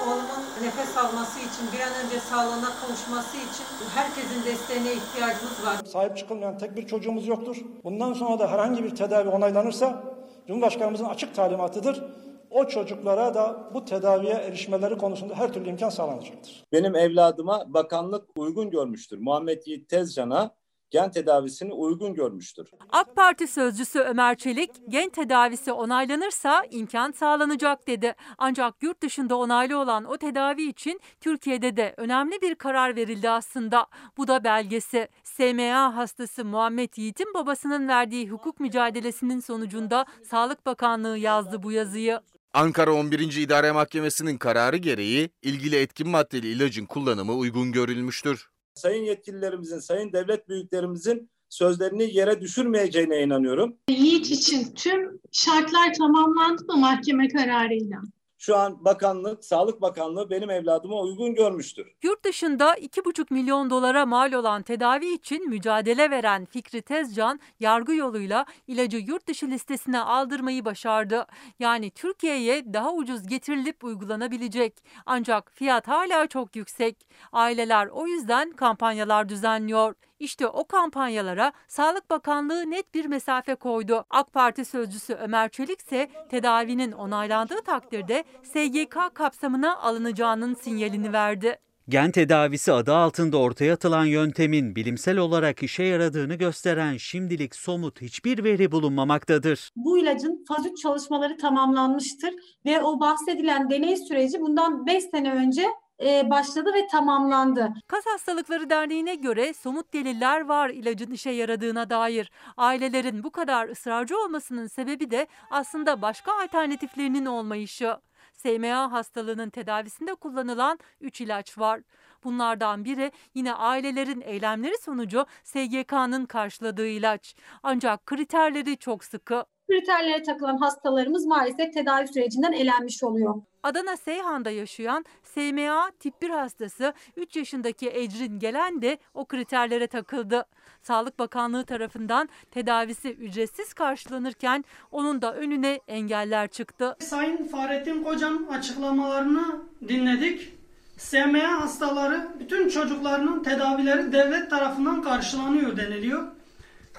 Oğlumun 0.06 0.44
nefes 0.62 0.96
alması 0.96 1.38
için, 1.38 1.72
bir 1.72 1.80
an 1.80 2.04
önce 2.04 2.20
sağlığına 2.20 2.70
kavuşması 2.80 3.36
için 3.36 3.66
herkesin 3.94 4.44
desteğine 4.44 4.92
ihtiyacımız 4.92 5.66
var. 5.66 5.76
Sahip 5.84 6.16
çıkılmayan 6.16 6.58
tek 6.58 6.76
bir 6.76 6.86
çocuğumuz 6.86 7.26
yoktur. 7.26 7.56
Bundan 7.84 8.12
sonra 8.12 8.38
da 8.38 8.50
herhangi 8.50 8.84
bir 8.84 8.96
tedavi 8.96 9.28
onaylanırsa 9.28 10.04
Cumhurbaşkanımızın 10.46 11.04
açık 11.04 11.34
talimatıdır. 11.34 12.04
O 12.52 12.68
çocuklara 12.68 13.34
da 13.34 13.70
bu 13.74 13.84
tedaviye 13.84 14.32
erişmeleri 14.34 14.98
konusunda 14.98 15.34
her 15.34 15.52
türlü 15.52 15.68
imkan 15.68 15.88
sağlanacaktır. 15.88 16.64
Benim 16.72 16.96
evladıma 16.96 17.64
bakanlık 17.66 18.28
uygun 18.36 18.70
görmüştür. 18.70 19.18
Muhammed 19.18 19.62
Yiğit 19.66 19.88
Tezcan'a 19.88 20.54
gen 20.90 21.10
tedavisini 21.10 21.72
uygun 21.72 22.14
görmüştür. 22.14 22.70
AK 22.90 23.16
Parti 23.16 23.46
sözcüsü 23.46 23.98
Ömer 23.98 24.36
Çelik, 24.36 24.70
gen 24.88 25.08
tedavisi 25.08 25.72
onaylanırsa 25.72 26.64
imkan 26.70 27.12
sağlanacak 27.12 27.88
dedi. 27.88 28.14
Ancak 28.38 28.82
yurt 28.82 29.02
dışında 29.02 29.38
onaylı 29.38 29.78
olan 29.78 30.04
o 30.04 30.16
tedavi 30.16 30.62
için 30.62 31.00
Türkiye'de 31.20 31.76
de 31.76 31.94
önemli 31.96 32.42
bir 32.42 32.54
karar 32.54 32.96
verildi 32.96 33.30
aslında. 33.30 33.86
Bu 34.16 34.28
da 34.28 34.44
belgesi. 34.44 35.08
SMA 35.24 35.96
hastası 35.96 36.44
Muhammed 36.44 36.90
Yiğit'in 36.96 37.34
babasının 37.34 37.88
verdiği 37.88 38.28
hukuk 38.28 38.60
mücadelesinin 38.60 39.40
sonucunda 39.40 40.06
Sağlık 40.30 40.66
Bakanlığı 40.66 41.18
yazdı 41.18 41.62
bu 41.62 41.72
yazıyı. 41.72 42.20
Ankara 42.54 42.92
11. 42.92 43.36
İdare 43.36 43.72
Mahkemesi'nin 43.72 44.38
kararı 44.38 44.76
gereği 44.76 45.30
ilgili 45.42 45.76
etkin 45.76 46.08
maddeli 46.08 46.48
ilacın 46.48 46.86
kullanımı 46.86 47.34
uygun 47.34 47.72
görülmüştür. 47.72 48.48
Sayın 48.74 49.04
yetkililerimizin, 49.04 49.78
sayın 49.78 50.12
devlet 50.12 50.48
büyüklerimizin 50.48 51.30
sözlerini 51.48 52.16
yere 52.16 52.40
düşürmeyeceğine 52.40 53.22
inanıyorum. 53.22 53.76
Yiğit 53.88 54.30
için 54.30 54.74
tüm 54.74 55.20
şartlar 55.32 55.94
tamamlandı 55.94 56.64
mı 56.64 56.76
mahkeme 56.76 57.28
kararıyla? 57.28 58.00
Şu 58.42 58.56
an 58.56 58.84
bakanlık, 58.84 59.44
Sağlık 59.44 59.80
Bakanlığı 59.80 60.30
benim 60.30 60.50
evladıma 60.50 61.00
uygun 61.00 61.34
görmüştür. 61.34 61.86
Yurt 62.02 62.24
dışında 62.24 62.74
2,5 62.74 63.26
milyon 63.30 63.70
dolara 63.70 64.06
mal 64.06 64.32
olan 64.32 64.62
tedavi 64.62 65.14
için 65.14 65.48
mücadele 65.48 66.10
veren 66.10 66.44
Fikri 66.44 66.82
Tezcan, 66.82 67.40
yargı 67.60 67.94
yoluyla 67.94 68.46
ilacı 68.66 68.96
yurt 68.96 69.26
dışı 69.26 69.46
listesine 69.46 70.00
aldırmayı 70.00 70.64
başardı. 70.64 71.26
Yani 71.58 71.90
Türkiye'ye 71.90 72.72
daha 72.72 72.92
ucuz 72.92 73.26
getirilip 73.26 73.84
uygulanabilecek. 73.84 74.84
Ancak 75.06 75.52
fiyat 75.52 75.88
hala 75.88 76.26
çok 76.26 76.56
yüksek. 76.56 77.08
Aileler 77.32 77.86
o 77.86 78.06
yüzden 78.06 78.50
kampanyalar 78.50 79.28
düzenliyor. 79.28 79.94
İşte 80.22 80.46
o 80.46 80.66
kampanyalara 80.66 81.52
Sağlık 81.68 82.10
Bakanlığı 82.10 82.70
net 82.70 82.94
bir 82.94 83.06
mesafe 83.06 83.54
koydu. 83.54 84.04
AK 84.10 84.32
Parti 84.32 84.64
sözcüsü 84.64 85.14
Ömer 85.14 85.48
Çelik 85.48 85.80
ise 85.80 86.08
tedavinin 86.30 86.92
onaylandığı 86.92 87.62
takdirde 87.66 88.24
SGK 88.42 89.14
kapsamına 89.14 89.76
alınacağının 89.76 90.54
sinyalini 90.54 91.12
verdi. 91.12 91.58
Gen 91.88 92.10
tedavisi 92.10 92.72
adı 92.72 92.94
altında 92.94 93.36
ortaya 93.36 93.74
atılan 93.74 94.04
yöntemin 94.04 94.76
bilimsel 94.76 95.18
olarak 95.18 95.62
işe 95.62 95.82
yaradığını 95.82 96.34
gösteren 96.34 96.96
şimdilik 96.96 97.54
somut 97.54 98.00
hiçbir 98.00 98.44
veri 98.44 98.72
bulunmamaktadır. 98.72 99.70
Bu 99.76 99.98
ilacın 99.98 100.44
faz 100.48 100.66
3 100.66 100.78
çalışmaları 100.82 101.36
tamamlanmıştır 101.36 102.34
ve 102.66 102.82
o 102.82 103.00
bahsedilen 103.00 103.70
deney 103.70 103.96
süreci 103.96 104.40
bundan 104.40 104.86
5 104.86 105.04
sene 105.04 105.32
önce 105.32 105.66
e, 106.04 106.30
başladı 106.30 106.70
ve 106.74 106.86
tamamlandı. 106.86 107.72
Kas 107.86 108.06
Hastalıkları 108.06 108.70
Derneği'ne 108.70 109.14
göre 109.14 109.54
somut 109.54 109.92
deliller 109.92 110.40
var 110.40 110.70
ilacın 110.70 111.10
işe 111.10 111.30
yaradığına 111.30 111.90
dair. 111.90 112.30
Ailelerin 112.56 113.24
bu 113.24 113.30
kadar 113.30 113.68
ısrarcı 113.68 114.18
olmasının 114.18 114.66
sebebi 114.66 115.10
de 115.10 115.26
aslında 115.50 116.02
başka 116.02 116.32
alternatiflerinin 116.42 117.26
olmayışı. 117.26 117.96
SMA 118.34 118.92
hastalığının 118.92 119.50
tedavisinde 119.50 120.14
kullanılan 120.14 120.78
3 121.00 121.20
ilaç 121.20 121.58
var. 121.58 121.80
Bunlardan 122.24 122.84
biri 122.84 123.12
yine 123.34 123.54
ailelerin 123.54 124.20
eylemleri 124.20 124.78
sonucu 124.78 125.26
SGK'nın 125.44 126.26
karşıladığı 126.26 126.86
ilaç. 126.86 127.34
Ancak 127.62 128.06
kriterleri 128.06 128.78
çok 128.78 129.04
sıkı. 129.04 129.44
Kriterlere 129.70 130.22
takılan 130.22 130.56
hastalarımız 130.56 131.26
maalesef 131.26 131.74
tedavi 131.74 132.08
sürecinden 132.08 132.52
elenmiş 132.52 133.02
oluyor. 133.02 133.34
Adana 133.62 133.96
Seyhan'da 133.96 134.50
yaşayan 134.50 135.04
SMA 135.22 135.90
tip 136.00 136.22
1 136.22 136.30
hastası 136.30 136.92
3 137.16 137.36
yaşındaki 137.36 137.90
Ecrin 137.90 138.38
Gelen 138.38 138.82
de 138.82 138.98
o 139.14 139.24
kriterlere 139.24 139.86
takıldı. 139.86 140.44
Sağlık 140.82 141.18
Bakanlığı 141.18 141.64
tarafından 141.64 142.28
tedavisi 142.50 143.10
ücretsiz 143.10 143.74
karşılanırken 143.74 144.64
onun 144.90 145.22
da 145.22 145.34
önüne 145.34 145.80
engeller 145.88 146.48
çıktı. 146.48 146.96
Sayın 147.00 147.48
Fahrettin 147.48 148.02
Koca'nın 148.02 148.46
açıklamalarını 148.46 149.62
dinledik. 149.88 150.54
SMA 150.96 151.60
hastaları 151.60 152.28
bütün 152.40 152.68
çocuklarının 152.68 153.42
tedavileri 153.42 154.12
devlet 154.12 154.50
tarafından 154.50 155.02
karşılanıyor 155.02 155.76
deniliyor. 155.76 156.28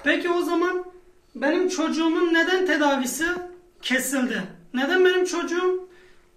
Peki 0.04 0.30
o 0.30 0.42
zaman 0.42 0.84
benim 1.34 1.68
çocuğumun 1.68 2.34
neden 2.34 2.66
tedavisi 2.66 3.26
kesildi? 3.82 4.42
Neden 4.74 5.04
benim 5.04 5.24
çocuğum 5.24 5.88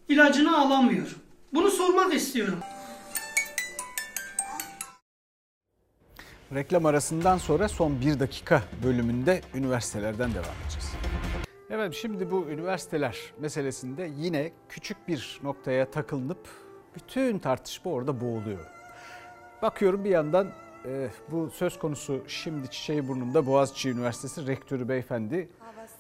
ilacını 0.10 0.58
alamıyor? 0.58 1.16
Bunu 1.54 1.72
sormak 1.72 2.14
istiyorum. 2.14 2.60
Reklam 6.54 6.86
arasından 6.86 7.38
sonra 7.38 7.68
son 7.68 8.02
bir 8.02 8.20
dakika 8.20 8.64
bölümünde 8.84 9.42
üniversitelerden 9.56 10.34
devam 10.34 10.56
edeceğiz. 10.64 10.92
Evet 11.70 11.94
şimdi 11.94 12.32
bu 12.32 12.48
üniversiteler 12.50 13.18
meselesinde 13.40 14.12
yine 14.18 14.52
küçük 14.70 15.08
bir 15.08 15.40
noktaya 15.44 15.92
takılınıp 15.92 16.48
bütün 16.96 17.40
tartışma 17.40 17.92
orada 17.92 18.22
boğuluyor. 18.22 18.66
Bakıyorum 19.62 20.04
bir 20.04 20.10
yandan 20.10 20.48
e, 20.88 21.10
bu 21.32 21.50
söz 21.50 21.80
konusu 21.80 22.24
şimdi 22.28 22.70
Çiçeğiburnunda 22.70 23.46
Boğaziçi 23.46 23.90
Üniversitesi 23.90 24.48
Rektörü 24.48 24.90
Beyefendi 24.90 25.50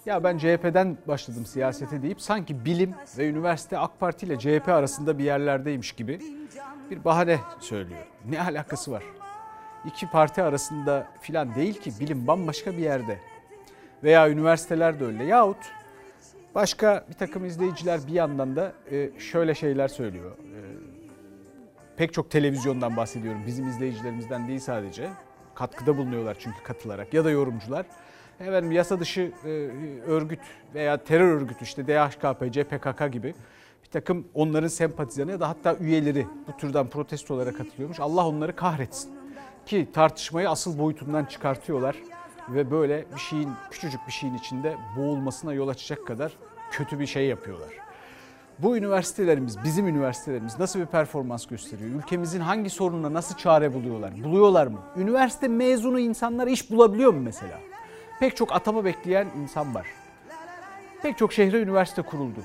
ya 0.05 0.23
ben 0.23 0.37
CHP'den 0.37 0.97
başladım 1.07 1.45
siyasete 1.45 2.01
deyip 2.01 2.21
sanki 2.21 2.65
bilim 2.65 2.93
ve 3.17 3.29
üniversite 3.29 3.77
AK 3.77 3.99
Parti 3.99 4.25
ile 4.25 4.39
CHP 4.39 4.69
arasında 4.69 5.17
bir 5.17 5.23
yerlerdeymiş 5.23 5.91
gibi 5.91 6.21
bir 6.91 7.05
bahane 7.05 7.39
söylüyor. 7.59 8.05
Ne 8.29 8.41
alakası 8.41 8.91
var? 8.91 9.03
İki 9.85 10.09
parti 10.09 10.43
arasında 10.43 11.07
filan 11.21 11.55
değil 11.55 11.79
ki 11.79 11.91
bilim 11.99 12.27
bambaşka 12.27 12.71
bir 12.71 12.83
yerde. 12.83 13.19
Veya 14.03 14.29
üniversiteler 14.29 14.99
de 14.99 15.05
öyle. 15.05 15.23
Yahut 15.23 15.57
başka 16.55 17.05
bir 17.09 17.13
takım 17.13 17.45
izleyiciler 17.45 17.99
bir 18.07 18.13
yandan 18.13 18.55
da 18.55 18.73
e, 18.91 19.19
şöyle 19.19 19.55
şeyler 19.55 19.87
söylüyor. 19.87 20.31
Pek 21.97 22.13
çok 22.13 22.31
televizyondan 22.31 22.97
bahsediyorum. 22.97 23.41
Bizim 23.47 23.67
izleyicilerimizden 23.67 24.47
değil 24.47 24.59
sadece. 24.59 25.09
Katkıda 25.55 25.97
bulunuyorlar 25.97 26.37
çünkü 26.39 26.63
katılarak 26.63 27.13
ya 27.13 27.25
da 27.25 27.31
yorumcular. 27.31 27.85
Efendim 28.39 28.71
yasa 28.71 28.99
dışı 28.99 29.31
e, 29.45 29.49
örgüt 30.07 30.39
veya 30.73 31.03
terör 31.03 31.31
örgütü 31.31 31.63
işte 31.63 31.87
DHKPC, 31.87 32.63
PKK 32.63 33.13
gibi 33.13 33.35
bir 33.83 33.89
takım 33.91 34.27
onların 34.33 34.67
sempatizanı 34.67 35.31
ya 35.31 35.39
da 35.39 35.49
hatta 35.49 35.75
üyeleri 35.75 36.27
bu 36.47 36.57
türden 36.57 36.87
protestolara 36.87 37.53
katılıyormuş. 37.53 37.99
Allah 37.99 38.27
onları 38.27 38.55
kahretsin. 38.55 39.11
Ki 39.65 39.87
tartışmayı 39.93 40.49
asıl 40.49 40.79
boyutundan 40.79 41.25
çıkartıyorlar 41.25 41.95
ve 42.49 42.71
böyle 42.71 43.05
bir 43.15 43.19
şeyin 43.19 43.49
küçücük 43.71 44.01
bir 44.07 44.11
şeyin 44.11 44.33
içinde 44.33 44.75
boğulmasına 44.97 45.53
yol 45.53 45.67
açacak 45.67 46.07
kadar 46.07 46.31
kötü 46.71 46.99
bir 46.99 47.07
şey 47.07 47.27
yapıyorlar. 47.27 47.86
Bu 48.59 48.77
üniversitelerimiz, 48.77 49.63
bizim 49.63 49.87
üniversitelerimiz 49.87 50.59
nasıl 50.59 50.79
bir 50.79 50.85
performans 50.85 51.45
gösteriyor? 51.47 51.89
Ülkemizin 51.89 52.39
hangi 52.39 52.69
sorununa 52.69 53.13
nasıl 53.13 53.35
çare 53.37 53.73
buluyorlar? 53.73 54.23
Buluyorlar 54.23 54.67
mı? 54.67 54.79
Üniversite 54.95 55.47
mezunu 55.47 55.99
insanlar 55.99 56.47
iş 56.47 56.71
bulabiliyor 56.71 57.13
mu 57.13 57.19
mesela? 57.21 57.59
Pek 58.19 58.37
çok 58.37 58.53
atama 58.55 58.85
bekleyen 58.85 59.27
insan 59.43 59.75
var. 59.75 59.87
Pek 61.01 61.17
çok 61.17 61.33
şehre 61.33 61.61
üniversite 61.61 62.01
kuruldu. 62.01 62.39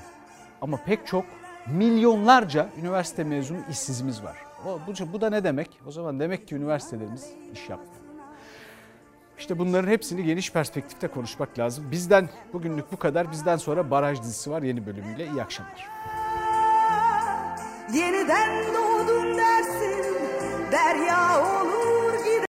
Ama 0.61 0.77
pek 0.85 1.07
çok 1.07 1.25
milyonlarca 1.67 2.69
üniversite 2.79 3.23
mezunu 3.23 3.57
işsizimiz 3.69 4.23
var. 4.23 4.37
O, 4.67 4.79
bu, 4.87 5.13
bu 5.13 5.21
da 5.21 5.29
ne 5.29 5.43
demek? 5.43 5.79
O 5.87 5.91
zaman 5.91 6.19
demek 6.19 6.47
ki 6.47 6.55
üniversitelerimiz 6.55 7.29
iş 7.53 7.69
yaptı. 7.69 8.02
İşte 9.39 9.59
bunların 9.59 9.87
hepsini 9.91 10.23
geniş 10.23 10.51
perspektifte 10.51 11.07
konuşmak 11.07 11.59
lazım. 11.59 11.91
Bizden 11.91 12.29
bugünlük 12.53 12.91
bu 12.91 12.97
kadar. 12.97 13.31
Bizden 13.31 13.57
sonra 13.57 13.91
Baraj 13.91 14.21
dizisi 14.21 14.51
var 14.51 14.61
yeni 14.61 14.85
bölümüyle. 14.85 15.27
İyi 15.27 15.41
akşamlar. 15.41 15.87
Yeniden 17.93 18.49
doğdun 18.73 19.37
dersin 19.37 20.03
derya 20.71 21.39
olur 21.41 21.82